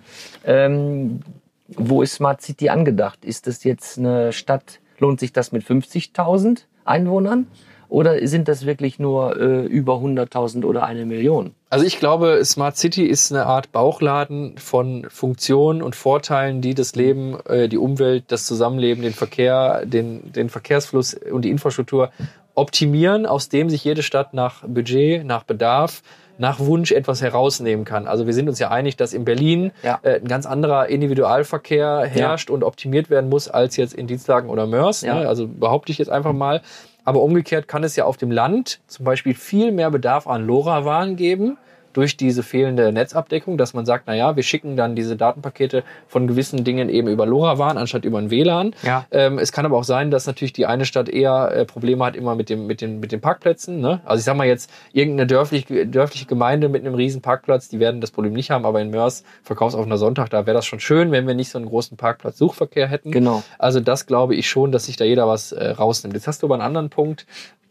Ähm, 0.45 1.21
wo 1.67 2.01
ist 2.01 2.15
Smart 2.15 2.41
City 2.41 2.69
angedacht? 2.69 3.23
Ist 3.23 3.47
das 3.47 3.63
jetzt 3.63 3.97
eine 3.97 4.33
Stadt, 4.33 4.79
lohnt 4.99 5.19
sich 5.19 5.31
das 5.31 5.51
mit 5.51 5.63
50.000 5.63 6.63
Einwohnern? 6.85 7.47
Oder 7.89 8.25
sind 8.27 8.47
das 8.47 8.65
wirklich 8.65 8.97
nur 8.97 9.39
äh, 9.39 9.65
über 9.65 9.97
100.000 9.97 10.65
oder 10.65 10.83
eine 10.83 11.05
Million? 11.05 11.53
Also 11.69 11.85
ich 11.85 11.99
glaube, 11.99 12.43
Smart 12.43 12.75
City 12.75 13.05
ist 13.05 13.31
eine 13.31 13.45
Art 13.45 13.71
Bauchladen 13.71 14.57
von 14.57 15.05
Funktionen 15.09 15.83
und 15.83 15.95
Vorteilen, 15.95 16.61
die 16.61 16.73
das 16.73 16.95
Leben, 16.95 17.37
äh, 17.45 17.69
die 17.69 17.77
Umwelt, 17.77 18.23
das 18.29 18.47
Zusammenleben, 18.47 19.03
den 19.03 19.13
Verkehr, 19.13 19.85
den, 19.85 20.33
den 20.33 20.49
Verkehrsfluss 20.49 21.13
und 21.13 21.43
die 21.43 21.51
Infrastruktur 21.51 22.09
optimieren, 22.55 23.25
aus 23.25 23.49
dem 23.49 23.69
sich 23.69 23.83
jede 23.83 24.03
Stadt 24.03 24.33
nach 24.33 24.63
Budget, 24.67 25.25
nach 25.25 25.43
Bedarf, 25.43 26.01
nach 26.37 26.59
Wunsch 26.59 26.91
etwas 26.91 27.21
herausnehmen 27.21 27.85
kann. 27.85 28.07
Also 28.07 28.25
wir 28.25 28.33
sind 28.33 28.49
uns 28.49 28.59
ja 28.59 28.69
einig, 28.71 28.97
dass 28.97 29.13
in 29.13 29.23
Berlin 29.25 29.71
Ja. 29.83 29.99
äh, 30.01 30.15
ein 30.15 30.27
ganz 30.27 30.45
anderer 30.45 30.87
Individualverkehr 30.87 32.05
herrscht 32.05 32.49
und 32.49 32.63
optimiert 32.63 33.09
werden 33.09 33.29
muss 33.29 33.47
als 33.47 33.77
jetzt 33.77 33.93
in 33.93 34.07
Dienstlagen 34.07 34.49
oder 34.49 34.65
Mörs. 34.67 35.01
Ja. 35.01 35.15
Ne? 35.15 35.27
Also 35.27 35.47
behaupte 35.47 35.91
ich 35.91 35.97
jetzt 35.97 36.09
einfach 36.09 36.33
mal. 36.33 36.61
Aber 37.05 37.21
umgekehrt 37.21 37.67
kann 37.67 37.83
es 37.83 37.95
ja 37.95 38.05
auf 38.05 38.17
dem 38.17 38.31
Land 38.31 38.79
zum 38.87 39.05
Beispiel 39.05 39.35
viel 39.35 39.71
mehr 39.71 39.91
Bedarf 39.91 40.25
an 40.25 40.45
LoRaWAN 40.45 41.15
geben 41.15 41.57
durch 41.93 42.17
diese 42.17 42.43
fehlende 42.43 42.91
Netzabdeckung, 42.91 43.57
dass 43.57 43.73
man 43.73 43.85
sagt, 43.85 44.05
na 44.07 44.15
ja, 44.15 44.35
wir 44.35 44.43
schicken 44.43 44.75
dann 44.75 44.95
diese 44.95 45.15
Datenpakete 45.15 45.83
von 46.07 46.27
gewissen 46.27 46.63
Dingen 46.63 46.89
eben 46.89 47.07
über 47.07 47.25
LoRaWAN 47.25 47.77
anstatt 47.77 48.05
über 48.05 48.17
ein 48.17 48.29
WLAN. 48.29 48.75
Ja. 48.83 49.05
Ähm, 49.11 49.39
es 49.39 49.51
kann 49.51 49.65
aber 49.65 49.77
auch 49.77 49.83
sein, 49.83 50.11
dass 50.11 50.27
natürlich 50.27 50.53
die 50.53 50.65
eine 50.65 50.85
Stadt 50.85 51.09
eher 51.09 51.51
äh, 51.53 51.65
Probleme 51.65 52.05
hat 52.05 52.15
immer 52.15 52.35
mit 52.35 52.49
dem 52.49 52.67
mit 52.67 52.81
den 52.81 52.99
mit 52.99 53.11
den 53.11 53.21
Parkplätzen. 53.21 53.79
Ne? 53.79 54.01
Also 54.05 54.19
ich 54.19 54.25
sag 54.25 54.35
mal 54.35 54.47
jetzt 54.47 54.69
irgendeine 54.91 55.27
dörfliche 55.27 55.87
dörfliche 55.87 56.25
Gemeinde 56.25 56.69
mit 56.69 56.85
einem 56.85 56.95
riesen 56.95 57.21
Parkplatz, 57.21 57.69
die 57.69 57.79
werden 57.79 58.01
das 58.01 58.11
Problem 58.11 58.33
nicht 58.33 58.51
haben, 58.51 58.65
aber 58.65 58.81
in 58.81 58.89
Mörs 58.89 59.23
verkaufsoffener 59.43 59.97
Sonntag, 59.97 60.29
da 60.29 60.45
wäre 60.45 60.55
das 60.55 60.65
schon 60.65 60.79
schön, 60.79 61.11
wenn 61.11 61.27
wir 61.27 61.35
nicht 61.35 61.49
so 61.49 61.57
einen 61.57 61.67
großen 61.67 61.97
Parkplatz-Suchverkehr 61.97 62.87
hätten. 62.87 63.11
Genau. 63.11 63.43
Also 63.57 63.79
das 63.79 64.05
glaube 64.05 64.35
ich 64.35 64.49
schon, 64.49 64.71
dass 64.71 64.85
sich 64.85 64.95
da 64.95 65.05
jeder 65.05 65.27
was 65.27 65.51
äh, 65.51 65.69
rausnimmt. 65.69 66.15
Jetzt 66.15 66.27
hast 66.27 66.41
du 66.41 66.47
aber 66.47 66.55
einen 66.55 66.63
anderen 66.63 66.89
Punkt 66.89 67.25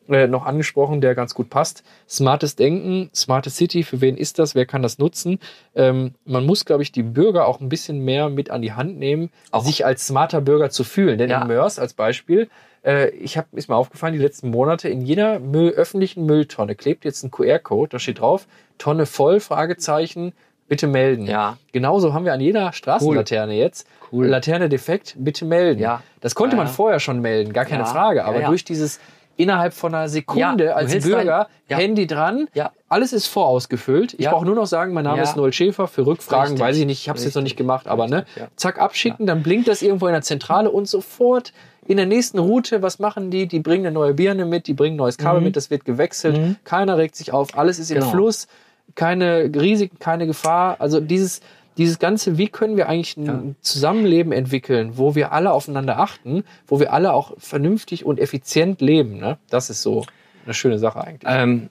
äh, 0.08 0.26
noch 0.26 0.44
angesprochen, 0.46 1.00
der 1.00 1.14
ganz 1.14 1.34
gut 1.34 1.48
passt. 1.50 1.82
Smartes 2.08 2.56
Denken, 2.56 3.10
smarte 3.14 3.50
City, 3.50 3.82
für 3.82 4.00
wen 4.00 4.16
ist 4.16 4.38
das? 4.38 4.54
Wer 4.54 4.66
kann 4.66 4.82
das 4.82 4.98
nutzen? 4.98 5.38
Ähm, 5.74 6.14
man 6.24 6.44
muss, 6.46 6.64
glaube 6.64 6.82
ich, 6.82 6.92
die 6.92 7.02
Bürger 7.02 7.46
auch 7.46 7.60
ein 7.60 7.68
bisschen 7.68 8.00
mehr 8.04 8.28
mit 8.28 8.50
an 8.50 8.62
die 8.62 8.72
Hand 8.72 8.98
nehmen, 8.98 9.30
Auch. 9.50 9.64
sich 9.64 9.84
als 9.86 10.06
smarter 10.06 10.40
Bürger 10.40 10.70
zu 10.70 10.84
fühlen. 10.84 11.18
Denn 11.18 11.30
Ja. 11.30 11.42
in 11.42 11.48
Mörs 11.48 11.78
als 11.78 11.94
Beispiel, 11.94 12.48
äh, 12.84 13.10
ich 13.10 13.36
habe 13.36 13.46
ist 13.52 13.68
mir 13.68 13.76
aufgefallen, 13.76 14.12
die 14.14 14.18
letzten 14.20 14.50
Monate 14.50 14.88
in 14.88 15.00
jeder 15.02 15.38
Müll, 15.38 15.70
öffentlichen 15.70 16.26
Mülltonne 16.26 16.74
klebt 16.74 17.04
jetzt 17.04 17.22
ein 17.22 17.30
QR-Code, 17.30 17.90
da 17.90 17.98
steht 17.98 18.20
drauf, 18.20 18.46
Tonne 18.78 19.06
voll, 19.06 19.38
Fragezeichen, 19.40 20.32
bitte 20.68 20.86
melden. 20.86 21.26
Ja. 21.26 21.58
Genauso 21.72 22.12
haben 22.14 22.24
wir 22.24 22.32
an 22.32 22.40
jeder 22.40 22.72
Straßenlaterne 22.72 23.54
jetzt 23.54 23.86
Cool. 24.10 24.26
Laterne 24.26 24.68
defekt, 24.68 25.14
bitte 25.18 25.44
melden. 25.44 25.80
Ja. 25.80 26.02
Das 26.20 26.34
konnte 26.34 26.56
Ja, 26.56 26.58
man 26.62 26.66
ja. 26.66 26.72
vorher 26.72 27.00
schon 27.00 27.20
melden, 27.20 27.52
gar 27.52 27.64
keine 27.64 27.86
Frage. 27.86 28.24
Aber 28.24 28.40
durch 28.40 28.64
dieses 28.64 29.00
innerhalb 29.36 29.72
von 29.74 29.94
einer 29.94 30.08
Sekunde 30.08 30.64
Ja, 30.66 30.72
als 30.74 30.92
Bürger, 31.04 31.24
dein- 31.24 31.46
ja. 31.68 31.76
Handy 31.78 32.06
dran, 32.06 32.48
Ja. 32.54 32.72
alles 32.88 33.12
ist 33.12 33.26
vorausgefüllt. 33.28 34.14
Ich 34.18 34.28
brauche 34.28 34.44
nur 34.44 34.54
noch 34.54 34.66
sagen, 34.66 34.92
mein 34.92 35.04
Name 35.04 35.22
ist 35.22 35.36
Noel 35.36 35.52
Schäfer. 35.52 35.88
Für 35.88 36.06
Rückfragen 36.06 36.52
Richtig. 36.52 36.60
weiß 36.60 36.76
ich 36.78 36.86
nicht, 36.86 37.00
ich 37.00 37.08
habe 37.08 37.18
es 37.18 37.24
jetzt 37.24 37.34
noch 37.34 37.42
nicht 37.42 37.56
gemacht, 37.56 37.86
aber 37.88 38.08
ne, 38.08 38.24
zack, 38.56 38.78
abschicken, 38.80 39.26
dann 39.26 39.42
blinkt 39.42 39.68
das 39.68 39.82
irgendwo 39.82 40.06
in 40.06 40.12
der 40.12 40.22
Zentrale 40.22 40.70
und 40.70 40.86
sofort 40.88 41.52
in 41.86 41.96
der 41.96 42.06
nächsten 42.06 42.38
Route, 42.38 42.80
was 42.82 42.98
machen 43.00 43.30
die? 43.30 43.48
Die 43.48 43.58
bringen 43.58 43.86
eine 43.86 43.94
neue 43.94 44.14
Birne 44.14 44.44
mit, 44.44 44.66
die 44.68 44.74
bringen 44.74 44.94
ein 44.94 44.98
neues 44.98 45.18
Kabel 45.18 45.40
mit, 45.40 45.56
das 45.56 45.68
wird 45.70 45.84
gewechselt, 45.84 46.36
Mhm. 46.38 46.56
keiner 46.64 46.96
regt 46.96 47.16
sich 47.16 47.32
auf, 47.32 47.58
alles 47.58 47.78
ist 47.80 47.90
im 47.90 47.98
Genau. 47.98 48.10
Fluss, 48.10 48.46
keine 48.94 49.50
Risiken, 49.54 49.98
keine 49.98 50.26
Gefahr. 50.26 50.76
Also 50.78 51.00
dieses, 51.00 51.40
dieses 51.78 51.98
Ganze, 51.98 52.38
wie 52.38 52.48
können 52.48 52.76
wir 52.76 52.88
eigentlich 52.88 53.16
ein 53.16 53.26
Ja. 53.26 53.42
Zusammenleben 53.60 54.32
entwickeln, 54.32 54.92
wo 54.96 55.14
wir 55.14 55.32
alle 55.32 55.52
aufeinander 55.52 55.98
achten, 55.98 56.44
wo 56.66 56.80
wir 56.80 56.92
alle 56.92 57.12
auch 57.12 57.32
vernünftig 57.38 58.04
und 58.04 58.20
effizient 58.20 58.80
leben. 58.80 59.18
Ne? 59.18 59.38
Das 59.48 59.70
ist 59.70 59.82
so 59.82 60.04
eine 60.44 60.54
schöne 60.54 60.78
Sache 60.78 61.02
eigentlich. 61.02 61.32
Ähm, 61.32 61.70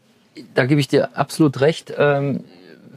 da 0.53 0.65
gebe 0.65 0.79
ich 0.79 0.87
dir 0.87 1.17
absolut 1.17 1.61
recht. 1.61 1.93
Ähm, 1.97 2.45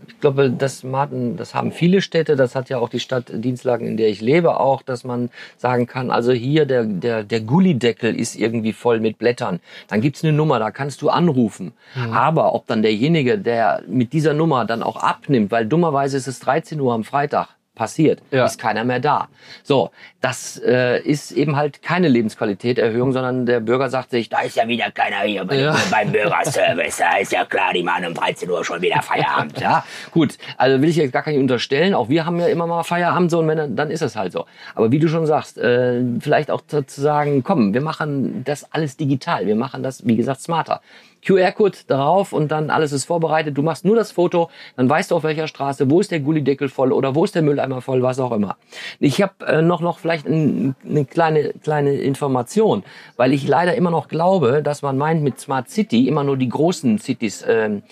ich 0.06 0.20
glaube, 0.20 0.50
das, 0.50 0.82
Martin, 0.82 1.36
das 1.36 1.54
haben 1.54 1.72
viele 1.72 2.00
Städte, 2.00 2.36
das 2.36 2.54
hat 2.54 2.68
ja 2.68 2.78
auch 2.78 2.88
die 2.88 3.00
Stadt 3.00 3.30
Dienstlagen, 3.32 3.86
in 3.86 3.96
der 3.96 4.08
ich 4.08 4.20
lebe, 4.20 4.58
auch, 4.60 4.82
dass 4.82 5.04
man 5.04 5.30
sagen 5.56 5.86
kann, 5.86 6.10
also 6.10 6.32
hier 6.32 6.66
der, 6.66 6.84
der, 6.84 7.24
der 7.24 7.40
Gullideckel 7.40 8.14
ist 8.14 8.36
irgendwie 8.36 8.72
voll 8.72 9.00
mit 9.00 9.18
Blättern. 9.18 9.60
Dann 9.88 10.00
gibt's 10.00 10.24
eine 10.24 10.32
Nummer, 10.32 10.58
da 10.58 10.70
kannst 10.70 11.02
du 11.02 11.08
anrufen. 11.08 11.72
Aber 12.12 12.54
ob 12.54 12.66
dann 12.66 12.82
derjenige, 12.82 13.38
der 13.38 13.82
mit 13.86 14.12
dieser 14.12 14.34
Nummer 14.34 14.64
dann 14.64 14.82
auch 14.82 14.96
abnimmt, 14.96 15.50
weil 15.50 15.66
dummerweise 15.66 16.16
ist 16.16 16.26
es 16.26 16.40
13 16.40 16.80
Uhr 16.80 16.92
am 16.92 17.04
Freitag, 17.04 17.48
passiert, 17.74 18.20
Ja. 18.30 18.44
ist 18.46 18.58
keiner 18.58 18.84
mehr 18.84 19.00
da. 19.00 19.28
So, 19.62 19.90
das 20.20 20.60
äh, 20.64 21.00
ist 21.02 21.32
eben 21.32 21.56
halt 21.56 21.82
keine 21.82 22.08
Lebensqualitätserhöhung, 22.08 23.12
sondern 23.12 23.46
der 23.46 23.60
Bürger 23.60 23.90
sagt 23.90 24.10
sich, 24.10 24.28
da 24.28 24.40
ist 24.42 24.56
ja 24.56 24.68
wieder 24.68 24.90
keiner 24.92 25.20
hier 25.20 25.44
bei, 25.44 25.56
Ja. 25.60 25.76
beim 25.90 26.12
Bürgerservice. 26.12 26.98
Da 26.98 27.16
ist 27.18 27.32
ja 27.32 27.44
klar, 27.44 27.72
die 27.72 27.82
machen 27.82 28.06
um 28.06 28.14
13 28.14 28.48
Uhr 28.50 28.64
schon 28.64 28.80
wieder 28.80 29.02
Feierabend. 29.02 29.58
ja, 29.60 29.84
gut. 30.12 30.38
Also 30.56 30.80
will 30.80 30.88
ich 30.88 30.96
jetzt 30.96 31.12
gar 31.12 31.28
nicht 31.28 31.38
unterstellen. 31.38 31.94
Auch 31.94 32.08
wir 32.08 32.24
haben 32.26 32.38
ja 32.38 32.46
immer 32.46 32.66
mal 32.66 32.82
Feierabend 32.84 33.30
so 33.30 33.40
und 33.40 33.48
wenn, 33.48 33.74
dann- 33.76 33.90
ist 33.90 34.02
es 34.02 34.16
halt 34.16 34.32
so. 34.32 34.46
Aber 34.74 34.90
wie 34.92 34.98
du 34.98 35.08
schon 35.08 35.26
sagst, 35.26 35.58
äh, 35.58 36.00
vielleicht 36.20 36.50
auch 36.50 36.62
zu 36.66 36.84
sagen, 37.00 37.42
komm, 37.44 37.74
wir 37.74 37.80
machen 37.80 38.42
das 38.44 38.72
alles 38.72 38.96
digital. 38.96 39.46
Wir 39.46 39.56
machen 39.56 39.82
das, 39.82 40.06
wie 40.06 40.16
gesagt, 40.16 40.40
smarter. 40.40 40.80
QR-Code 41.24 41.78
drauf 41.86 42.32
und 42.32 42.50
dann 42.50 42.70
alles 42.70 42.92
ist 42.92 43.04
vorbereitet. 43.04 43.56
Du 43.56 43.62
machst 43.62 43.84
nur 43.84 43.96
das 43.96 44.12
Foto, 44.12 44.50
dann 44.76 44.88
weißt 44.88 45.10
du 45.10 45.16
auf 45.16 45.24
welcher 45.24 45.48
Straße, 45.48 45.90
wo 45.90 46.00
ist 46.00 46.10
der 46.10 46.20
Gullideckel 46.20 46.68
voll 46.68 46.92
oder 46.92 47.14
wo 47.14 47.24
ist 47.24 47.34
der 47.34 47.42
Mülleimer 47.42 47.80
voll, 47.80 48.02
was 48.02 48.18
auch 48.18 48.32
immer. 48.32 48.56
Ich 49.00 49.22
habe 49.22 49.46
äh, 49.46 49.62
noch 49.62 49.80
noch 49.80 49.98
vielleicht 49.98 50.26
ein, 50.26 50.74
eine 50.88 51.04
kleine 51.04 51.52
kleine 51.62 51.94
Information, 51.94 52.84
weil 53.16 53.32
ich 53.32 53.46
leider 53.46 53.74
immer 53.74 53.90
noch 53.90 54.08
glaube, 54.08 54.62
dass 54.62 54.82
man 54.82 54.98
meint 54.98 55.22
mit 55.22 55.40
Smart 55.40 55.70
City 55.70 56.08
immer 56.08 56.24
nur 56.24 56.36
die 56.36 56.48
großen 56.48 56.98
Cities 56.98 57.44
ähm, 57.48 57.82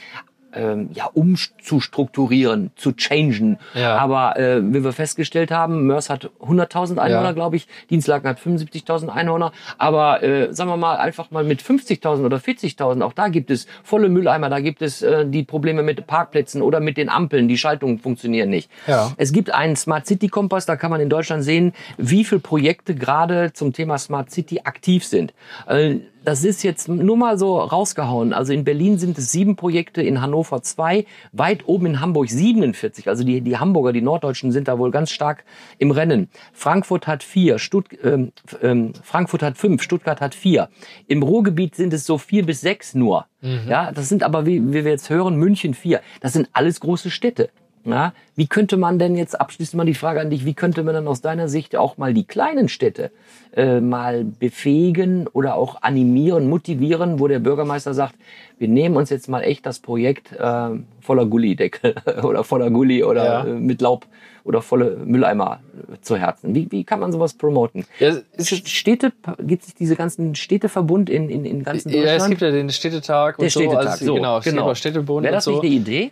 ähm, 0.54 0.90
ja, 0.94 1.06
umzustrukturieren, 1.12 2.70
zu 2.76 2.92
changen. 2.92 3.58
Ja. 3.74 3.96
Aber 3.96 4.38
äh, 4.38 4.60
wie 4.62 4.84
wir 4.84 4.92
festgestellt 4.92 5.50
haben, 5.50 5.86
Mörs 5.86 6.10
hat 6.10 6.30
100.000 6.40 6.98
Einwohner, 6.98 7.22
Ja. 7.26 7.32
glaube 7.32 7.56
ich. 7.56 7.66
Dienstlaken 7.90 8.28
hat 8.28 8.38
75.000 8.38 9.08
Einwohner. 9.08 9.52
Aber 9.78 10.22
äh, 10.22 10.52
sagen 10.52 10.70
wir 10.70 10.76
mal, 10.76 10.96
einfach 10.96 11.30
mal 11.30 11.44
mit 11.44 11.62
50.000 11.62 12.24
oder 12.24 12.36
40.000, 12.38 13.02
auch 13.02 13.12
da 13.12 13.28
gibt 13.28 13.50
es 13.50 13.66
volle 13.82 14.08
Mülleimer, 14.08 14.48
da 14.50 14.60
gibt 14.60 14.82
es 14.82 15.02
äh, 15.02 15.26
die 15.26 15.42
Probleme 15.44 15.82
mit 15.82 16.06
Parkplätzen 16.06 16.62
oder 16.62 16.80
mit 16.80 16.96
den 16.96 17.08
Ampeln, 17.08 17.48
die 17.48 17.58
Schaltungen 17.58 17.98
funktionieren 17.98 18.50
nicht. 18.50 18.70
Ja. 18.86 19.12
Es 19.16 19.32
gibt 19.32 19.52
einen 19.52 19.76
Smart 19.76 20.06
City 20.06 20.28
Kompass, 20.28 20.66
da 20.66 20.76
kann 20.76 20.90
man 20.90 21.00
in 21.00 21.08
Deutschland 21.08 21.44
sehen, 21.44 21.72
wie 21.98 22.24
viele 22.24 22.40
Projekte 22.40 22.94
gerade 22.94 23.52
zum 23.52 23.72
Thema 23.72 23.98
Smart 23.98 24.30
City 24.30 24.60
aktiv 24.64 25.04
sind. 25.04 25.32
Äh, 25.66 25.96
Das 26.24 26.44
ist 26.44 26.62
jetzt 26.62 26.88
nur 26.88 27.16
mal 27.16 27.38
so 27.38 27.58
rausgehauen. 27.58 28.32
Also 28.32 28.52
in 28.52 28.64
Berlin 28.64 28.98
sind 28.98 29.18
es 29.18 29.32
sieben 29.32 29.56
Projekte, 29.56 30.02
in 30.02 30.20
Hannover 30.20 30.62
zwei, 30.62 31.04
weit 31.32 31.66
oben 31.66 31.86
in 31.86 32.00
Hamburg 32.00 32.30
47. 32.30 33.08
Also 33.08 33.24
die, 33.24 33.40
die 33.40 33.58
Hamburger, 33.58 33.92
die 33.92 34.02
Norddeutschen 34.02 34.52
sind 34.52 34.68
da 34.68 34.78
wohl 34.78 34.90
ganz 34.90 35.10
stark 35.10 35.44
im 35.78 35.90
Rennen. 35.90 36.28
Frankfurt 36.52 37.06
hat 37.06 37.22
vier, 37.22 37.58
Stutt, 37.58 37.86
ähm, 38.04 38.32
ähm, 38.62 38.92
Frankfurt 39.02 39.42
hat 39.42 39.58
fünf, 39.58 39.82
Stuttgart 39.82 40.20
hat 40.20 40.34
vier. 40.34 40.68
Im 41.08 41.22
Ruhrgebiet 41.22 41.74
sind 41.74 41.92
es 41.92 42.06
so 42.06 42.18
vier 42.18 42.46
bis 42.46 42.60
sechs 42.60 42.94
nur. 42.94 43.26
Ja, 43.68 43.90
das 43.90 44.08
sind 44.08 44.22
aber, 44.22 44.46
wie, 44.46 44.62
wie 44.72 44.84
wir 44.84 44.92
jetzt 44.92 45.10
hören, 45.10 45.34
München 45.36 45.74
vier. 45.74 46.00
Das 46.20 46.32
sind 46.32 46.48
alles 46.52 46.78
große 46.78 47.10
Städte. 47.10 47.50
Ja, 47.84 48.12
wie 48.36 48.46
könnte 48.46 48.76
man 48.76 48.98
denn 48.98 49.16
jetzt 49.16 49.40
abschließend 49.40 49.76
mal 49.76 49.84
die 49.84 49.94
Frage 49.94 50.20
an 50.20 50.30
dich, 50.30 50.44
wie 50.44 50.54
könnte 50.54 50.82
man 50.84 50.94
dann 50.94 51.08
aus 51.08 51.20
deiner 51.20 51.48
Sicht 51.48 51.74
auch 51.76 51.98
mal 51.98 52.14
die 52.14 52.24
kleinen 52.24 52.68
Städte 52.68 53.10
äh, 53.56 53.80
mal 53.80 54.24
befähigen 54.24 55.26
oder 55.26 55.56
auch 55.56 55.82
animieren, 55.82 56.48
motivieren, 56.48 57.18
wo 57.18 57.26
der 57.26 57.40
Bürgermeister 57.40 57.92
sagt, 57.92 58.14
wir 58.58 58.68
nehmen 58.68 58.96
uns 58.96 59.10
jetzt 59.10 59.28
mal 59.28 59.40
echt 59.42 59.66
das 59.66 59.80
Projekt 59.80 60.32
äh, 60.32 60.68
voller 61.00 61.26
Gullideckel 61.26 61.94
oder 62.22 62.44
voller 62.44 62.70
Gulli 62.70 63.02
oder 63.02 63.24
Ja. 63.24 63.44
äh, 63.44 63.52
mit 63.54 63.80
Laub 63.80 64.06
oder 64.44 64.62
volle 64.62 64.96
Mülleimer 65.04 65.60
äh, 65.92 66.00
zu 66.00 66.16
Herzen. 66.16 66.54
Wie, 66.54 66.70
wie 66.70 66.84
kann 66.84 67.00
man 67.00 67.10
sowas 67.12 67.34
promoten? 67.34 67.84
Ja, 67.98 68.14
Städte, 68.38 69.12
gibt 69.40 69.64
es 69.64 69.74
diese 69.74 69.96
ganzen 69.96 70.34
Städteverbund 70.34 71.10
in, 71.10 71.28
in, 71.28 71.44
in 71.44 71.62
ganzen 71.64 71.90
ja, 71.90 71.98
es 71.98 72.04
Deutschland? 72.04 72.30
gibt 72.30 72.42
ja 72.42 72.50
den 72.52 72.70
Städtetag 72.70 73.38
und 73.38 73.44
der 73.44 73.50
Städtetag, 73.50 73.82
so. 73.82 73.88
Also, 73.90 74.04
so, 74.06 74.14
genau, 74.14 74.38
es 74.38 74.44
gibt 74.44 74.56
genau. 74.56 74.70
auch 74.70 74.76
Städtebund 74.76 75.24
Wäre 75.24 75.34
das 75.34 75.44
so. 75.44 75.50
nicht 75.52 75.64
eine 75.64 75.70
Idee? 75.74 76.10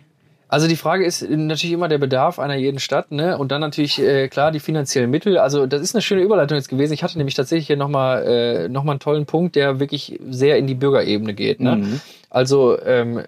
Also 0.51 0.67
die 0.67 0.75
Frage 0.75 1.05
ist 1.05 1.21
natürlich 1.29 1.71
immer 1.71 1.87
der 1.87 1.97
Bedarf 1.97 2.37
einer 2.37 2.55
jeden 2.55 2.79
Stadt, 2.79 3.09
ne? 3.09 3.37
Und 3.37 3.53
dann 3.53 3.61
natürlich 3.61 4.01
äh, 4.01 4.27
klar 4.27 4.51
die 4.51 4.59
finanziellen 4.59 5.09
Mittel. 5.09 5.37
Also 5.37 5.65
das 5.65 5.79
ist 5.79 5.95
eine 5.95 6.01
schöne 6.01 6.23
Überleitung 6.23 6.57
jetzt 6.57 6.67
gewesen. 6.67 6.91
Ich 6.91 7.03
hatte 7.03 7.17
nämlich 7.17 7.35
tatsächlich 7.35 7.67
hier 7.67 7.77
nochmal 7.77 8.23
äh, 8.27 8.67
noch 8.67 8.83
mal 8.83 8.91
einen 8.91 8.99
tollen 8.99 9.25
Punkt, 9.25 9.55
der 9.55 9.79
wirklich 9.79 10.19
sehr 10.29 10.57
in 10.57 10.67
die 10.67 10.75
Bürgerebene 10.75 11.33
geht. 11.33 11.61
Ne? 11.61 11.77
Mhm. 11.77 12.01
Also 12.33 12.81
ähm, 12.81 13.23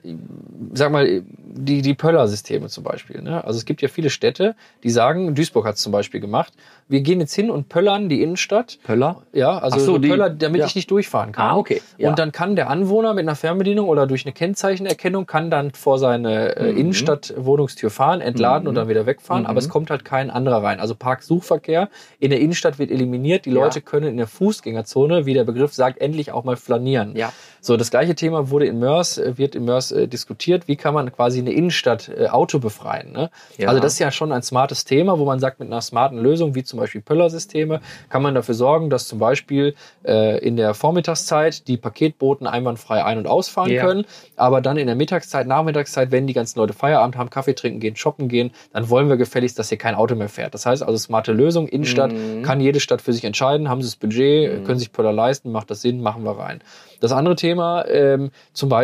sag 0.73 0.91
mal 0.91 1.21
die 1.55 1.81
die 1.83 1.93
Pöller-Systeme 1.93 2.67
zum 2.69 2.83
Beispiel. 2.83 3.21
Ne? 3.21 3.43
Also 3.43 3.57
es 3.57 3.65
gibt 3.65 3.81
ja 3.81 3.89
viele 3.89 4.09
Städte, 4.09 4.55
die 4.83 4.89
sagen, 4.89 5.35
Duisburg 5.35 5.65
hat 5.67 5.75
es 5.75 5.81
zum 5.81 5.91
Beispiel 5.91 6.19
gemacht. 6.21 6.53
Wir 6.87 7.01
gehen 7.01 7.19
jetzt 7.19 7.33
hin 7.35 7.51
und 7.51 7.69
pöllern 7.69 8.07
die 8.09 8.23
Innenstadt. 8.23 8.79
Pöller? 8.83 9.21
Ja, 9.33 9.57
also 9.59 9.77
so, 9.79 9.97
die- 9.97 10.07
Pöller, 10.09 10.29
damit 10.31 10.61
ja. 10.61 10.65
ich 10.67 10.75
nicht 10.75 10.89
durchfahren 10.89 11.31
kann. 11.33 11.49
Ah, 11.51 11.57
okay, 11.57 11.81
ja. 11.97 12.09
Und 12.09 12.17
dann 12.17 12.31
kann 12.31 12.55
der 12.55 12.69
Anwohner 12.69 13.13
mit 13.13 13.23
einer 13.25 13.35
Fernbedienung 13.35 13.87
oder 13.87 14.07
durch 14.07 14.25
eine 14.25 14.33
Kennzeichenerkennung 14.33 15.25
kann 15.27 15.51
dann 15.51 15.71
vor 15.73 15.99
seine 15.99 16.55
äh, 16.55 16.71
Mhm. 16.71 16.77
Innenstadt-Wohnungstür 16.79 17.89
fahren, 17.89 18.21
entladen 18.21 18.67
und 18.67 18.75
dann 18.75 18.87
wieder 18.87 19.05
wegfahren. 19.05 19.45
Aber 19.45 19.59
es 19.59 19.69
kommt 19.69 19.89
halt 19.91 20.05
kein 20.05 20.29
anderer 20.31 20.63
rein. 20.63 20.79
Also 20.79 20.95
Parksuchverkehr 20.95 21.89
in 22.19 22.29
der 22.31 22.39
Innenstadt 22.39 22.79
wird 22.79 22.89
eliminiert. 22.89 23.45
Die 23.45 23.51
Ja. 23.51 23.55
Leute 23.63 23.81
können 23.81 24.07
in 24.07 24.17
der 24.17 24.27
Fußgängerzone, 24.27 25.25
wie 25.25 25.33
der 25.33 25.43
Begriff 25.43 25.73
sagt, 25.73 25.99
endlich 26.01 26.31
auch 26.31 26.45
mal 26.45 26.55
flanieren. 26.55 27.15
Ja. 27.15 27.31
So, 27.61 27.77
das 27.77 27.91
gleiche 27.91 28.15
Thema 28.15 28.49
wurde 28.49 28.65
in 28.65 28.79
Mörs, 28.93 29.17
äh, 29.17 29.38
wird 29.38 29.56
in 29.56 29.65
Mörs 29.65 29.91
äh, 29.91 30.08
diskutiert. 30.08 30.67
Wie 30.67 30.75
kann 30.75 30.93
man 30.93 31.12
quasi 31.12 31.39
eine 31.39 31.51
Innenstadt 31.51 32.10
äh, 32.10 32.27
Auto 32.27 32.60
befreien? 32.60 33.12
Ne? 33.12 33.29
Ja. 33.58 33.69
Also 33.69 33.82
das 33.82 33.93
ist 33.93 33.99
ja 33.99 34.12
schon 34.12 34.32
ein 34.32 34.43
smartes 34.43 34.86
Thema, 34.86 35.17
wo 35.19 35.25
man 35.25 35.39
sagt, 35.39 35.60
mit 35.60 35.67
einer 35.69 35.82
smarten 35.82 36.17
Lösung, 36.17 36.56
wie 36.56 36.63
zum 36.63 36.79
Beispiel 36.79 37.01
Pöller-Systeme, 37.01 37.82
kann 38.10 38.21
man 38.21 38.36
dafür 38.36 38.56
sorgen, 38.56 38.89
dass 38.89 39.08
zum 39.08 39.19
Beispiel 39.19 39.75
in 40.03 40.56
der 40.58 40.73
Vormittagszeit 40.73 41.67
die 41.67 41.77
Paketboten 41.77 42.47
einwandfrei 42.47 43.03
ein- 43.03 43.17
und 43.17 43.27
ausfahren 43.27 43.71
Ja. 43.71 43.86
können. 43.86 44.06
Aber 44.36 44.62
dann 44.62 44.77
in 44.77 44.88
der 44.88 44.95
Mittagszeit, 44.95 45.47
Nachmittagszeit, 45.47 46.12
wenn 46.12 46.27
die 46.27 46.34
ganzen 46.34 46.60
Leute 46.60 46.73
Feierabend 46.73 47.17
haben, 47.17 47.29
Kaffee 47.29 47.53
trinken 47.53 47.79
gehen, 47.79 47.95
shoppen 47.95 48.27
gehen, 48.27 48.51
dann 48.73 48.89
wollen 48.89 49.10
wir 49.10 49.17
gefälligst, 49.17 49.58
dass 49.60 49.69
hier 49.69 49.77
kein 49.77 49.95
Auto 49.95 50.15
mehr 50.15 50.29
fährt. 50.29 50.53
Das 50.53 50.65
heißt 50.65 50.84
also, 50.84 50.97
smarte 50.97 51.32
Lösung, 51.34 51.67
Innenstadt, 51.67 52.12
Mhm. 52.13 52.43
kann 52.43 52.60
jede 52.62 52.79
Stadt 52.79 53.01
für 53.01 53.13
sich 53.13 53.23
entscheiden, 53.23 53.69
haben 53.69 53.82
sie 53.82 53.88
das 53.88 53.95
Budget, 53.95 54.65
können 54.65 54.79
sich 54.79 54.91
Pöller 54.91 55.13
leisten, 55.13 55.51
macht 55.51 55.69
das 55.71 55.82
Sinn, 55.82 56.01
machen 56.01 56.23
wir 56.23 56.38
rein. 56.38 56.62
Das 56.99 57.12
andere 57.12 57.36
Thema, 57.36 57.86
ähm, 57.88 58.32
zum 58.53 58.69
Beispiel, 58.69 58.83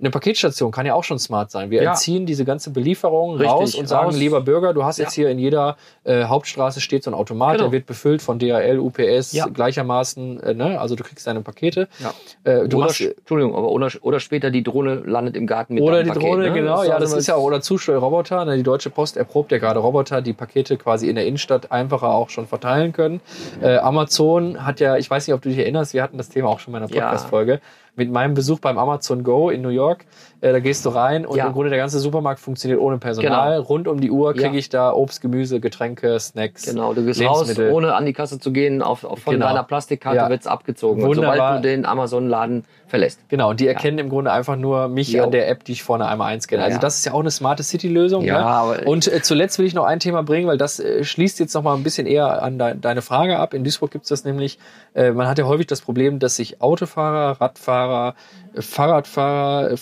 eine 0.00 0.10
Paketstation 0.10 0.72
kann 0.72 0.84
ja 0.84 0.94
auch 0.94 1.04
schon 1.04 1.20
smart 1.20 1.52
sein. 1.52 1.70
Wir 1.70 1.80
Ja. 1.84 1.90
entziehen 1.90 2.26
diese 2.26 2.44
ganze 2.44 2.70
Belieferung 2.70 3.34
Richtig, 3.36 3.48
raus 3.52 3.74
und 3.76 3.86
sagen, 3.88 4.06
raus. 4.06 4.16
lieber 4.16 4.40
Bürger, 4.40 4.74
du 4.74 4.82
hast 4.84 4.98
jetzt 4.98 5.12
hier 5.12 5.30
in 5.30 5.38
jeder 5.38 5.76
äh, 6.02 6.24
Hauptstraße 6.24 6.80
steht 6.80 7.04
so 7.04 7.10
ein 7.12 7.14
Automat, 7.14 7.52
Genau. 7.52 7.64
der 7.66 7.72
wird 7.72 7.86
befüllt 7.86 8.20
von 8.20 8.40
DHL, 8.40 8.80
UPS, 8.80 9.30
Ja. 9.32 9.46
gleichermaßen, 9.46 10.40
äh, 10.42 10.54
ne? 10.54 10.80
also 10.80 10.96
du 10.96 11.04
kriegst 11.04 11.24
deine 11.28 11.42
Pakete. 11.42 11.86
Ja. 12.00 12.12
Äh, 12.42 12.66
du 12.68 12.78
oder, 12.78 12.86
machst, 12.86 13.00
Entschuldigung, 13.00 13.54
aber 13.54 13.68
oder, 13.70 13.90
oder 14.00 14.18
später 14.18 14.50
die 14.50 14.64
Drohne 14.64 14.96
landet 15.06 15.36
im 15.36 15.46
Garten 15.46 15.74
mit 15.74 15.84
oder 15.84 16.02
die 16.02 16.08
Paket, 16.08 16.22
Drohne, 16.24 16.48
ne? 16.48 16.52
genau, 16.52 16.82
ja, 16.82 16.98
das 16.98 17.12
ist 17.12 17.28
ja 17.28 17.36
auch, 17.36 17.44
oder 17.44 17.60
Zustellroboter. 17.60 18.44
Ne? 18.44 18.56
Die 18.56 18.64
Deutsche 18.64 18.90
Post 18.90 19.16
erprobt 19.16 19.52
ja 19.52 19.58
gerade 19.58 19.78
Roboter, 19.78 20.20
die 20.20 20.32
Pakete 20.32 20.76
quasi 20.78 21.08
in 21.08 21.14
der 21.14 21.26
Innenstadt 21.26 21.70
einfacher 21.70 22.08
auch 22.12 22.28
schon 22.28 22.48
verteilen 22.48 22.92
können. 22.92 23.20
Äh, 23.60 23.76
Amazon 23.76 24.66
hat 24.66 24.80
ja, 24.80 24.96
ich 24.96 25.08
weiß 25.08 25.28
nicht, 25.28 25.34
ob 25.34 25.42
du 25.42 25.48
dich 25.48 25.58
erinnerst, 25.58 25.94
wir 25.94 26.02
hatten 26.02 26.18
das 26.18 26.28
Thema 26.28 26.48
auch 26.48 26.58
schon 26.58 26.74
in 26.74 26.82
einer 26.82 26.92
Ja. 26.92 27.02
Podcast-Folge, 27.04 27.60
mit 27.96 28.10
meinem 28.10 28.34
Besuch 28.34 28.60
beim 28.60 28.78
Amazon 28.78 29.22
Go 29.22 29.50
in 29.50 29.62
New 29.62 29.68
York. 29.68 30.06
Äh, 30.42 30.52
da 30.52 30.58
gehst 30.58 30.84
du 30.84 30.90
rein 30.90 31.24
und 31.24 31.36
Ja. 31.38 31.46
im 31.46 31.52
Grunde 31.52 31.70
der 31.70 31.78
ganze 31.78 32.00
Supermarkt 32.00 32.40
funktioniert 32.40 32.80
ohne 32.80 32.98
Personal. 32.98 33.52
Genau. 33.58 33.62
Rund 33.68 33.86
um 33.88 34.00
die 34.00 34.10
Uhr 34.10 34.32
kriege 34.34 34.48
Ja. 34.48 34.54
ich 34.54 34.68
da 34.68 34.92
Obst, 34.92 35.22
Gemüse, 35.22 35.60
Getränke, 35.60 36.18
Snacks. 36.18 36.64
Genau, 36.66 36.92
du 36.94 37.04
gehst 37.04 37.22
raus, 37.22 37.56
ohne 37.58 37.94
an 37.94 38.04
die 38.06 38.12
Kasse 38.12 38.40
zu 38.40 38.50
gehen, 38.52 38.82
auf, 38.82 39.04
auf 39.04 39.20
von 39.20 39.34
Genau. 39.34 39.46
deiner 39.46 39.62
Plastikkarte 39.62 40.16
Ja. 40.18 40.28
wird's 40.28 40.48
abgezogen. 40.48 41.00
Und 41.02 41.10
Wunderbar. 41.10 41.36
sobald 41.36 41.64
du 41.64 41.68
den 41.68 41.86
Amazon-Laden 41.86 42.64
verlässt. 42.88 43.20
Genau, 43.28 43.50
und 43.50 43.60
die 43.60 43.68
erkennen 43.68 43.98
im 43.98 44.08
Grunde 44.10 44.32
einfach 44.32 44.56
nur 44.56 44.88
mich 44.88 45.12
Jo. 45.12 45.22
an 45.22 45.30
der 45.30 45.48
App, 45.48 45.62
die 45.64 45.72
ich 45.72 45.82
vorne 45.84 46.06
einmal 46.08 46.32
einscanne. 46.32 46.60
Ja, 46.60 46.64
Also 46.66 46.76
ja. 46.76 46.80
das 46.80 46.98
ist 46.98 47.06
ja 47.06 47.12
auch 47.14 47.20
eine 47.20 47.30
smarte 47.30 47.62
City-Lösung. 47.62 48.24
Ja, 48.24 48.66
ne? 48.66 48.84
und 48.84 49.06
äh, 49.10 49.22
zuletzt 49.22 49.58
will 49.60 49.64
ich 49.66 49.74
noch 49.74 49.84
ein 49.84 50.00
Thema 50.00 50.22
bringen, 50.24 50.48
weil 50.48 50.58
das 50.58 50.80
äh, 50.80 51.04
schließt 51.04 51.38
jetzt 51.38 51.54
noch 51.54 51.62
mal 51.62 51.74
ein 51.74 51.84
bisschen 51.84 52.06
eher 52.06 52.42
an 52.42 52.58
de 52.58 52.74
deine 52.78 53.00
Frage 53.00 53.38
ab. 53.38 53.54
In 53.54 53.62
Duisburg 53.62 53.92
gibt 53.92 54.02
es 54.04 54.08
das 54.08 54.24
nämlich, 54.24 54.58
äh, 54.94 55.12
man 55.12 55.28
hat 55.28 55.38
ja 55.38 55.44
häufig 55.46 55.68
das 55.68 55.80
Problem, 55.80 56.18
dass 56.18 56.34
sich 56.36 56.60
Autofahrer, 56.60 57.40
Radfahrer, 57.40 58.14
äh, 58.54 58.60
Fahrradfahrer, 58.60 59.70
äh, 59.70 59.76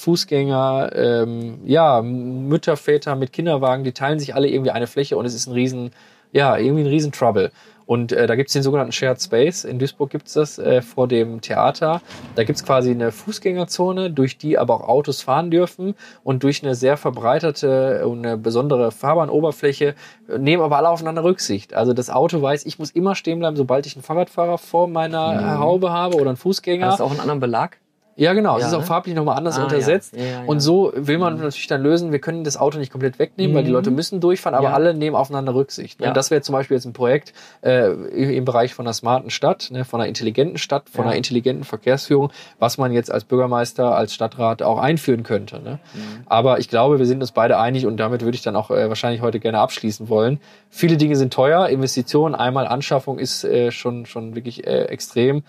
Fußgänger, 0.51 0.91
ähm, 0.95 1.61
ja, 1.65 2.03
Mütter, 2.03 2.77
Väter 2.77 3.17
mit 3.17 3.33
Kinderwagen, 3.33 3.85
die 3.85 3.93
teilen 3.93 4.19
sich 4.19 4.35
alle 4.35 4.49
irgendwie 4.49 4.71
eine 4.71 4.87
Fläche 4.87 5.17
und 5.17 5.25
es 5.25 5.35
ist 5.35 5.47
ein 5.47 5.53
riesen, 5.53 5.91
ja, 6.33 6.57
irgendwie 6.57 6.83
ein 6.83 6.89
riesen 6.89 7.13
Trouble. 7.13 7.51
Und 7.87 8.13
äh, 8.13 8.29
da 8.29 8.37
gibt's 8.37 8.53
den 8.53 8.63
sogenannten 8.63 8.93
Shared 8.93 9.21
Space. 9.21 9.65
In 9.65 9.81
Duisburg 9.81 10.11
gibt's 10.11 10.35
das 10.35 10.61
äh, 10.61 10.81
vor 10.81 11.09
dem 11.09 11.41
Theater. 11.41 12.01
Da 12.37 12.45
gibt's 12.45 12.65
quasi 12.65 12.93
eine 12.93 13.11
Fußgängerzone, 13.11 14.13
durch 14.13 14.39
die 14.39 14.59
aber 14.59 14.75
auch 14.75 14.89
Autos 14.89 15.23
fahren 15.23 15.51
dürfen. 15.51 15.97
Und 16.23 16.45
durch 16.45 16.63
eine 16.63 16.77
sehr 16.77 16.97
verbreiterte 16.97 18.07
und 18.07 18.25
eine 18.25 18.37
besondere 18.37 18.93
Fahrbahnoberfläche 18.93 19.97
nehmen 20.39 20.63
aber 20.63 20.77
alle 20.77 20.89
aufeinander 20.89 21.25
Rücksicht. 21.25 21.75
Also 21.75 21.93
das 21.93 22.11
Auto 22.11 22.41
weiß, 22.41 22.65
ich 22.65 22.79
muss 22.79 22.93
immer 22.93 23.17
stehen 23.17 23.41
bleiben, 23.41 23.57
sobald 23.57 23.87
ich 23.87 23.97
einen 23.97 24.05
Fahrradfahrer 24.05 24.59
vor 24.59 24.87
meiner 24.87 25.33
äh, 25.35 25.59
Haube 25.59 25.91
habe 25.91 26.15
oder 26.15 26.29
einen 26.29 26.37
Fußgänger. 26.37 26.87
Hast 26.87 27.01
du 27.01 27.05
auch 27.05 27.11
einen 27.11 27.19
anderen 27.19 27.41
Belag? 27.41 27.79
Ja, 28.21 28.35
genau. 28.35 28.57
es 28.57 28.63
Ja, 28.63 28.69
ist 28.69 28.75
auch 28.75 28.81
ne? 28.81 28.85
farblich 28.87 29.15
nochmal 29.15 29.39
anders 29.39 29.59
Ah, 29.59 29.63
untersetzt. 29.65 30.15
ja. 30.17 30.23
Ja, 30.25 30.43
Und 30.47 30.61
so 30.61 30.93
will 30.95 31.17
man 31.17 31.37
natürlich 31.39 31.67
dann 31.69 31.83
lösen, 31.83 32.13
wir 32.13 32.19
können 32.19 32.45
das 32.45 32.57
Auto 32.59 32.79
nicht 32.79 32.93
komplett 32.93 33.19
wegnehmen, 33.19 33.57
weil 33.57 33.63
die 33.65 33.71
Mhm. 33.71 33.77
Leute 33.77 33.91
müssen 33.91 34.21
durchfahren, 34.21 34.55
aber 34.57 34.75
alle 34.75 34.93
nehmen 34.93 35.17
aufeinander 35.17 35.55
Rücksicht. 35.55 36.03
Und 36.03 36.15
das 36.17 36.31
wäre 36.31 36.43
zum 36.43 36.53
Beispiel 36.53 36.77
jetzt 36.77 36.85
ein 36.85 36.93
Projekt 36.93 37.33
äh, 37.63 37.89
im 38.37 38.45
Bereich 38.45 38.75
von 38.75 38.87
einer 38.87 38.93
smarten 38.93 39.31
Stadt, 39.31 39.69
ne, 39.73 39.85
von 39.87 40.01
einer 40.01 40.09
intelligenten 40.09 40.59
Stadt, 40.59 40.91
von 40.91 41.07
einer 41.07 41.17
intelligenten 41.17 41.65
Verkehrsführung, 41.65 42.31
was 42.59 42.77
man 42.77 42.93
jetzt 42.93 43.11
als 43.11 43.25
Bürgermeister, 43.25 43.95
als 43.97 44.13
Stadtrat 44.13 44.63
auch 44.63 44.79
einführen 44.79 45.23
könnte. 45.23 45.59
Ne? 45.61 45.79
Mhm. 45.95 46.01
Aber 46.27 46.59
ich 46.59 46.69
glaube, 46.69 46.99
wir 46.99 47.07
sind 47.07 47.23
uns 47.23 47.33
beide 47.33 47.59
einig 47.59 47.87
und 47.87 47.97
damit 47.97 48.21
würde 48.23 48.35
ich 48.35 48.43
dann 48.43 48.55
auch 48.55 48.71
äh, 48.71 48.89
wahrscheinlich 48.91 49.23
heute 49.23 49.41
gerne 49.41 49.59
abschließen 49.61 50.11
wollen. 50.11 50.41
Viele 50.69 50.99
Dinge 50.99 51.17
sind 51.17 51.33
teuer, 51.33 51.69
Investitionen, 51.69 52.35
einmal 52.35 52.67
Anschaffung 52.67 53.19
ist 53.19 53.45
äh, 53.45 53.71
schon, 53.73 54.05
schon 54.05 54.35
wirklich 54.35 54.67
äh, 54.67 54.83
extrem. 54.85 55.43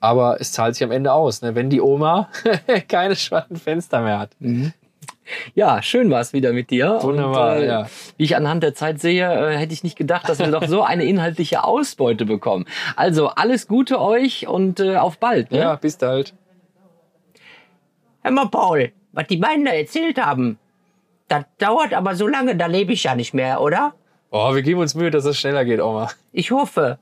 Aber 0.00 0.40
es 0.40 0.52
zahlt 0.52 0.74
sich 0.74 0.84
am 0.84 0.90
Ende 0.90 1.12
aus, 1.12 1.42
ne? 1.42 1.54
wenn 1.54 1.70
die 1.70 1.80
Oma 1.80 2.28
keine 2.88 3.16
schwarzen 3.16 3.56
Fenster 3.56 4.02
mehr 4.02 4.18
hat. 4.18 4.30
Ja, 5.54 5.82
schön 5.82 6.10
war's 6.10 6.32
wieder 6.32 6.52
mit 6.52 6.70
dir. 6.70 6.98
Wunderbar, 7.02 7.56
Und, 7.56 7.62
äh, 7.62 7.66
ja. 7.66 7.86
Wie 8.16 8.24
ich 8.24 8.36
anhand 8.36 8.62
der 8.62 8.74
Zeit 8.74 9.00
sehe, 9.00 9.26
äh, 9.26 9.56
hätte 9.56 9.72
ich 9.72 9.82
nicht 9.82 9.96
gedacht, 9.96 10.28
dass 10.28 10.38
wir 10.38 10.46
doch 10.48 10.66
so 10.66 10.82
eine 10.82 11.04
inhaltliche 11.04 11.64
Ausbeute 11.64 12.24
bekommen. 12.24 12.66
Also 12.94 13.28
alles 13.28 13.66
Gute 13.66 14.00
euch 14.00 14.46
und 14.46 14.80
äh, 14.80 14.96
auf 14.96 15.18
bald. 15.18 15.50
Ne? 15.50 15.58
Ja, 15.58 15.74
bis 15.76 15.96
bald. 15.96 16.34
Hör 18.22 18.30
mal, 18.30 18.48
Paul, 18.48 18.92
was 19.12 19.26
die 19.26 19.36
beiden 19.36 19.64
da 19.64 19.72
erzählt 19.72 20.20
haben, 20.20 20.58
das 21.28 21.44
dauert 21.58 21.92
aber 21.92 22.14
so 22.14 22.26
lange, 22.26 22.56
da 22.56 22.66
lebe 22.66 22.92
ich 22.92 23.04
ja 23.04 23.14
nicht 23.14 23.34
mehr, 23.34 23.60
oder? 23.60 23.94
Oh, 24.30 24.54
wir 24.54 24.62
geben 24.62 24.80
uns 24.80 24.94
Mühe, 24.94 25.10
dass 25.10 25.24
es 25.24 25.38
schneller 25.38 25.64
geht, 25.64 25.80
Oma. 25.80 26.10
Ich 26.32 26.50
hoffe. 26.50 26.98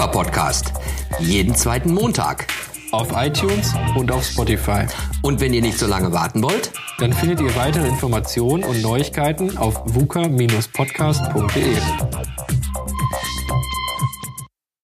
VUCA 0.00 0.06
Podcast. 0.06 0.72
Jeden 1.18 1.54
zweiten 1.54 1.92
Montag. 1.92 2.46
Auf 2.90 3.12
iTunes 3.14 3.74
und 3.94 4.10
auf 4.10 4.24
Spotify. 4.24 4.86
Und 5.20 5.40
wenn 5.40 5.52
ihr 5.52 5.60
nicht 5.60 5.78
so 5.78 5.86
lange 5.86 6.10
warten 6.14 6.42
wollt, 6.42 6.72
Dann 7.00 7.12
findet 7.14 7.40
ihr 7.40 7.54
weitere 7.56 7.88
Informationen 7.88 8.62
und 8.62 8.82
Neuigkeiten 8.82 9.56
auf 9.56 9.82
vuka-podcast.de. 9.86 11.76